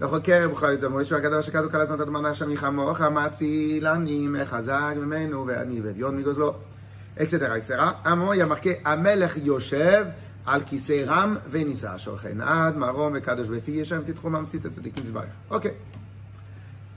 לחוקר 0.00 0.48
ובכל 0.50 0.76
זאת, 0.76 0.90
מוישהו 0.90 1.16
הגדול 1.16 1.42
שכתוב 1.42 1.70
כל 1.70 1.80
הזמן 1.80 1.96
את 1.96 2.00
הדמנה 2.00 2.34
שם 2.34 2.50
מחמוך, 2.50 3.00
המציל 3.00 3.86
אני 3.86 4.28
מחזק 4.28 4.94
ממנו 4.96 5.46
ואני 5.46 5.80
ואביון 5.80 6.16
מגוזלו, 6.16 6.54
אקסטרה 7.22 7.56
אקסטרה. 7.56 7.92
אמרו, 8.06 8.34
il 8.34 8.36
y 8.36 8.42
a 8.42 8.46
marqué, 8.46 8.68
המלך 8.84 9.36
יושב 9.36 10.06
על 10.46 10.60
כיסא 10.66 11.04
רם 11.06 11.36
ונישא, 11.50 11.98
שולחן 11.98 12.40
עד, 12.40 12.76
מרום 12.76 13.12
וקדוש 13.16 13.48
בפי 13.48 13.70
ישם, 13.70 14.02
תתחו 14.06 14.30
ממסית 14.30 14.64
הצדיקים 14.64 15.04
תברך. 15.04 15.24
אוקיי. 15.50 15.70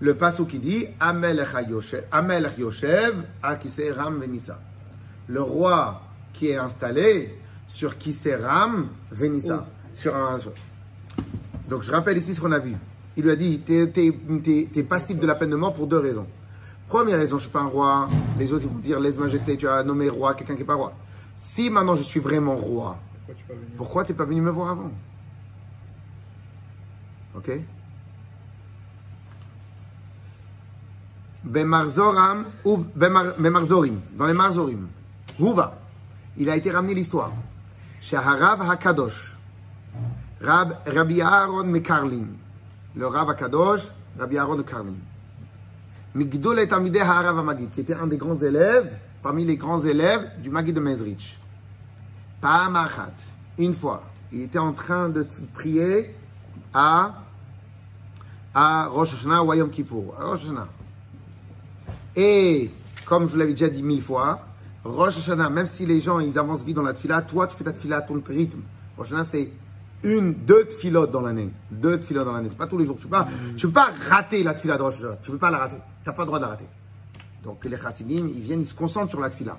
Le 0.02 0.14
pasuk 0.14 0.48
qui 0.48 0.60
dit 0.60 0.88
Amelech 1.02 1.50
Yoshev, 1.68 2.06
Amelech 2.12 2.58
Yoshev 2.58 3.16
à 3.44 3.58
Kisei 3.58 3.92
Ram 3.92 4.20
Venissa. 4.20 4.58
Le 5.28 5.42
roi 5.42 6.02
qui 6.32 6.52
est 6.52 6.56
installé 6.56 7.38
sur 7.68 7.98
Kisei 7.98 8.36
Ram 8.36 8.88
Venissa. 9.12 9.68
Sur 9.92 10.16
un. 10.16 10.40
Donc 11.75 11.83
je 11.83 11.91
rappelle 11.91 12.17
ici 12.17 12.33
ce 12.35 12.41
qu'on 12.41 12.53
a 12.53 12.61
vu. 12.61 12.77
Il 13.17 13.25
lui 13.25 13.33
a 13.33 13.35
dit 13.35 13.59
T'es 13.59 13.91
es, 13.97 14.69
es, 14.77 14.83
passible 14.85 15.19
de 15.19 15.27
la 15.27 15.35
peine 15.35 15.51
de 15.51 15.57
mort 15.57 15.75
pour 15.75 15.89
deux 15.89 15.99
raisons. 15.99 16.29
Première 16.87 17.19
raison, 17.19 17.37
je 17.37 17.43
suis 17.43 17.51
pas 17.51 17.63
un 17.63 17.67
roi. 17.67 18.09
Les 18.39 18.53
autres 18.53 18.65
ils 18.67 18.73
vont 18.73 18.79
dire 18.79 19.01
Lèse 19.01 19.19
majesté, 19.19 19.57
tu 19.57 19.67
as 19.67 19.83
nommé 19.83 20.09
roi 20.09 20.35
quelqu'un 20.35 20.55
qui 20.55 20.61
n'est 20.61 20.67
pas 20.67 20.77
roi. 20.77 20.93
Si 21.37 21.71
maintenant 21.71 21.97
je 21.97 22.05
suis 22.05 22.21
vraiment 22.21 22.55
roi, 22.55 22.97
Pourquoi 23.77 24.05
tu 24.05 24.13
pas 24.13 24.19
t'es 24.23 24.25
pas 24.25 24.31
venu 24.31 24.41
me 24.41 24.53
voir 24.53 24.71
avant? 24.71 24.93
Ok? 27.37 27.51
Bemarzoram 31.43 32.45
ou 32.65 32.85
Bemar- 32.97 33.35
Bemarzorim, 33.37 34.01
dans 34.17 34.27
les 34.27 34.33
Marzorim. 34.33 34.87
Houva, 35.41 35.77
il 36.37 36.49
a 36.49 36.55
été 36.55 36.71
ramené 36.71 36.95
l'histoire. 36.95 37.33
Shaharav 38.01 38.63
Hakadosh, 38.63 39.34
Rab, 40.45 40.77
Rabbi 40.87 41.21
Aaron 41.21 41.65
Mekarlin, 41.65 42.27
le 42.95 43.07
Rab 43.07 43.31
Hakadosh, 43.31 43.83
Rabbi 44.19 44.37
Aaron 44.37 44.57
de 44.57 44.63
Karlin. 44.63 44.95
Migdol 46.15 46.61
et 46.61 46.73
Amideh 46.73 47.01
Harav 47.01 47.43
Magid, 47.45 47.71
qui 47.71 47.81
était 47.81 47.95
un 47.95 48.07
des 48.07 48.17
grands 48.17 48.37
élèves, 48.37 48.93
parmi 49.23 49.45
les 49.45 49.57
grands 49.57 49.83
élèves 49.83 50.31
du 50.41 50.51
Magid 50.51 50.75
de 50.75 50.81
Mezrich. 50.81 51.39
Pa'amachat, 52.41 53.15
une 53.59 53.73
fois, 53.73 54.05
il 54.33 54.43
était 54.43 54.59
en 54.59 54.73
train 54.73 55.09
de 55.09 55.27
prier 55.53 56.15
à, 56.73 57.15
à 58.55 58.87
Rosh 58.87 59.15
Hashanah 59.15 59.43
ou 59.43 59.51
à 59.51 59.57
Yom 59.57 59.71
Kippour. 59.71 60.15
À 60.21 60.25
Rosh. 60.27 60.43
Et, 62.15 62.71
comme 63.07 63.29
je 63.29 63.37
l'avais 63.37 63.53
déjà 63.53 63.69
dit 63.69 63.83
mille 63.83 64.03
fois, 64.03 64.41
Rosh 64.85 65.19
Hashanah, 65.19 65.51
même 65.51 65.69
si 65.69 65.85
les 65.85 66.01
gens, 66.01 66.21
ils 66.21 66.39
avancent 66.39 66.63
vite 66.63 66.77
dans 66.77 66.83
la 66.83 66.93
tfila, 66.93 67.23
toi, 67.23 67.49
tu 67.49 67.57
fais 67.57 67.65
ta 67.65 67.73
tfila 67.73 67.97
à 67.97 68.03
ton 68.03 68.23
rythme. 68.25 68.61
Rosh 68.97 69.09
Hashanah, 69.09 69.25
c'est 69.25 69.51
une, 70.05 70.35
deux 70.35 70.67
tfilotes 70.67 71.11
dans 71.11 71.23
l'année. 71.23 71.51
Deux 71.71 71.99
tfilotes 71.99 72.27
dans 72.27 72.33
l'année. 72.33 72.49
C'est 72.51 72.59
pas 72.59 72.67
tous 72.67 72.79
les 72.79 72.87
jours. 72.87 72.97
Tu 72.97 73.05
peux 73.05 73.11
pas, 73.11 73.27
tu 73.57 73.67
peux 73.67 73.73
pas 73.73 73.89
rater 74.09 74.43
la 74.43 74.55
tfila 74.55 74.77
de 74.77 74.83
Rosh 74.83 74.97
Hashanah. 74.97 75.17
Tu 75.23 75.31
peux 75.33 75.39
pas 75.39 75.51
la 75.51 75.59
rater. 75.59 75.77
T'as 76.05 76.13
pas 76.13 76.23
le 76.23 76.27
droit 76.27 76.39
de 76.39 76.45
la 76.45 76.51
rater. 76.51 76.69
Donc, 77.43 77.65
les 77.65 77.77
chassidim, 77.77 78.29
ils 78.29 78.41
viennent, 78.41 78.61
ils 78.61 78.67
se 78.67 78.75
concentrent 78.75 79.11
sur 79.11 79.21
la 79.21 79.31
tfila. 79.31 79.59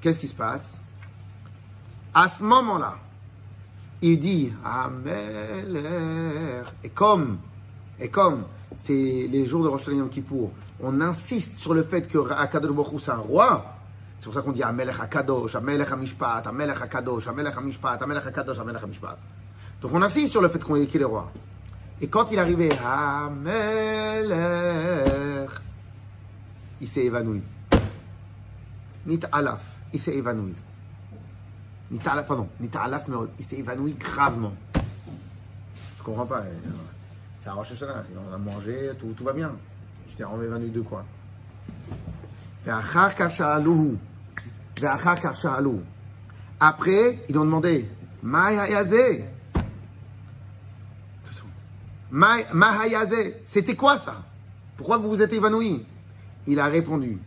Qu'est-ce 0.00 0.18
qui 0.18 0.28
se 0.28 0.34
passe? 0.34 0.80
À 2.12 2.28
ce 2.28 2.42
moment-là, 2.42 2.96
il 4.02 4.18
dit 4.18 4.52
Ameler. 4.64 5.64
Et 6.84 6.90
comme, 6.90 7.38
et 7.98 8.08
comme 8.08 8.44
c'est 8.74 8.92
les 9.30 9.46
jours 9.46 9.62
de 9.62 9.68
Rosh 9.68 9.82
Hashanah 9.82 9.98
Yom 9.98 10.10
Kippour, 10.10 10.50
on 10.80 11.00
insiste 11.00 11.58
sur 11.58 11.74
le 11.74 11.84
fait 11.84 12.08
que 12.08 12.18
Akadosh 12.32 13.00
c'est 13.00 13.10
un 13.10 13.16
roi. 13.16 13.64
C'est 14.22 14.26
pour 14.26 14.34
ça 14.34 14.42
qu'on 14.42 14.52
dit 14.52 14.62
Amelech 14.62 15.00
Akadosh, 15.00 15.56
Amelech 15.56 15.90
Hamishpat, 15.90 16.46
Amelech 16.46 16.80
Akadosh, 16.80 17.26
Amelech 17.26 17.56
Hamishpat, 17.56 18.00
Amelech 18.02 18.24
Akadosh, 18.24 18.56
Amelech 18.60 18.80
Hamishpat. 18.84 19.18
Donc 19.80 19.92
on 19.92 20.00
insiste 20.00 20.30
sur 20.30 20.40
le 20.40 20.48
fait 20.48 20.62
qu'on- 20.62 20.86
qu'il 20.86 21.00
est 21.02 21.04
roi. 21.04 21.28
Et 22.00 22.06
quand 22.06 22.30
il 22.30 22.38
arrivait 22.38 22.68
Amelech, 22.84 24.30
il 26.80 26.86
s'est 26.86 27.04
évanoui. 27.06 27.42
Nit 29.06 29.18
Alaf, 29.32 29.60
il 29.92 30.00
s'est 30.00 30.14
évanoui. 30.14 30.54
Nita'alaf, 31.90 32.24
pardon, 32.28 32.48
Nita'alaf, 32.60 33.08
mais 33.08 33.16
il 33.40 33.44
s'est 33.44 33.56
évanoui 33.56 33.94
gravement. 33.94 34.52
Je 35.98 36.02
comprends 36.04 36.26
pas. 36.26 36.42
euh, 36.42 36.52
C'est 37.40 37.48
un 37.48 37.54
Rosh 37.54 37.72
Hashanah, 37.72 38.04
on 38.30 38.32
a 38.32 38.38
mangé, 38.38 38.92
tout, 39.00 39.12
tout 39.16 39.24
va 39.24 39.32
bien. 39.32 39.50
Tu 40.08 40.14
t'es 40.14 40.22
évanoui 40.22 40.70
de 40.70 40.80
quoi? 40.82 41.04
Après, 46.60 47.18
ils 47.28 47.38
ont 47.38 47.44
demandé, 47.44 47.88
c'était 53.44 53.76
quoi 53.76 53.96
ça? 53.96 54.22
Pourquoi 54.76 54.98
vous 54.98 55.08
vous 55.08 55.22
êtes 55.22 55.32
évanoui 55.32 55.84
Il 56.46 56.60
a 56.60 56.66
répondu, 56.66 57.18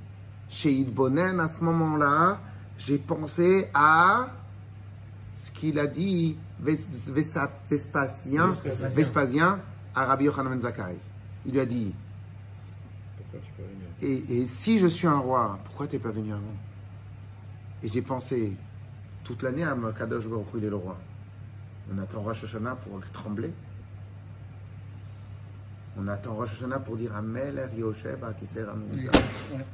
chez 0.49 0.71
Idbonen, 0.71 1.39
à 1.39 1.47
ce 1.47 1.63
moment-là, 1.63 2.39
j'ai 2.77 2.97
pensé 2.97 3.69
à 3.73 4.27
ce 5.35 5.51
qu'il 5.51 5.79
a 5.79 5.87
dit 5.87 6.37
Vespasien, 6.59 8.51
Vespasien. 8.89 9.59
À 9.97 10.05
Rabbi 10.05 10.25
Yochanan 10.25 10.51
ben 10.51 10.59
Zakkai. 10.59 10.97
Il 11.45 11.53
lui 11.53 11.59
a 11.61 11.65
dit 11.65 11.93
et, 14.01 14.41
et 14.41 14.45
si 14.45 14.79
je 14.79 14.87
suis 14.87 15.07
un 15.07 15.19
roi, 15.19 15.57
pourquoi 15.65 15.87
t'es 15.87 15.99
pas 15.99 16.11
venu 16.11 16.31
avant? 16.33 16.41
Et 17.83 17.87
j'ai 17.87 18.01
pensé 18.01 18.53
toute 19.23 19.43
l'année 19.43 19.63
à 19.63 19.75
Kadosh 19.97 20.27
Baruch 20.27 20.47
il 20.55 20.65
est 20.65 20.69
le 20.69 20.75
roi. 20.75 20.97
On 21.93 21.97
attend 21.97 22.21
Rosh 22.21 22.43
Hashanah 22.43 22.75
pour 22.75 22.99
trembler. 23.11 23.53
On 25.97 26.07
attend 26.07 26.35
Rosh 26.35 26.53
Hashanah 26.53 26.79
pour 26.79 26.97
dire 26.97 27.15
Amel 27.15 27.57
Er 27.57 27.63
Amouza. 27.63 29.11
Ouais. 29.51 29.65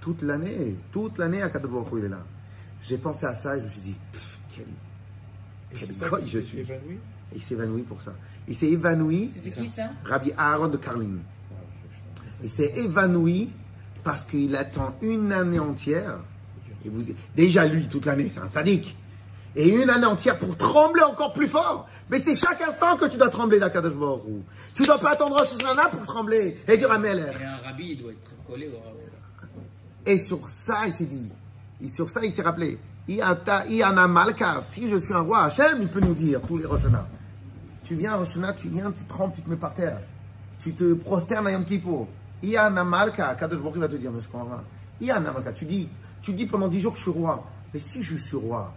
Toute 0.00 0.22
l'année, 0.22 0.76
toute 0.92 1.18
l'année 1.18 1.42
à 1.42 1.48
Kadosh 1.48 1.70
Baruch 1.70 1.88
il 1.98 2.04
est 2.04 2.08
là. 2.08 2.24
J'ai 2.80 2.98
pensé 2.98 3.26
à 3.26 3.34
ça 3.34 3.56
et 3.56 3.60
je 3.60 3.64
me 3.64 3.70
suis 3.70 3.80
dit, 3.80 3.96
Pff, 4.12 4.40
quel, 4.54 4.66
quel 5.74 6.08
goy 6.08 6.26
je 6.26 6.40
suis. 6.40 6.58
évanoui 6.60 6.98
Et 7.32 7.36
il 7.36 7.42
s'est 7.42 7.54
évanoui 7.54 7.82
pour 7.82 8.02
ça. 8.02 8.12
Il 8.48 8.56
s'est 8.56 8.66
évanoui, 8.68 9.30
C'était 9.32 9.50
qui 9.50 9.70
ça 9.70 9.90
Rabbi 10.04 10.32
Aaron 10.36 10.68
de 10.68 10.76
Karlin. 10.76 11.18
Il 12.42 12.50
s'est 12.50 12.72
évanoui 12.76 13.50
parce 14.04 14.26
qu'il 14.26 14.54
attend 14.56 14.94
une 15.02 15.32
année 15.32 15.58
entière. 15.58 16.20
Et 16.86 16.88
vous, 16.88 17.02
déjà 17.34 17.66
lui, 17.66 17.88
toute 17.88 18.06
l'année, 18.06 18.30
c'est 18.32 18.40
un 18.40 18.50
sadique. 18.50 18.96
Et 19.56 19.68
une 19.68 19.90
année 19.90 20.06
entière 20.06 20.38
pour 20.38 20.56
trembler 20.56 21.02
encore 21.02 21.32
plus 21.32 21.48
fort. 21.48 21.88
Mais 22.10 22.20
c'est 22.20 22.36
chaque 22.36 22.60
instant 22.60 22.96
que 22.96 23.06
tu 23.06 23.16
dois 23.16 23.28
trembler 23.28 23.58
d'Akadosh 23.58 23.94
Hu. 23.94 24.42
Tu 24.74 24.84
dois 24.84 24.98
pas 24.98 25.12
attendre 25.12 25.36
Rosh 25.36 25.54
Hashanah 25.54 25.88
pour 25.88 26.04
trembler 26.04 26.58
et 26.68 26.76
dire 26.76 26.92
Ameler. 26.92 27.32
Et 27.40 27.44
un 27.44 27.56
rabbi, 27.56 27.92
il 27.92 28.02
doit 28.02 28.12
être 28.12 28.30
collé 28.46 28.68
au. 28.68 30.08
Et 30.08 30.18
sur 30.18 30.46
ça, 30.48 30.86
il 30.86 30.92
s'est 30.92 31.06
dit. 31.06 31.28
Et 31.82 31.88
sur 31.88 32.08
ça, 32.08 32.20
il 32.22 32.30
s'est 32.30 32.42
rappelé. 32.42 32.78
Iana 33.08 34.06
Malka, 34.06 34.60
si 34.72 34.88
je 34.88 34.96
suis 34.98 35.14
un 35.14 35.20
roi, 35.20 35.44
Hachem, 35.44 35.78
il 35.80 35.88
peut 35.88 36.00
nous 36.00 36.14
dire 36.14 36.40
tous 36.46 36.58
les 36.58 36.66
Rosh 36.66 36.82
Hashanah. 36.82 37.08
Tu 37.82 37.96
viens 37.96 38.12
à 38.12 38.16
Rosh 38.18 38.28
Hashanah, 38.28 38.52
tu 38.52 38.68
viens, 38.68 38.92
tu 38.92 39.04
trembles, 39.06 39.32
tu 39.34 39.42
te 39.42 39.50
mets 39.50 39.56
par 39.56 39.74
terre. 39.74 39.98
Tu 40.60 40.74
te 40.74 40.94
prosternes 40.94 41.46
à 41.46 41.52
Yom 41.52 41.64
Kippur. 41.64 42.06
Iana 42.42 42.84
Malka, 42.84 43.34
Kadosh 43.34 43.58
Hu 43.58 43.80
va 43.80 43.88
te 43.88 43.96
dire, 43.96 44.12
mais 44.12 44.20
je 44.20 44.28
comprends. 44.28 44.60
Iana 45.00 45.32
Malka, 45.32 45.52
tu 45.52 45.64
dis, 45.64 45.88
tu 46.26 46.32
dis 46.32 46.46
pendant 46.46 46.66
dix 46.66 46.80
jours 46.80 46.92
que 46.92 46.98
je 46.98 47.02
suis 47.04 47.10
roi. 47.12 47.44
Mais 47.72 47.78
si 47.78 48.02
je 48.02 48.16
suis 48.16 48.36
roi, 48.36 48.74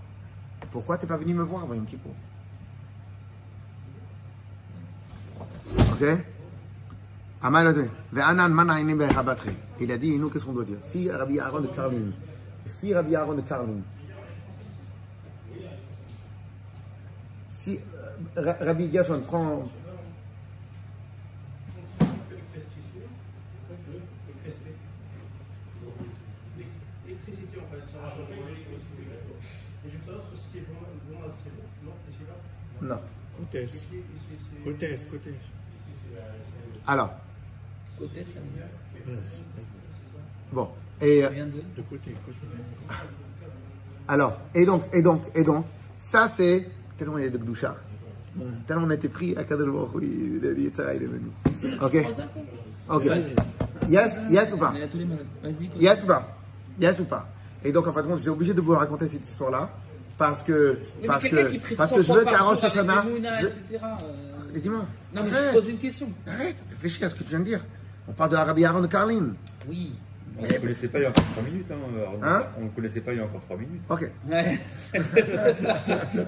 pourquoi 0.71 0.99
t'es 0.99 1.07
pas 1.07 1.17
venu 1.17 1.33
me 1.33 1.41
voir 1.41 1.63
avant 1.63 1.73
Yom 1.73 1.85
Kippur 1.85 2.11
Ok. 5.93 6.03
Il 9.81 9.91
a 9.91 9.97
dit, 9.97 10.17
nous, 10.17 10.29
qu'est-ce 10.29 10.45
qu'on 10.45 10.53
doit 10.53 10.63
dire? 10.65 10.77
Si 10.83 11.09
Rabbi 11.09 11.39
Aaron 11.39 11.61
de 11.61 11.67
Karlin, 11.67 12.11
si 12.67 12.93
Rabbi 12.93 13.15
Aaron 13.15 13.33
de 13.33 13.41
Karlin, 13.41 13.81
si 17.49 17.79
euh, 18.37 18.41
Ra- 18.43 18.57
Rabbi 18.65 18.91
Gershon 18.91 19.21
prend. 19.21 19.67
L'électricité 27.05 27.57
en 27.59 27.67
fait, 27.73 27.81
ça 27.91 27.99
va 28.01 28.09
chauffer. 28.09 28.33
Et 29.85 29.89
je 29.89 29.97
veux 29.97 30.05
savoir 30.05 30.23
si 30.33 30.41
c'était 30.51 30.65
vraiment, 30.65 30.87
vraiment 31.07 31.18
assez 31.18 31.18
bon. 31.18 31.18
Non. 32.81 32.99
Côté. 33.37 33.67
Côté, 34.63 34.95
côté. 35.09 35.33
Alors, 36.87 37.13
ça 37.99 38.05
Vas-y, 39.05 39.43
bon. 40.51 40.69
Et, 41.01 41.21
ça 41.21 41.27
euh, 41.27 41.29
vient 41.29 41.45
de. 41.45 41.51
De 41.51 41.81
côté, 41.89 42.15
côté. 42.25 42.37
alors, 44.07 44.39
et 44.55 44.65
donc, 44.65 44.83
et 44.93 45.01
donc, 45.01 45.23
et 45.35 45.43
donc, 45.43 45.65
ça 45.97 46.27
c'est 46.27 46.67
tellement 46.97 47.17
il 47.17 47.25
y 47.25 47.27
a 47.27 47.29
de 47.29 47.37
Gdoucha. 47.37 47.75
Tellement 48.67 48.85
on 48.85 48.89
a 48.89 48.95
été 48.95 49.09
pris 49.09 49.35
à 49.35 49.41
Hu, 49.41 50.39
il 50.41 50.47
a 50.47 50.53
dit, 50.53 50.61
Yetzirah, 50.63 50.95
il 50.95 51.03
est 51.03 51.05
venu. 51.05 51.31
Ok, 51.81 51.97
ok. 52.89 53.05
Yes, 53.89 54.17
yes 54.29 54.53
ou 54.53 54.57
pas? 54.57 54.73
Yes 55.75 56.03
ou 56.03 56.07
pas? 56.07 56.37
Yes 56.79 56.99
ou 56.99 57.05
pas? 57.05 57.27
Et 57.63 57.71
donc, 57.71 57.87
en 57.87 57.93
fin 57.93 58.01
de 58.01 58.07
compte, 58.07 58.17
j'étais 58.19 58.29
obligé 58.29 58.53
de 58.53 58.61
vous 58.61 58.71
raconter 58.71 59.07
cette 59.07 59.25
histoire-là 59.25 59.69
parce 60.19 60.43
que, 60.43 60.77
mais 61.01 61.07
parce 61.07 61.23
qui 61.23 61.29
que, 61.31 61.57
prie 61.59 61.75
parce 61.75 61.89
100 61.91 61.95
que 61.95 62.01
je 62.03 62.07
veux 62.11 62.19
je 62.19 62.25
veux- 62.25 62.29
etc., 63.49 63.63
euh, 63.73 64.55
Et 64.55 64.59
dis-moi. 64.59 64.85
Non, 65.15 65.21
mais 65.23 65.31
je 65.31 65.53
pose 65.53 65.69
une 65.69 65.77
question. 65.77 66.09
Arrête, 66.27 66.57
réfléchis 66.69 67.03
à 67.05 67.09
ce 67.09 67.15
que 67.15 67.23
tu 67.23 67.29
viens 67.29 67.39
de 67.39 67.45
dire. 67.45 67.61
On 68.07 68.11
parle 68.11 68.31
de 68.31 68.35
Rabbi 68.35 68.65
Aaron 68.65 68.81
de 68.81 68.87
Carlin. 68.87 69.29
Oui. 69.67 69.93
On 70.37 70.43
ne 70.43 70.47
connaissait 70.53 70.87
pas 70.87 70.99
il 70.99 71.01
y 71.01 71.05
a 71.05 71.09
encore 71.09 71.23
3 71.33 71.43
minutes. 71.43 71.65
Hein, 71.71 71.75
Arnaud. 72.05 72.19
Hein 72.23 72.43
on 72.59 72.63
ne 72.65 72.69
connaissait 72.69 73.01
pas 73.01 73.11
il 73.13 73.17
y 73.17 73.21
a 73.21 73.23
encore 73.25 73.41
3 73.41 73.57
minutes. 73.57 73.81
Ok. 73.89 74.09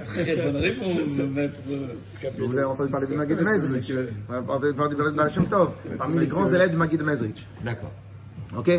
Très 0.05 0.35
bonne 0.35 0.55
réponse, 0.57 0.97
maître. 1.33 1.59
Vous 2.37 2.53
avez 2.57 2.63
entendu 2.65 2.89
parler 2.91 3.07
de 3.07 3.15
Magid 3.15 3.41
Mezrich. 3.41 3.91
Vous 3.91 4.33
avez 4.33 4.49
entendu 4.49 4.73
parler 4.73 4.95
de 4.95 5.09
Baal 5.11 5.31
Shem 5.31 5.45
Tov, 5.47 5.71
parmi 5.97 6.19
les 6.19 6.27
grands 6.27 6.51
élèves 6.51 6.71
de 6.71 6.77
Magid 6.77 7.01
Mezrich. 7.01 7.45
D'accord. 7.63 7.91
Ok 8.57 8.69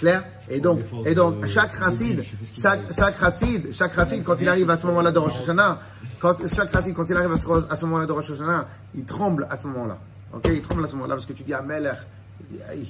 Clair 0.00 0.24
Et 0.48 0.60
donc, 0.60 0.80
et 1.04 1.14
donc 1.14 1.46
chaque 1.46 1.74
chassid, 1.76 2.22
chaque, 2.58 2.90
chaque 2.92 3.18
chassid, 3.18 3.72
chaque 3.72 3.94
chassid, 3.94 4.24
quand 4.24 4.36
il 4.40 4.48
arrive 4.48 4.68
à 4.70 4.78
ce 4.78 4.86
moment-là 4.86 5.12
de 5.12 5.18
Rosh 5.18 5.42
Hashanah, 5.42 5.78
quand, 6.18 6.36
chaque 6.48 6.72
chassid, 6.72 6.94
quand 6.94 7.04
il 7.08 7.16
arrive 7.16 7.30
à 7.32 7.34
ce, 7.34 7.70
à 7.70 7.76
ce 7.76 7.84
moment-là 7.84 8.06
de 8.06 8.12
Rosh 8.12 8.30
Hashanah, 8.30 8.66
il 8.94 9.04
tremble 9.04 9.46
à 9.50 9.56
ce 9.56 9.66
moment-là. 9.66 9.98
Ok 10.32 10.48
Il 10.50 10.62
tremble 10.62 10.84
à 10.86 10.88
ce 10.88 10.94
moment-là 10.94 11.14
parce 11.16 11.26
que 11.26 11.34
tu 11.34 11.42
dis 11.42 11.52
à 11.52 11.62
il 11.62 12.56
dit, 12.56 12.62
aïe, 12.62 12.88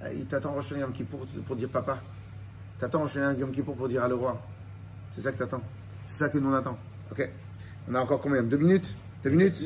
aïe, 0.00 0.24
t'attends 0.30 0.52
Rosh 0.52 0.66
Hashanah 0.66 0.82
Yom 0.82 0.92
Kippour 0.92 1.26
pour 1.46 1.56
dire 1.56 1.68
papa. 1.68 1.98
T'attends 2.78 3.00
Rosh 3.00 3.16
Hashanah 3.16 3.32
Yom 3.34 3.50
Kippour 3.50 3.74
pour 3.74 3.88
dire 3.88 4.04
à 4.04 4.08
le 4.08 4.14
roi. 4.14 4.40
C'est 5.16 5.20
ça 5.20 5.32
que 5.32 5.38
t'attends. 5.38 5.62
C'est 6.04 6.16
ça 6.24 6.28
que 6.28 6.38
nous 6.38 6.48
on 6.48 6.54
attend. 6.54 6.78
Ok 7.10 7.28
On 7.90 7.94
a 7.96 8.00
encore 8.00 8.20
combien? 8.20 8.42
Deux 8.44 8.56
minutes? 8.56 8.88
Deux 9.24 9.30
minutes? 9.30 9.56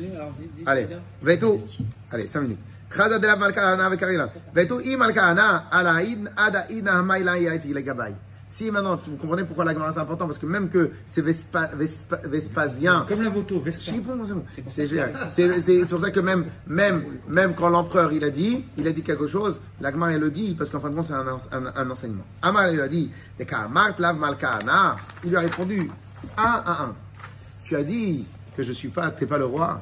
Allez, 0.65 0.85
dis- 0.85 0.93
Vetou. 1.21 1.61
Allez, 2.11 2.27
5 2.27 2.41
minutes. 2.41 2.59
Chazad 2.95 3.21
de 3.21 3.27
la 3.27 3.35
Malkana 3.35 3.85
avec 3.85 3.99
Karina. 3.99 4.29
Vetou 4.53 4.79
i 4.81 4.95
Malkana, 4.95 5.65
ala 5.71 6.01
id, 6.03 6.29
ada 6.37 6.65
id, 6.69 6.87
hamaila 6.87 7.37
yaiti, 7.37 7.73
les 7.73 7.83
gabay. 7.83 8.13
Si 8.49 8.71
maintenant, 8.71 8.97
vous 9.05 9.17
comprenez 9.17 9.43
pourquoi 9.43 9.65
la 9.65 9.73
Gemara 9.73 9.91
c'est 9.91 9.99
important, 9.99 10.25
parce 10.25 10.39
que 10.39 10.45
même 10.45 10.69
que 10.69 10.91
c'est 11.05 11.21
Vespa, 11.21 11.69
Vespa, 11.75 12.21
Vespasien, 12.25 13.05
Comme 13.07 13.21
la 13.21 13.29
moto, 13.29 13.59
Vespa. 13.59 13.83
je 13.91 13.97
sais 13.97 14.01
pas, 14.01 14.15
moi, 14.15 14.25
c'est 14.69 14.87
génial. 14.87 15.11
C'est 15.35 15.85
pour 15.89 15.99
ça 15.99 16.11
que 16.11 16.21
même, 16.21 16.45
même, 16.65 17.03
même 17.27 17.55
quand 17.55 17.67
l'empereur 17.67 18.13
il 18.13 18.23
a 18.23 18.29
dit, 18.29 18.63
il 18.77 18.87
a 18.87 18.93
dit 18.93 19.03
quelque 19.03 19.27
chose, 19.27 19.59
la 19.81 19.91
Gemara 19.91 20.13
elle 20.13 20.21
le 20.21 20.31
dit, 20.31 20.55
parce 20.57 20.69
qu'en 20.69 20.79
fin 20.79 20.89
de 20.89 20.95
compte 20.95 21.07
c'est 21.07 21.13
un, 21.13 21.27
un, 21.51 21.73
un 21.75 21.89
enseignement. 21.91 22.23
Amar 22.41 22.71
il 22.71 22.79
a 22.79 22.87
dit, 22.87 23.11
il 23.37 23.45
lui 25.29 25.35
a 25.35 25.39
répondu, 25.41 25.91
un 26.37 26.43
à 26.65 26.83
un. 26.83 26.95
Tu 27.65 27.75
as 27.75 27.83
dit 27.83 28.25
que 28.55 28.63
je 28.63 28.71
suis 28.71 28.89
pas, 28.89 29.11
t'es 29.11 29.25
pas 29.25 29.37
le 29.37 29.45
roi. 29.45 29.81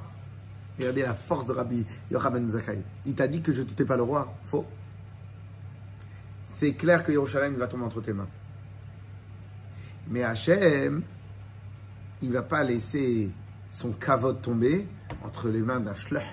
Regardez 0.77 1.03
la 1.03 1.13
force 1.13 1.47
de 1.47 1.53
Rabbi 1.53 1.85
Yochanan 2.11 2.47
Zakai. 2.47 2.83
Il 3.05 3.15
t'a 3.15 3.27
dit 3.27 3.41
que 3.41 3.51
je 3.51 3.61
n'étais 3.61 3.85
pas 3.85 3.95
le 3.95 4.03
roi. 4.03 4.33
Faux. 4.43 4.65
C'est 6.43 6.73
clair 6.73 7.03
que 7.03 7.11
Yerushalayim 7.11 7.55
va 7.55 7.67
tomber 7.67 7.85
entre 7.85 8.01
tes 8.01 8.13
mains. 8.13 8.27
Mais 10.07 10.23
Hachem, 10.23 11.01
il 12.21 12.31
va 12.31 12.43
pas 12.43 12.63
laisser 12.63 13.31
son 13.71 13.91
kavod 13.93 14.41
tomber 14.41 14.87
entre 15.23 15.49
les 15.49 15.61
mains 15.61 15.79
d'un 15.79 15.95
shlech. 15.95 16.23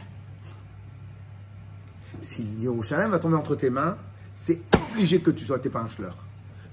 Si 2.20 2.42
Yerushalayim 2.58 3.10
va 3.10 3.18
tomber 3.18 3.36
entre 3.36 3.56
tes 3.56 3.70
mains, 3.70 3.96
c'est 4.36 4.60
obligé 4.90 5.20
que 5.20 5.30
tu 5.30 5.44
sois, 5.44 5.58
t'es 5.58 5.70
pas 5.70 5.80
un 5.80 5.88
shlech. 5.88 6.12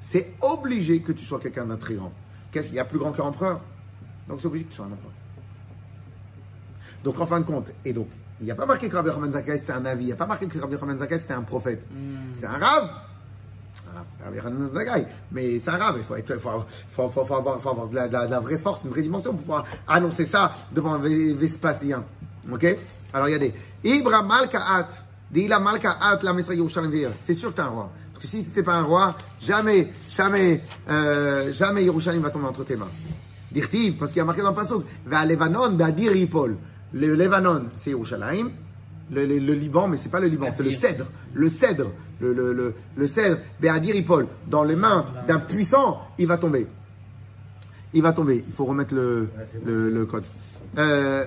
C'est 0.09 0.33
obligé 0.41 1.01
que 1.01 1.11
tu 1.11 1.23
sois 1.23 1.39
quelqu'un 1.39 1.65
grand. 1.65 2.11
Qu'est-ce 2.51 2.67
qu'il 2.67 2.75
y 2.75 2.79
a 2.79 2.85
plus 2.85 2.97
grand 2.97 3.11
qu'un 3.11 3.25
empereur? 3.25 3.61
Donc 4.27 4.41
c'est 4.41 4.47
obligé 4.47 4.65
que 4.65 4.71
tu 4.71 4.75
sois 4.75 4.85
un 4.85 4.91
empereur. 4.91 5.13
Donc 7.03 7.19
en 7.19 7.25
fin 7.25 7.39
de 7.39 7.45
compte, 7.45 7.67
et 7.85 7.93
donc, 7.93 8.07
il 8.41 8.45
n'y 8.45 8.51
a 8.51 8.55
pas 8.55 8.65
marqué 8.65 8.87
que 8.89 8.95
Rabbi 8.95 9.09
Yochanan 9.09 9.31
Zakkai 9.31 9.57
c'était 9.57 9.73
un 9.73 9.85
avis, 9.85 10.03
il 10.03 10.07
n'y 10.07 10.11
a 10.13 10.15
pas 10.15 10.25
marqué 10.25 10.47
que 10.47 10.57
Rabbi 10.59 10.73
Yochanan 10.73 10.97
Zakkai 10.97 11.17
c'était 11.17 11.33
un 11.33 11.41
prophète. 11.41 11.85
C'est 12.33 12.45
un 12.45 12.57
rave. 12.57 12.89
C'est 14.17 14.23
Rabbi 14.23 14.37
Yochanan 14.37 14.71
Zakkai, 14.73 15.05
mais 15.31 15.59
c'est 15.59 15.69
un 15.71 15.77
rave, 15.77 15.95
il 15.99 16.03
faut, 16.05 16.15
être, 16.15 16.37
faut, 16.39 16.49
faut, 16.91 17.09
faut, 17.09 17.25
faut 17.25 17.35
avoir, 17.35 17.59
faut 17.61 17.69
avoir 17.69 17.87
de, 17.87 17.95
la, 17.95 18.07
de 18.07 18.13
la- 18.13 18.25
de 18.27 18.31
la 18.31 18.39
vraie 18.39 18.57
force, 18.57 18.83
une 18.83 18.91
vraie 18.91 19.01
dimension 19.01 19.31
pour 19.31 19.41
pouvoir 19.41 19.65
annoncer 19.87 20.25
ça 20.25 20.53
devant 20.71 20.97
Vespasien. 20.99 22.03
Ok? 22.51 22.65
Alors 23.13 23.25
regardez, 23.25 23.53
Ibra 23.83 24.23
Malkaat, 24.23 24.89
Dila 25.31 25.59
Malkaat, 25.59 26.19
la 26.23 26.31
Yerushalayim 26.33 26.91
Veir. 26.91 27.11
C'est 27.23 27.33
sûr 27.33 27.49
que 27.51 27.55
t'es 27.55 27.61
un 27.61 27.67
roi. 27.69 27.89
Parce 28.13 28.25
que 28.25 28.29
si 28.31 28.43
tu 28.43 28.49
n'étais 28.49 28.63
pas 28.63 28.73
un 28.73 28.83
roi, 28.83 29.15
jamais, 29.41 29.87
jamais, 30.09 30.61
euh, 30.89 31.51
jamais 31.51 31.83
Yerushalayim 31.85 32.21
va 32.21 32.29
tomber 32.29 32.47
entre 32.47 32.63
tes 32.63 32.75
mains. 32.75 32.87
Dirtiv, 33.51 33.97
parce 33.97 34.11
qu'il 34.11 34.19
y 34.19 34.21
a 34.21 34.25
marqué 34.25 34.41
dans 34.41 34.49
le 34.49 34.55
passage, 34.55 34.79
va 35.05 35.25
Levanon, 35.25 35.71
Badir 35.71 36.15
Ipol. 36.15 36.57
Le 36.93 37.15
Levanon, 37.15 37.65
c'est 37.77 37.91
Yerushalayim. 37.91 38.51
Le, 39.11 39.25
le, 39.25 39.39
le 39.39 39.53
Liban, 39.53 39.87
mais 39.87 39.97
c'est 39.97 40.09
pas 40.09 40.19
le 40.19 40.27
Liban, 40.27 40.49
c'est 40.55 40.63
le 40.63 40.71
cèdre. 40.71 41.07
Le 41.33 41.49
cèdre, 41.49 41.91
le, 42.21 42.31
le, 42.33 42.53
le, 42.53 42.73
le 42.95 43.07
cèdre, 43.07 43.37
Badir 43.59 43.95
Ipol. 43.95 44.27
Dans 44.47 44.63
les 44.63 44.75
mains 44.75 45.05
d'un 45.27 45.39
puissant, 45.39 46.01
il 46.19 46.27
va 46.27 46.37
tomber. 46.37 46.67
Il 47.93 48.03
va 48.03 48.13
tomber. 48.13 48.43
Il 48.47 48.53
faut 48.53 48.65
remettre 48.65 48.93
le, 48.93 49.29
le, 49.65 49.89
le 49.89 50.05
code. 50.05 50.23
Euh, 50.77 51.25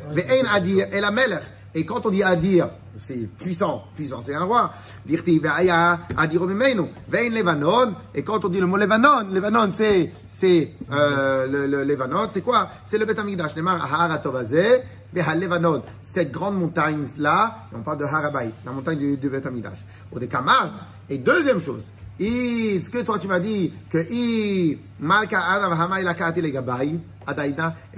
Adir, 0.53 0.87
et 0.93 1.01
la 1.01 1.11
Melech. 1.11 1.43
Et 1.75 1.87
quand 1.87 2.05
on 2.05 2.11
dit 2.11 2.23
Adir, 2.23 2.68
c'est 2.99 3.29
puissant. 3.39 3.85
Puissant, 3.95 4.20
c'est 4.20 4.35
un 4.35 4.45
roi. 4.45 4.73
Dirti, 5.07 5.39
ve'aya 5.39 6.01
Adir. 6.16 6.45
Ve'en 6.45 7.31
Levanon. 7.31 7.95
Et 8.14 8.23
quand 8.23 8.45
on 8.45 8.49
dit 8.49 8.61
le 8.61 8.66
mot 8.66 8.77
Levanon, 8.77 9.29
Levanon, 9.31 9.70
c'est, 9.73 10.12
c'est, 10.27 10.75
euh, 10.91 11.47
le, 11.47 11.66
le 11.66 11.85
Levanon, 11.85 12.29
c'est 12.31 12.43
quoi? 12.43 12.68
C'est 12.85 12.99
le 12.99 13.07
Beth 13.07 13.18
Amikdash. 13.18 13.57
Nemar, 13.57 13.83
Ahara 13.83 14.18
Tovazeh, 14.18 14.83
Levanon. 15.14 15.83
Cette 16.03 16.31
grande 16.31 16.59
montagne-là, 16.59 17.68
on 17.75 17.81
parle 17.81 17.99
de 17.99 18.05
Harabai, 18.05 18.51
la 18.66 18.73
montagne 18.73 18.99
du, 18.99 19.16
du 19.16 19.31
Beth 19.31 19.47
Amikdash. 19.47 19.79
Ou 20.12 20.18
des 20.18 20.29
Kamart. 20.29 20.73
Et 21.09 21.18
deuxième 21.18 21.61
chose, 21.61 21.91
I, 22.20 22.83
ce 22.83 22.91
que 22.91 23.03
toi 23.03 23.18
tu 23.18 23.29
m'as 23.29 23.41
dit, 23.41 23.73
que 23.91 23.99
et 23.99 24.79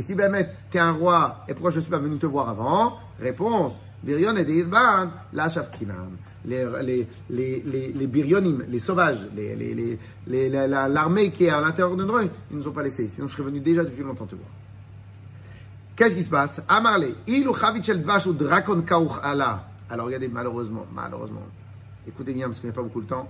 si 0.03 0.15
Bémet, 0.15 0.49
t'es 0.71 0.79
un 0.79 0.93
roi, 0.93 1.37
et 1.49 1.55
pourquoi 1.55 1.73
je 1.73 1.81
suis 1.81 1.91
pas 1.91 1.99
venu 1.99 2.19
te 2.19 2.27
voir 2.27 2.49
avant? 2.49 2.99
Réponse, 3.21 3.79
Birion 4.03 4.37
et 4.37 4.45
Deirban, 4.45 5.11
la 5.33 5.49
Shafkinam. 5.49 6.17
Les, 6.47 6.67
les, 6.83 7.09
les, 7.31 7.93
les, 7.95 8.07
Birionim, 8.07 8.65
les 8.69 8.79
sauvages, 8.79 9.27
l'armée 10.27 11.31
qui 11.31 11.45
est 11.45 11.49
à 11.49 11.61
l'intérieur 11.63 11.97
de 11.97 12.05
nous, 12.05 12.21
ils 12.21 12.57
nous 12.57 12.69
ont 12.69 12.73
pas 12.73 12.83
laissé, 12.83 13.09
sinon 13.09 13.29
je 13.29 13.33
serais 13.33 13.45
venu 13.45 13.61
déjà 13.61 13.83
depuis 13.83 14.03
longtemps 14.03 14.27
te 14.27 14.35
voir. 14.35 14.51
Qu'est-ce 15.97 16.15
qui 16.17 16.23
se 16.23 16.29
passe? 16.29 16.61
Amarle, 16.69 17.15
ilu 17.27 17.49
chavichel 17.59 18.03
dvash 18.03 18.27
ou 18.27 18.35
drakon 18.35 18.83
kauch 18.83 19.13
ala? 19.23 19.69
Alors 19.89 20.05
regardez, 20.05 20.29
malheureusement, 20.29 20.85
malheureusement, 20.93 21.47
écoutez 22.07 22.35
bien 22.35 22.49
parce 22.49 22.61
qu'il 22.61 22.69
n'y 22.69 22.75
a 22.75 22.77
pas 22.77 22.83
beaucoup 22.83 23.01
de 23.01 23.07
temps. 23.07 23.27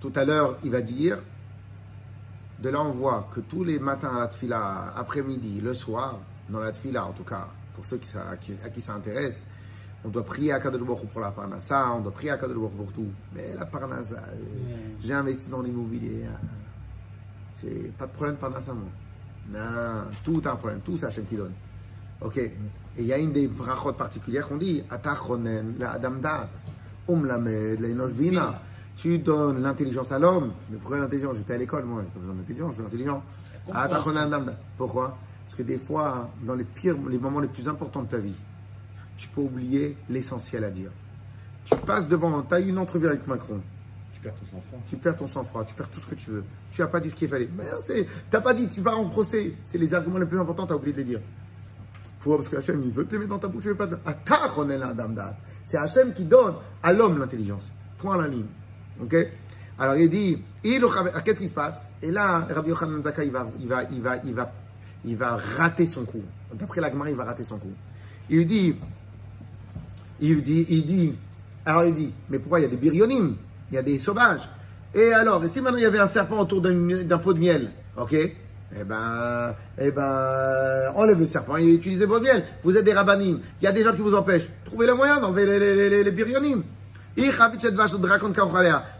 Tout 0.00 0.12
à 0.16 0.24
l'heure, 0.26 0.58
il 0.64 0.70
va 0.70 0.82
dire, 0.82 1.18
de 2.58 2.68
là 2.68 2.82
on 2.82 2.90
voit 2.90 3.30
que 3.34 3.40
tous 3.40 3.64
les 3.64 3.78
matins 3.78 4.14
à 4.14 4.20
la 4.20 4.28
tfila, 4.28 4.92
après-midi, 4.96 5.62
le 5.62 5.72
soir, 5.72 6.18
dans 6.48 6.60
la 6.60 6.72
tfila 6.72 7.06
en 7.06 7.12
tout 7.12 7.24
cas, 7.24 7.48
pour 7.74 7.84
ceux 7.84 7.98
qui, 7.98 8.08
à 8.16 8.36
qui, 8.36 8.54
à 8.64 8.70
qui 8.70 8.80
ça 8.80 8.94
intéresse, 8.94 9.42
on 10.04 10.08
doit 10.08 10.24
prier 10.24 10.52
à 10.52 10.60
Kadosh 10.60 10.82
Baruch 10.82 11.08
pour 11.08 11.20
la 11.20 11.30
parnassa, 11.30 11.92
on 11.92 12.00
doit 12.00 12.12
prier 12.12 12.30
à 12.30 12.38
Kadosh 12.38 12.56
Baruch 12.56 12.76
pour 12.76 12.92
tout. 12.92 13.08
Mais 13.34 13.52
la 13.54 13.66
parnassa, 13.66 14.16
euh, 14.16 14.76
j'ai 15.00 15.12
investi 15.12 15.50
dans 15.50 15.62
l'immobilier, 15.62 16.24
euh, 16.24 16.46
c'est 17.60 17.92
pas 17.96 18.06
de 18.06 18.12
problème 18.12 18.36
de 18.36 18.40
parnassa, 18.40 18.72
moi. 18.72 18.88
Non, 19.50 20.04
tout 20.24 20.42
un 20.44 20.56
problème, 20.56 20.80
tout 20.84 20.96
c'est 20.96 21.06
Hachem 21.06 21.24
qui 21.26 21.36
donne. 21.36 21.54
Ok. 22.20 22.36
Et 22.36 22.52
il 22.98 23.06
y 23.06 23.12
a 23.12 23.18
une 23.18 23.32
des 23.32 23.48
brachot 23.48 23.92
particulières 23.92 24.46
qu'on 24.48 24.56
dit, 24.56 24.82
Atachonen, 24.90 25.76
la 25.78 25.92
Adam 25.92 26.16
Dat, 26.20 26.48
Um 27.08 27.24
Lamed, 27.24 27.80
la 27.80 28.06
Bina. 28.08 28.60
Tu 28.96 29.18
donnes 29.18 29.62
l'intelligence 29.62 30.10
à 30.10 30.18
l'homme. 30.18 30.52
Mais 30.68 30.76
pourquoi 30.76 30.98
l'intelligence? 30.98 31.36
J'étais 31.36 31.54
à 31.54 31.58
l'école, 31.58 31.84
moi, 31.84 32.02
j'ai 32.02 32.10
pas 32.10 32.18
besoin 32.18 32.34
d'intelligence, 32.34 32.70
je 32.72 32.74
suis 32.76 32.84
intelligent. 32.84 33.22
Atachonen 33.72 34.24
Adam 34.24 34.42
Dat. 34.42 34.56
Pourquoi? 34.76 35.16
Parce 35.48 35.56
que 35.56 35.62
des 35.62 35.78
fois, 35.78 36.28
dans 36.42 36.54
les 36.54 36.64
pires, 36.64 36.94
les 37.08 37.16
moments 37.16 37.40
les 37.40 37.48
plus 37.48 37.68
importants 37.68 38.02
de 38.02 38.08
ta 38.08 38.18
vie, 38.18 38.34
tu 39.16 39.28
peux 39.28 39.40
oublier 39.40 39.96
l'essentiel 40.10 40.62
à 40.62 40.70
dire. 40.70 40.90
Tu 41.64 41.74
passes 41.78 42.06
devant, 42.06 42.42
tu 42.42 42.54
as 42.54 42.60
eu 42.60 42.68
une 42.68 42.76
entrevue 42.76 43.06
avec 43.06 43.26
Macron 43.26 43.58
Tu 44.12 44.20
perds 44.20 44.34
ton 44.34 44.44
sang-froid. 44.44 44.78
tu 44.86 44.96
perds 44.98 45.16
ton 45.16 45.26
sang-froid, 45.26 45.64
tu 45.64 45.74
perds 45.74 45.88
tout 45.88 46.00
ce 46.00 46.06
que 46.06 46.16
tu 46.16 46.28
veux. 46.28 46.44
Tu 46.72 46.82
n'as 46.82 46.88
pas 46.88 47.00
dit 47.00 47.08
ce 47.08 47.14
qu'il 47.14 47.28
fallait. 47.30 47.48
Mais 47.56 47.64
c'est, 47.80 48.06
t'as 48.30 48.42
pas 48.42 48.52
dit, 48.52 48.68
tu 48.68 48.82
pars 48.82 48.98
en 48.98 49.08
procès. 49.08 49.54
C'est 49.62 49.78
les 49.78 49.94
arguments 49.94 50.18
les 50.18 50.26
plus 50.26 50.38
importants, 50.38 50.66
tu 50.66 50.74
as 50.74 50.76
oublié 50.76 50.92
de 50.92 50.98
les 50.98 51.04
dire. 51.04 51.20
Pourquoi? 52.20 52.36
Parce 52.36 52.50
que 52.50 52.56
Hachem, 52.56 52.82
il 52.84 52.90
veut 52.90 53.06
te 53.06 53.12
les 53.12 53.20
mettre 53.20 53.30
dans 53.30 53.38
ta 53.38 53.48
bouche, 53.48 53.62
tu 53.62 53.68
veux 53.70 53.74
pas 53.74 53.86
te... 53.86 53.94
Date. 55.14 55.36
C'est 55.64 55.78
Hachem 55.78 56.12
qui 56.12 56.26
donne 56.26 56.56
à 56.82 56.92
l'homme 56.92 57.16
l'intelligence. 57.18 57.62
Point 57.96 58.16
à 58.16 58.18
la 58.18 58.28
ligne. 58.28 58.48
Ok? 59.00 59.16
Alors 59.78 59.96
il 59.96 60.10
dit, 60.10 60.42
alors, 60.76 61.22
qu'est-ce 61.24 61.40
qui 61.40 61.48
se 61.48 61.54
passe? 61.54 61.84
Et 62.02 62.10
là, 62.10 62.46
Rabbi 62.50 62.68
Yochanan 62.68 63.00
Zakkai, 63.00 63.24
il 63.24 63.32
va, 63.32 63.46
il 63.58 63.66
va, 63.66 63.84
il 63.84 64.02
va, 64.02 64.16
il 64.18 64.34
va, 64.34 64.52
il 65.04 65.16
va 65.16 65.36
rater 65.36 65.86
son 65.86 66.04
coup. 66.04 66.22
D'après 66.54 66.80
l'Agmar, 66.80 67.08
il 67.08 67.14
va 67.14 67.24
rater 67.24 67.44
son 67.44 67.58
coup. 67.58 67.72
Il 68.30 68.46
dit, 68.46 68.74
il 70.20 70.42
dit, 70.42 70.66
il 70.68 70.86
dit, 70.86 71.14
alors 71.64 71.84
il 71.84 71.94
dit, 71.94 72.12
mais 72.28 72.38
pourquoi 72.38 72.60
il 72.60 72.62
y 72.62 72.66
a 72.66 72.68
des 72.68 72.76
birionim? 72.76 73.36
Il 73.70 73.74
y 73.74 73.78
a 73.78 73.82
des 73.82 73.98
sauvages. 73.98 74.48
Et 74.94 75.12
alors, 75.12 75.44
si 75.46 75.60
maintenant 75.60 75.78
il 75.78 75.82
y 75.82 75.86
avait 75.86 75.98
un 75.98 76.06
serpent 76.06 76.40
autour 76.40 76.62
d'un 76.62 77.18
pot 77.18 77.34
de 77.34 77.38
miel, 77.38 77.70
ok? 77.96 78.14
Eh 78.14 78.84
ben, 78.84 79.54
eh 79.78 79.90
ben, 79.90 80.92
enlevez 80.94 81.20
le 81.20 81.26
serpent 81.26 81.56
et 81.56 81.64
utilisez 81.64 82.04
vos 82.04 82.20
miel. 82.20 82.44
Vous 82.62 82.76
êtes 82.76 82.84
des 82.84 82.92
rabbanim. 82.92 83.40
Il 83.60 83.64
y 83.64 83.66
a 83.66 83.72
des 83.72 83.82
gens 83.82 83.94
qui 83.94 84.02
vous 84.02 84.14
empêchent. 84.14 84.48
Trouvez 84.64 84.86
le 84.86 84.94
moyen 84.94 85.20
d'enlever 85.20 85.46
les, 85.46 85.58
les, 85.58 85.88
les, 85.88 86.04
les 86.04 86.10
birionim. 86.10 86.62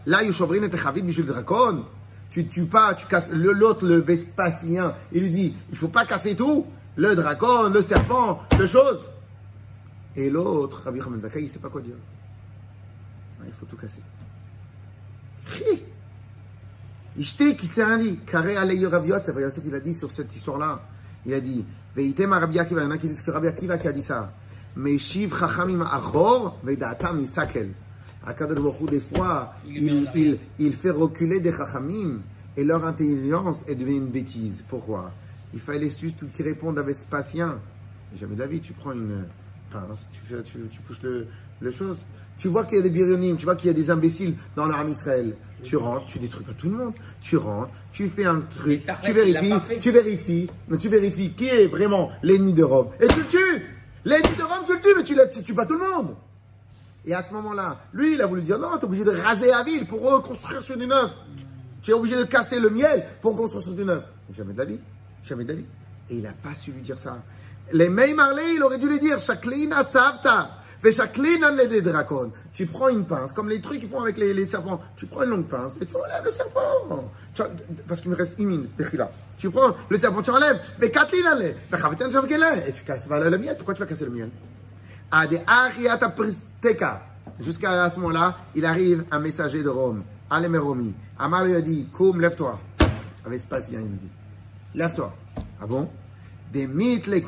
Là, 0.05 0.19
tu 2.29 2.47
tues 2.47 2.65
pas, 2.65 2.93
tu 2.95 3.05
casses. 3.07 3.31
L'autre, 3.31 3.85
le 3.85 4.01
Vespasien, 4.01 4.95
il 5.11 5.21
lui 5.21 5.29
dit, 5.29 5.55
il 5.71 5.77
faut 5.77 5.87
pas 5.87 6.05
casser 6.05 6.35
tout. 6.35 6.65
Le 6.95 7.15
dragon, 7.15 7.69
le 7.69 7.81
serpent, 7.81 8.41
le 8.57 8.67
chose. 8.67 8.99
Et 10.15 10.29
l'autre, 10.29 10.81
Rabbi 10.83 10.99
Haman 10.99 11.19
Zakai, 11.19 11.43
il 11.43 11.49
sait 11.49 11.59
pas 11.59 11.69
quoi 11.69 11.81
dire. 11.81 11.95
Il 13.45 13.53
faut 13.53 13.65
tout 13.65 13.77
casser. 13.77 14.01
Ishté 17.17 17.55
qui 17.55 17.67
s'est 17.67 17.83
rien 17.83 17.97
dit. 17.97 18.17
Carré 18.25 18.57
Alei 18.57 18.85
Rabbi 18.85 19.09
Yosef, 19.09 19.35
Yosef, 19.35 19.63
il 19.65 19.75
a 19.75 19.79
dit 19.79 19.93
sur 19.93 20.11
cette 20.11 20.35
histoire-là. 20.35 20.81
Il 21.25 21.33
a 21.33 21.39
dit, 21.39 21.65
Veitem 21.95 22.33
Rabbi 22.33 22.59
Akiva, 22.59 22.81
il 22.81 22.83
y 22.85 22.87
en 22.87 22.91
a 22.91 22.97
qui 22.97 23.07
disent 23.07 23.21
que 23.21 23.31
Rabbi 23.31 23.47
Akiva 23.47 23.77
qui 23.77 23.87
a 23.87 23.91
dit 23.91 24.01
ça. 24.01 24.31
Meshiv 24.75 25.35
Chachamim 25.37 25.81
Achor, 25.81 26.59
Veidatam 26.63 27.19
Isakel. 27.21 27.73
Akadosh 28.25 28.59
Baruch 28.59 28.89
des 28.89 28.99
fois, 28.99 29.53
Il 29.65 30.07
il, 30.13 30.39
il, 30.59 30.73
fait 30.73 30.89
reculer 30.89 31.39
des 31.39 31.51
Chachamim 31.51 32.19
et 32.57 32.63
leur 32.63 32.85
intelligence 32.85 33.61
est 33.67 33.75
devenue 33.75 33.97
une 33.97 34.07
bêtise. 34.09 34.63
Pourquoi? 34.67 35.11
Il 35.53 35.59
fallait 35.59 35.89
juste 35.89 36.29
qu'ils 36.31 36.45
répondent 36.45 36.77
à 36.77 36.83
Vespasien. 36.83 37.59
Jamais 38.19 38.35
David, 38.35 38.61
tu 38.61 38.73
prends 38.73 38.91
une 38.91 39.25
pince, 39.71 40.09
tu, 40.11 40.19
fais, 40.27 40.43
tu, 40.43 40.59
tu 40.69 40.81
pousses 40.81 41.01
le, 41.01 41.27
le 41.59 41.71
chose. 41.71 41.97
Tu 42.37 42.47
vois 42.47 42.63
qu'il 42.63 42.77
y 42.77 42.79
a 42.79 42.83
des 42.83 42.89
birionim, 42.89 43.35
tu 43.37 43.45
vois 43.45 43.55
qu'il 43.55 43.67
y 43.67 43.69
a 43.69 43.73
des 43.73 43.89
imbéciles 43.89 44.35
dans 44.55 44.65
l'armée 44.65 44.91
Israël. 44.91 45.35
Tu 45.63 45.75
rentres, 45.75 46.07
tu 46.07 46.19
détruis 46.19 46.45
pas 46.45 46.53
tout 46.53 46.69
le 46.69 46.77
monde. 46.77 46.93
Tu 47.21 47.35
rentres, 47.37 47.71
tu 47.91 48.09
fais 48.09 48.25
un 48.25 48.41
truc, 48.41 48.81
tu 48.81 49.13
l'a 49.13 49.13
vérifies, 49.13 49.79
tu 49.79 49.91
vérifies, 49.91 50.49
tu 50.79 50.89
vérifies 50.89 51.33
qui 51.33 51.47
est 51.47 51.67
vraiment 51.67 52.11
l'ennemi 52.23 52.53
de 52.53 52.63
Rome. 52.63 52.89
Et 53.01 53.07
tu 53.07 53.19
le 53.19 53.27
tues 53.27 53.65
L'ennemi 54.05 54.35
de 54.37 54.43
Rome, 54.43 54.63
tu 54.65 54.73
le 54.73 54.79
tues, 54.79 54.93
mais 54.95 55.03
tu 55.03 55.15
ne 55.15 55.43
tues 55.43 55.53
pas 55.53 55.65
tout 55.65 55.77
le 55.77 55.85
monde. 55.85 56.15
Et 57.09 57.13
à 57.15 57.23
ce 57.23 57.33
moment-là, 57.33 57.79
lui, 57.91 58.13
il 58.13 58.21
a 58.21 58.27
voulu 58.27 58.43
dire 58.43 58.59
non, 58.59 58.77
tu 58.77 58.81
es 58.81 58.85
obligé 58.85 59.03
de 59.03 59.09
raser 59.09 59.47
la 59.47 59.63
ville 59.63 59.87
pour 59.87 59.99
reconstruire 59.99 60.61
sur 60.61 60.77
du 60.77 60.85
neuf. 60.85 61.09
Tu 61.81 61.89
es 61.89 61.93
obligé 61.95 62.15
de 62.15 62.25
casser 62.25 62.59
le 62.59 62.69
miel 62.69 63.03
pour 63.19 63.35
construire 63.35 63.63
sur 63.63 63.73
du 63.73 63.83
neuf. 63.83 64.03
Jamais 64.31 64.53
de 64.53 64.59
la 64.59 64.65
vie. 64.65 64.79
Jamais 65.23 65.43
de 65.43 65.49
la 65.49 65.55
vie. 65.55 65.65
Et 66.11 66.17
il 66.17 66.21
n'a 66.21 66.33
pas 66.33 66.53
su 66.53 66.71
lui 66.71 66.83
dire 66.83 66.99
ça. 66.99 67.17
Les 67.71 67.89
Mei 67.89 68.13
Marley, 68.13 68.53
il 68.53 68.61
aurait 68.61 68.77
dû 68.77 68.87
lui 68.87 68.99
dire 68.99 69.17
Shaklina 69.17 69.83
dracons. 71.81 72.31
Tu 72.53 72.67
prends 72.67 72.89
une 72.89 73.05
pince, 73.07 73.33
comme 73.33 73.49
les 73.49 73.59
trucs 73.59 73.79
qu'ils 73.79 73.89
font 73.89 74.01
avec 74.01 74.19
les, 74.19 74.45
serpents. 74.45 74.79
Tu 74.95 75.07
prends 75.07 75.23
une 75.23 75.31
longue 75.31 75.47
pince 75.47 75.73
et 75.81 75.87
tu 75.87 75.95
enlèves 75.95 76.25
le 76.25 76.29
serpent. 76.29 77.09
Parce 77.87 78.01
qu'il 78.01 78.11
me 78.11 78.15
reste 78.15 78.35
une 78.37 78.49
minute. 78.49 78.69
Tu 79.39 79.49
prends 79.49 79.73
le 79.89 79.97
serpent, 79.97 80.21
tu 80.21 80.29
enlèves. 80.29 80.61
Et 80.79 80.91
tu 82.71 82.83
casses 82.83 83.09
le 83.09 83.37
miel. 83.39 83.55
Pourquoi 83.57 83.73
tu 83.73 83.79
vas 83.79 83.87
casser 83.87 84.05
le 84.05 84.11
miel? 84.11 84.29
À 85.11 85.27
des. 85.27 85.39
Jusqu'à 87.39 87.89
ce 87.89 87.99
moment-là, 87.99 88.37
il 88.55 88.65
arrive 88.65 89.05
un 89.11 89.19
messager 89.19 89.63
de 89.63 89.69
Rome, 89.69 90.03
Alemeromi. 90.29 90.93
Amar 91.17 91.45
lui 91.45 91.55
a 91.55 91.61
dit, 91.61 91.87
Koum, 91.93 92.19
lève-toi. 92.19 92.59
Avec 93.25 93.39
Spasien, 93.39 93.79
il 93.79 93.87
lui 93.87 93.97
dit, 93.97 94.11
lève-toi. 94.75 95.15
Ah 95.61 95.65
bon? 95.65 95.89
Des 96.51 96.67
mythes 96.67 97.07
les 97.07 97.23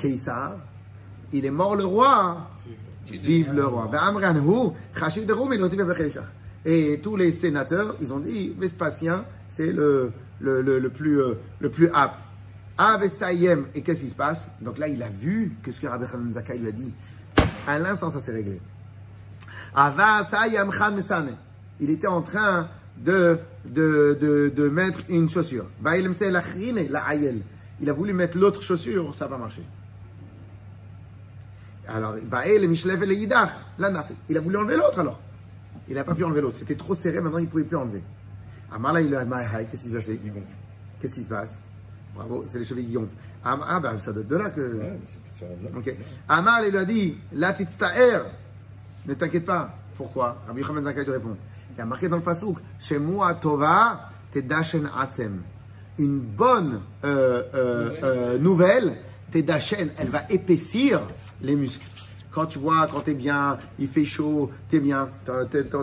il 1.34 1.46
est 1.46 1.52
mort 1.52 1.76
le 1.76 1.86
roi. 1.86 2.50
Vive 3.10 3.54
le 3.54 3.66
roi. 3.66 3.90
Et 6.66 7.00
tous 7.02 7.16
les 7.16 7.32
sénateurs, 7.32 7.96
ils 8.02 8.14
ont 8.14 8.20
dit, 8.20 8.54
Vespasien, 8.58 9.26
c'est 9.48 9.72
le, 9.72 10.12
le, 10.40 10.62
le, 10.62 10.80
le 10.80 10.90
plus, 10.90 11.20
euh, 11.20 11.36
le 11.60 11.70
plus 11.70 11.90
apte. 11.94 12.20
Et 13.74 13.82
qu'est-ce 13.82 14.02
qui 14.02 14.10
se 14.10 14.16
passe? 14.16 14.50
Donc 14.62 14.78
là, 14.78 14.88
il 14.88 15.02
a 15.04 15.10
vu 15.10 15.56
que 15.64 15.72
ce 15.72 15.80
que 15.80 15.88
Rabbi 15.88 16.06
Zakai 16.32 16.58
lui 16.58 16.68
a 16.68 16.72
dit. 16.72 16.94
À 17.68 17.78
l'instant, 17.80 18.10
ça 18.10 18.20
s'est 18.20 18.32
réglé. 18.32 18.60
Il 21.80 21.90
était 21.90 22.08
en 22.08 22.22
train 22.22 22.70
de, 22.98 23.40
de, 23.66 24.52
de, 24.54 24.70
mettre 24.70 25.00
une 25.10 25.30
chaussure. 25.30 25.66
Il 27.82 27.90
a 27.90 27.94
voulu 27.94 28.14
mettre 28.14 28.38
l'autre 28.38 28.62
chaussure, 28.62 29.16
ça 29.16 29.28
pas 29.28 29.38
marché. 29.38 29.64
Alors, 31.88 32.16
nafet. 33.90 34.14
Il 34.30 34.38
a 34.38 34.42
voulu 34.42 34.58
enlever 34.58 34.78
l'autre 34.78 35.00
alors. 35.00 35.20
Il 35.88 35.96
n'a 35.96 36.04
pas 36.04 36.14
pu 36.14 36.24
enlever 36.24 36.42
l'autre. 36.42 36.58
C'était 36.58 36.76
trop 36.76 36.96
serré, 36.96 37.20
maintenant 37.22 37.40
il 37.40 37.46
ne 37.46 37.50
pouvait 37.50 37.64
plus 37.64 37.78
enlever. 37.78 38.04
Il 38.74 39.16
qu'est-ce 39.66 39.84
passe? 39.90 40.56
Qu'est-ce 41.00 41.16
qui 41.16 41.24
se 41.24 41.30
passe? 41.30 41.62
Bravo, 42.16 42.44
c'est 42.48 42.60
les 42.60 42.66
cheveux 42.66 42.82
qui 42.82 42.92
gonflent. 42.94 43.16
Ah, 43.44 43.58
ah, 43.68 43.80
ben 43.80 43.98
ça 43.98 44.12
doit 44.12 44.22
être 44.22 44.28
de 44.28 44.36
là 44.38 44.50
que. 44.50 44.78
Ouais, 44.78 45.00
c'est-. 45.34 45.48
Ok. 45.76 45.96
Amar, 46.28 46.64
il 46.66 46.72
lui 46.72 46.78
a 46.78 46.86
dit, 46.86 47.18
la 47.34 47.54
titsta'er. 47.54 48.24
Ne 49.08 49.14
t'inquiète 49.16 49.46
pas. 49.46 49.76
Pourquoi? 49.98 50.38
Rabbi 50.48 50.62
Yochanan 50.62 50.84
Zakkai 50.84 51.04
lui 51.04 51.12
répond. 51.12 51.38
Il 51.72 51.78
y 51.78 51.82
a 51.82 51.86
marqué 51.86 52.10
dans 52.10 52.18
le 52.18 52.24
pasouk, 52.24 52.58
Shemua 52.80 53.36
tova 53.36 54.10
tedashen 54.32 54.90
atzem. 54.98 55.42
Une 55.98 56.20
bonne 56.20 56.82
euh, 57.04 57.44
euh, 57.54 57.90
euh, 58.04 58.38
nouvelle, 58.38 58.98
tedashen, 59.32 59.92
elle 59.98 60.10
va 60.10 60.24
épaissir 60.30 61.02
les 61.42 61.56
muscles. 61.56 61.86
Quand 62.32 62.46
tu 62.46 62.60
vois, 62.60 62.88
quand 62.92 63.02
t'es 63.02 63.14
bien, 63.14 63.58
il 63.78 63.90
fait 63.90 64.06
chaud, 64.06 64.50
t'es 64.70 64.80
bien, 64.80 65.10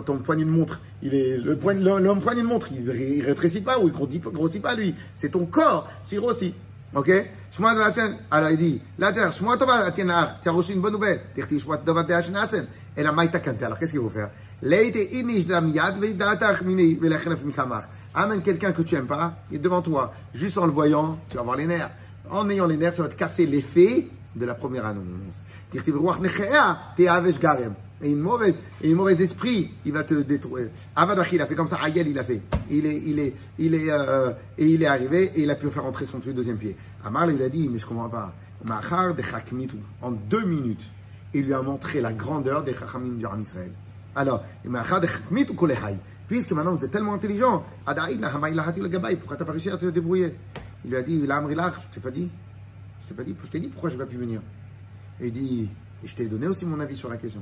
ton 0.05 0.17
poignet 0.17 0.45
de 0.45 0.49
montre, 0.49 0.79
il 1.03 1.13
est, 1.13 1.37
le 1.37 1.55
poignet, 1.57 1.81
le, 1.83 2.15
poignet 2.15 2.41
de 2.41 2.47
montre, 2.47 2.67
il, 2.71 2.89
ré- 2.89 3.13
il 3.17 3.23
rétrécit 3.23 3.61
pas 3.61 3.79
ou 3.79 3.87
il 3.87 3.93
grossit, 3.93 4.21
grossit 4.23 4.61
pas 4.61 4.73
lui. 4.75 4.95
C'est 5.13 5.29
ton 5.29 5.45
corps 5.45 5.87
qui 6.07 6.15
grossit. 6.15 6.55
Ok? 6.95 7.11
Shema 7.51 7.75
de 7.75 7.79
la 7.79 7.93
chaîne. 7.93 8.17
Alors 8.31 8.49
il 8.49 8.57
dit, 8.57 8.81
la 8.97 9.13
terre, 9.13 9.31
Shema 9.31 9.57
tova 9.57 9.77
la 9.77 9.91
tienne 9.91 10.11
Tu 10.41 10.49
as 10.49 10.51
reçu 10.51 10.73
une 10.73 10.81
bonne 10.81 10.93
nouvelle. 10.93 11.21
Tirti 11.35 11.59
Shema 11.59 11.77
tova 11.77 12.01
de 12.01 12.11
la 12.11 12.21
chaîne. 12.21 12.67
Et 12.97 13.03
la 13.03 13.11
maïta. 13.11 13.39
Alors 13.61 13.77
qu'est-ce 13.77 13.91
qu'il 13.91 14.01
faut 14.01 14.09
faire? 14.09 14.31
Leite 14.63 14.95
inish 15.13 15.45
ve 15.45 17.07
la 17.07 17.17
chenef 17.19 17.43
mikamar. 17.45 17.83
Amène 18.13 18.41
quelqu'un 18.41 18.71
que 18.71 18.81
tu 18.81 18.95
aimes 18.95 19.05
pas, 19.05 19.35
il 19.51 19.57
est 19.57 19.59
devant 19.59 19.83
toi. 19.83 20.11
Juste 20.33 20.57
en 20.57 20.65
le 20.65 20.71
voyant, 20.71 21.19
tu 21.29 21.35
vas 21.35 21.41
avoir 21.41 21.55
les 21.55 21.67
nerfs. 21.67 21.91
En 22.29 22.49
ayant 22.49 22.65
les 22.65 22.75
nerfs, 22.75 22.95
ça 22.95 23.03
va 23.03 23.09
te 23.09 23.15
casser 23.15 23.45
l'effet 23.45 24.07
de 24.35 24.45
la 24.45 24.55
première 24.55 24.85
annonce. 24.85 25.43
Et 28.01 28.11
une 28.11 28.19
mauvaise, 28.19 28.63
une 28.81 28.95
mauvaise 28.95 29.21
esprit, 29.21 29.71
il 29.85 29.91
va 29.91 30.03
te 30.03 30.13
détruire. 30.13 30.69
Avadach, 30.95 31.31
il 31.33 31.41
a 31.41 31.45
fait 31.45 31.55
comme 31.55 31.67
ça. 31.67 31.77
Ayel, 31.83 32.07
il 32.07 32.17
a 32.17 32.23
fait. 32.23 32.41
Il 32.69 32.85
est, 32.85 33.01
il 33.05 33.19
est, 33.19 33.33
il 33.57 33.75
est, 33.75 33.91
euh, 33.91 34.31
et 34.57 34.67
il 34.67 34.81
est 34.81 34.85
arrivé 34.85 35.31
et 35.35 35.41
il 35.43 35.51
a 35.51 35.55
pu 35.55 35.69
faire 35.69 35.85
entrer 35.85 36.05
son 36.05 36.19
deuxième 36.19 36.57
pied. 36.57 36.75
Amar, 37.03 37.29
il 37.29 37.41
a 37.41 37.49
dit, 37.49 37.67
mais 37.69 37.77
je 37.77 37.85
comprends 37.85 38.09
pas. 38.09 38.33
De. 38.63 38.71
En 40.01 40.11
deux 40.11 40.45
minutes, 40.45 40.83
il 41.33 41.45
lui 41.45 41.53
a 41.53 41.61
montré 41.61 42.01
la 42.01 42.13
grandeur 42.13 42.63
des 42.63 42.73
Chachamim 42.73 43.17
du 43.17 43.25
Ram 43.25 43.41
Israël. 43.41 43.71
Alors, 44.15 44.43
Chakmitu 44.63 45.53
kolehai. 45.53 45.97
Puisque 46.27 46.51
maintenant 46.51 46.75
vous 46.75 46.85
êtes 46.85 46.91
tellement 46.91 47.13
intelligent, 47.13 47.63
Adaïd, 47.85 48.19
Nahamay, 48.19 48.53
Lahati, 48.53 48.79
le 48.79 48.87
Gabaï, 48.87 49.15
pourquoi 49.15 49.35
t'as 49.35 49.45
pas 49.45 49.51
réussi 49.51 49.69
à 49.69 49.77
te 49.77 49.87
débrouiller? 49.87 50.35
Il 50.85 50.91
lui 50.91 50.97
a 50.97 51.01
dit, 51.01 51.25
Lamrilach, 51.25 51.73
je 51.89 51.95
t'ai 51.95 51.99
pas 51.99 52.11
dit? 52.11 52.29
T'ai 53.09 53.15
pas 53.15 53.23
dit, 53.23 53.35
je 53.43 53.49
t'ai 53.49 53.59
dit 53.59 53.69
pourquoi 53.69 53.89
j'ai 53.89 53.97
pas 53.97 54.05
pu 54.05 54.17
venir. 54.17 54.39
Et 55.19 55.27
il 55.27 55.33
dit, 55.33 55.67
et 56.03 56.07
je 56.07 56.15
t'ai 56.15 56.27
donné 56.27 56.45
aussi 56.45 56.63
mon 56.63 56.79
avis 56.79 56.95
sur 56.95 57.09
la 57.09 57.17
question. 57.17 57.41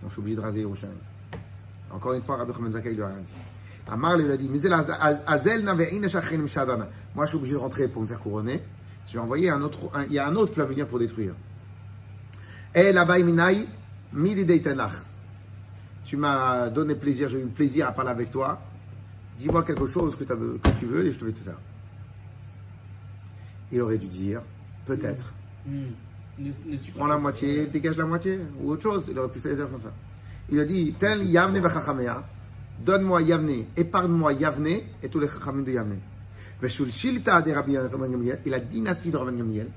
Donc 0.00 0.10
je 0.10 0.12
suis 0.12 0.20
obligé 0.20 0.36
de 0.36 0.40
raser 0.40 0.60
Yerushalayim. 0.60 0.96
Encore 1.90 2.12
une 2.12 2.22
fois, 2.22 2.36
Rabbi 2.36 2.52
Chaman 2.52 2.70
Zakkai 2.70 2.94
lui 2.94 3.02
a 3.02 3.08
rien 3.08 3.16
dit. 3.16 3.90
Amar 3.90 4.16
lui 4.16 4.30
a 4.30 4.36
dit. 4.36 4.48
Moi, 4.48 4.58
je 4.58 7.26
suis 7.26 7.36
obligé 7.36 7.54
de 7.54 7.58
rentrer 7.58 7.88
pour 7.88 8.02
me 8.02 8.06
faire 8.06 8.20
couronner. 8.20 8.62
Je 9.08 9.14
vais 9.14 9.18
envoyer 9.18 9.50
un 9.50 9.60
autre, 9.62 9.90
il 10.06 10.12
y 10.12 10.20
a 10.20 10.28
un 10.28 10.36
autre 10.36 10.52
qui 10.52 10.60
va 10.60 10.66
venir 10.66 10.86
pour 10.86 11.00
détruire. 11.00 11.34
Et 12.72 12.92
là-bas, 12.92 13.18
minai, 13.18 13.66
midi. 14.12 14.62
Tu 16.04 16.16
m'as 16.16 16.68
donné 16.68 16.94
plaisir, 16.94 17.28
j'ai 17.28 17.40
eu 17.40 17.46
plaisir 17.46 17.88
à 17.88 17.92
parler 17.92 18.12
avec 18.12 18.30
toi. 18.30 18.60
Dis-moi 19.36 19.64
quelque 19.64 19.86
chose 19.86 20.14
que, 20.14 20.22
que 20.22 20.78
tu 20.78 20.86
veux 20.86 21.06
et 21.06 21.12
je 21.12 21.18
te 21.18 21.24
vais 21.24 21.32
te 21.32 21.40
faire. 21.40 21.58
Il 23.72 23.80
aurait 23.80 23.98
dû 23.98 24.06
dire, 24.06 24.42
peut-être. 24.88 25.32
Hmm. 25.66 25.92
Prends 26.96 27.06
la 27.06 27.18
moitié, 27.18 27.66
dégage 27.66 27.96
la 27.96 28.06
moitié, 28.06 28.40
ou 28.60 28.70
autre 28.70 28.82
chose. 28.82 29.04
Il 29.10 29.18
aurait 29.18 29.28
pu 29.28 29.40
faire 29.40 29.52
les 29.52 29.58
comme 29.58 29.82
ça. 29.82 29.92
Il 30.50 30.58
a 30.58 30.64
dit, 30.64 30.94
tel 30.98 31.24
Yavne 31.24 31.58
v'chachamea, 31.60 32.24
donne-moi 32.84 33.22
Yavne, 33.22 33.66
épargne-moi 33.76 34.32
Yavne 34.32 34.80
et 35.02 35.08
tous 35.10 35.20
les 35.20 35.28
chachamim 35.28 35.62
de 35.62 35.72
Yavne. 35.72 35.98
Veshul 36.60 36.90
shilta 36.90 37.42
de 37.42 37.52
Rabbi 37.52 37.72
Gamliel, 37.74 38.40
et 38.44 38.50
la 38.50 38.60
dynastie 38.60 39.10
de 39.10 39.16
Rabban 39.16 39.36
Gamliel. 39.36 39.68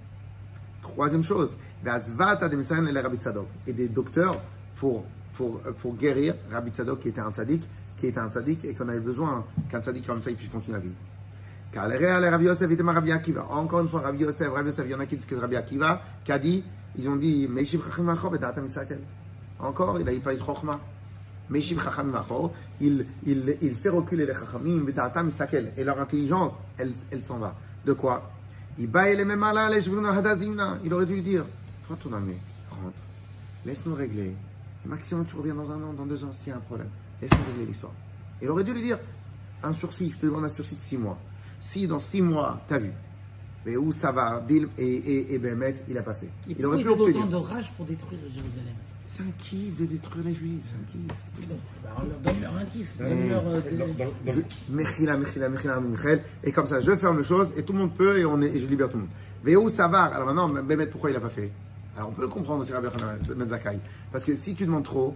Troisième 0.81 1.23
chose, 1.23 1.55
ve'azvata 1.83 2.47
de 2.47 2.57
et 2.57 2.99
Rabbi 2.99 3.17
Tzadok, 3.17 3.47
et 3.67 3.73
des 3.73 3.87
docteurs 3.89 4.41
pour, 4.77 5.05
pour, 5.33 5.61
euh, 5.65 5.71
pour 5.73 5.95
guérir 5.95 6.35
Rabbi 6.51 6.71
Tzadok 6.71 6.99
qui 6.99 7.09
était 7.09 7.21
un 7.21 7.31
tzaddik, 7.31 7.63
qui 7.97 8.07
était 8.07 8.19
un 8.19 8.29
tzaddik 8.29 8.65
et 8.65 8.73
qu'on 8.73 8.87
avait 8.87 8.99
besoin 8.99 9.45
qu'un 9.69 9.81
tzaddik 9.81 10.07
comme 10.07 10.23
ça 10.23 10.31
il 10.31 10.37
puisse 10.37 10.49
continuer 10.49 10.77
à 10.77 10.79
vivre. 10.79 10.95
Car 11.71 11.87
les 11.87 11.97
réels, 11.97 12.25
Rabbi 12.25 12.45
Yosef 12.45 12.69
était 12.69 12.83
Rabbi 12.83 13.11
Akiva. 13.11 13.45
Encore 13.49 13.79
une 13.81 13.87
fois, 13.87 14.01
Rabbi 14.01 14.23
Yosef, 14.23 14.49
Rabbi 14.49 14.69
Yosef, 14.69 14.85
il 14.85 14.91
y 14.91 14.95
en 14.95 14.99
a 14.99 15.05
qui 15.05 15.15
disent 15.15 15.25
que 15.25 15.35
Rabbi 15.35 15.55
Akiva, 15.55 16.01
qui 16.23 16.31
a 16.31 16.39
dit, 16.39 16.63
ils 16.97 17.07
ont 17.07 17.15
dit, 17.15 17.47
Meishiv 17.47 17.83
Chacham 17.85 18.05
Machor, 18.05 18.37
Data 18.37 18.59
Misakel. 18.59 18.99
Encore, 19.59 19.99
il 19.99 20.09
a 20.09 20.11
pas 20.19 20.33
eu 20.33 20.37
de 20.37 20.43
Chokhmah. 20.43 20.79
Meishiv 21.49 21.81
Chacham 21.81 22.09
Machor, 22.09 22.51
il, 22.81 23.05
il, 23.25 23.57
il 23.61 23.75
fait 23.75 23.89
reculer 23.89 24.25
les 24.25 24.35
Chachamim, 24.35 24.83
Data 24.91 25.23
Misakel. 25.23 25.71
Et 25.77 25.83
leur 25.85 25.99
intelligence, 25.99 26.57
elle, 26.77 26.91
elle 27.09 27.23
s'en 27.23 27.39
va. 27.39 27.55
De 27.85 27.93
quoi? 27.93 28.29
Il 28.77 28.89
aurait 30.93 31.05
dû 31.05 31.13
lui 31.13 31.21
dire, 31.21 31.45
retourne 31.89 32.13
à 32.15 32.19
rentre. 32.19 33.01
Laisse-nous 33.65 33.95
régler. 33.95 34.35
Le 34.83 34.89
maximum, 34.89 35.25
tu 35.25 35.35
reviens 35.35 35.55
dans 35.55 35.69
un 35.71 35.81
an, 35.83 35.93
dans 35.93 36.05
deux 36.05 36.23
ans, 36.25 36.31
s'il 36.33 36.49
y 36.49 36.51
a 36.51 36.57
un 36.57 36.61
problème. 36.61 36.89
Laisse-nous 37.21 37.45
régler 37.45 37.65
l'histoire. 37.65 37.93
Il 38.41 38.49
aurait 38.49 38.63
dû 38.63 38.73
lui 38.73 38.81
dire, 38.81 38.97
un 39.63 39.73
sursis, 39.73 40.09
je 40.11 40.17
te 40.17 40.25
demande 40.25 40.45
un 40.45 40.49
sursis 40.49 40.75
de 40.75 40.81
six 40.81 40.97
mois. 40.97 41.17
Si 41.61 41.87
dans 41.87 41.99
six 41.99 42.21
mois, 42.21 42.59
t'as 42.67 42.79
vu, 42.79 42.91
mais 43.65 43.77
où 43.77 43.91
ça 43.93 44.11
va, 44.11 44.43
Dil 44.45 44.67
et, 44.77 44.83
et, 44.85 45.33
et 45.33 45.37
Bémet, 45.39 45.75
il 45.87 45.93
n'a 45.93 46.01
pas 46.01 46.13
fait. 46.15 46.25
Et 46.49 46.55
Il 46.59 46.65
aurait 46.65 46.77
pu 46.77 46.83
ils 46.83 46.89
ont 46.89 46.93
autant 46.93 47.03
obtenir. 47.03 47.27
de 47.27 47.35
rage 47.35 47.71
pour 47.73 47.85
détruire 47.85 48.19
Jérusalem 48.21 48.73
C'est 49.07 49.21
un 49.23 49.31
kiff 49.37 49.77
de 49.79 49.85
détruire 49.85 50.25
les 50.25 50.33
Juifs, 50.33 50.61
c'est 50.67 50.75
un 50.75 50.91
kiff. 50.91 51.47
Bah, 51.83 51.89
on 52.01 52.07
leur 52.09 52.17
donne 52.19 52.41
leur 52.41 52.55
un 52.57 52.65
kiff, 52.65 52.97
donne-leur 52.97 53.43
Dans- 53.43 53.51
dans- 53.51 54.31
Je- 54.33 54.41
Mechila, 54.73 55.17
Mechila, 55.17 55.49
Mechila, 55.49 55.79
Michel. 55.79 56.23
Et 56.43 56.51
comme 56.51 56.65
ça, 56.65 56.79
je 56.81 56.95
ferme 56.97 57.19
les 57.19 57.23
choses 57.23 57.53
et 57.55 57.63
tout 57.63 57.73
le 57.73 57.79
monde 57.79 57.93
peut 57.95 58.17
et, 58.17 58.25
on 58.25 58.41
est, 58.41 58.47
et 58.55 58.59
je 58.59 58.65
libère 58.65 58.89
tout 58.89 58.97
le 58.97 59.03
monde. 59.03 59.11
Véou 59.43 59.69
Savar. 59.69 60.11
Alors 60.13 60.25
maintenant, 60.33 60.49
Bémet, 60.49 60.87
pourquoi 60.87 61.11
il 61.11 61.13
n'a 61.13 61.19
pas 61.19 61.29
fait? 61.29 61.51
Alors 61.95 62.09
on 62.09 62.13
peut 62.13 62.21
le 62.23 62.27
comprendre, 62.29 62.65
Rabbi 62.71 62.87
Ben 63.35 63.47
Zakkai. 63.49 63.79
Parce 64.11 64.23
que 64.25 64.35
si 64.35 64.55
tu 64.55 64.65
demandes 64.65 64.85
trop, 64.85 65.13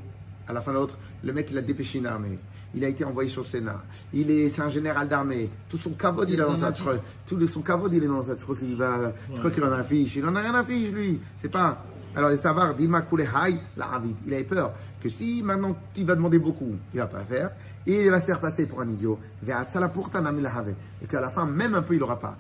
à 0.48 0.54
la 0.54 0.62
fin 0.62 0.72
de 0.72 0.78
l'autre, 0.78 0.98
le 1.24 1.34
mec 1.34 1.48
il 1.52 1.58
a 1.58 1.62
dépêché 1.62 2.00
une 2.00 2.08
armée. 2.08 2.40
Il 2.74 2.84
a 2.84 2.90
été 2.90 3.06
envoyé 3.06 3.30
sur 3.30 3.44
le 3.44 3.48
Sénat. 3.48 3.82
Il 4.14 4.30
est, 4.30 4.50
c'est 4.50 4.62
un 4.62 4.70
général 4.70 5.08
d'armée. 5.08 5.50
Tout 5.70 5.78
son 5.78 5.92
cavode, 5.92 6.30
il 6.30 6.34
est 6.34 6.44
Il 6.44 6.46
dans 6.46 6.58
sa 6.58 6.68
un 6.68 6.72
croix. 6.74 6.96
Tout 7.26 7.48
son 7.48 7.62
cavode, 7.62 7.94
il 7.94 8.04
est 8.04 8.08
dans 8.08 8.22
sa. 8.22 8.36
Crois 8.36 8.56
qu'il 8.58 8.76
va. 8.76 9.14
Je 9.34 9.38
crois 9.38 9.50
qu'il 9.50 9.64
en 9.64 9.72
affiche. 9.72 10.18
Il 10.18 10.26
en 10.26 10.36
a 10.36 10.42
rien 10.42 10.54
à 10.54 10.64
fiche, 10.64 10.92
lui. 10.92 11.22
C'est 11.38 11.52
pas. 11.52 11.86
Alors, 12.16 12.30
les 12.30 12.38
savoir, 12.38 12.76
Dima 12.76 13.04
Kulehai, 13.04 13.60
la 13.78 13.86
Avid. 13.94 14.18
Il 14.28 14.34
avait 14.34 14.44
peur 14.44 14.74
que 15.02 15.08
si 15.08 15.42
maintenant 15.42 15.78
il 15.96 16.06
va 16.06 16.16
demander 16.16 16.40
beaucoup, 16.40 16.76
il 16.94 17.00
va 17.00 17.08
pas 17.08 17.24
faire. 17.24 17.52
Et 17.88 18.02
il 18.02 18.10
va 18.10 18.20
se 18.20 18.26
faire 18.26 18.40
passer 18.42 18.66
pour 18.66 18.82
un 18.82 18.90
idiot. 18.90 19.20
Et 19.48 21.08
qu'à 21.08 21.22
la 21.22 21.30
fin, 21.30 21.46
même 21.46 21.76
un 21.76 21.82
peu, 21.82 21.96
il 21.96 22.04
aura 22.04 22.20
pas. 22.20 22.36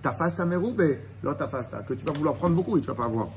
Ta 0.00 0.12
face, 0.12 0.36
ta 0.36 0.46
meroube, 0.46 0.82
l'autre 1.22 1.38
ta 1.38 1.48
face, 1.48 1.70
que 1.86 1.94
tu 1.94 2.06
vas 2.06 2.12
vouloir 2.12 2.36
prendre 2.36 2.54
beaucoup 2.56 2.78
et 2.78 2.80
tu 2.80 2.86
vas 2.86 2.94
pas 2.94 3.04
avoir. 3.04 3.28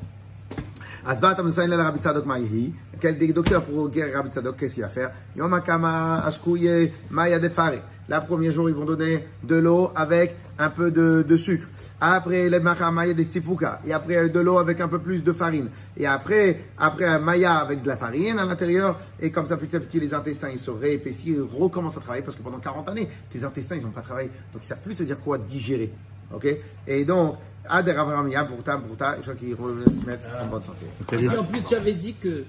Asvat 1.06 1.38
Amsain 1.38 1.68
le 1.68 1.76
Rabbi 1.76 2.00
Tzadok 2.00 2.26
Maïhi. 2.26 2.74
Quel 2.98 3.18
docteur 3.34 3.66
pour 3.66 3.90
guérir 3.90 4.16
Rabbi 4.16 4.30
Tzadok, 4.30 4.56
qu'est-ce 4.56 4.76
qu'il 4.76 4.84
va 4.84 4.90
faire 4.90 5.12
Yom 5.36 5.54
Akama 5.54 6.24
Ashkouye 6.26 6.94
Maya 7.10 7.40
Defare. 7.40 7.84
La 8.08 8.22
premier 8.22 8.54
jour, 8.54 8.70
ils 8.70 8.76
vont 8.76 8.86
donner 8.86 9.28
de 9.44 9.56
l'eau 9.58 9.92
avec 9.96 10.38
un 10.58 10.70
peu 10.70 10.92
de, 10.92 11.26
de 11.28 11.36
sucre. 11.36 11.68
Après, 12.00 12.50
les 12.50 12.60
Maya 12.62 13.14
des 13.14 13.26
Sifuka. 13.26 13.82
Et 13.86 13.92
après, 13.92 14.30
de 14.30 14.40
l'eau 14.40 14.60
avec 14.60 14.80
un 14.80 14.88
peu 14.88 15.00
plus 15.00 15.24
de 15.26 15.34
farine. 15.34 15.70
Et 15.98 16.08
après, 16.08 16.62
après 16.78 17.06
un 17.06 17.20
Maya 17.20 17.56
avec 17.56 17.82
de 17.82 17.88
la 17.90 17.98
farine 17.98 18.40
à 18.40 18.46
l'intérieur? 18.46 18.98
Et 19.20 19.30
comme 19.30 19.46
ça, 19.46 19.58
petit 19.58 19.76
à 19.76 19.82
petit, 19.82 20.00
les 20.00 20.14
intestins, 20.14 20.50
ils 20.52 20.60
se 20.60 20.72
réépaississent, 20.72 21.26
ils 21.26 21.42
recommencent 21.42 21.98
à 21.98 22.02
travailler 22.02 22.24
parce 22.24 22.38
que 22.38 22.44
pendant 22.44 22.60
40 22.60 22.88
années, 22.88 23.10
tes 23.30 23.44
intestins, 23.44 23.76
ils 23.76 23.84
n'ont 23.84 23.92
pas 23.92 24.02
travaillé. 24.02 24.30
Donc, 24.54 24.64
ils 24.64 24.68
savent 24.68 24.82
plus 24.82 24.96
se 24.96 25.04
dire 25.04 25.20
quoi 25.20 25.38
digérer. 25.38 25.92
Ok? 26.34 26.48
Et 26.88 27.06
donc, 27.06 27.38
Ad 27.70 27.88
Ravramia, 27.88 28.46
Pourta, 28.46 28.78
Pourta, 28.78 29.16
je 29.18 29.22
crois 29.22 29.36
qu'ils 29.36 29.56
se 29.56 30.06
mettent 30.06 30.28
en 30.42 30.48
bonne 30.48 30.64
santé. 30.64 30.86
Et 31.20 31.30
en 31.30 31.44
plus, 31.44 31.64
tu 31.64 31.76
avais 31.76 31.94
dit 31.94 32.14
que 32.16 32.46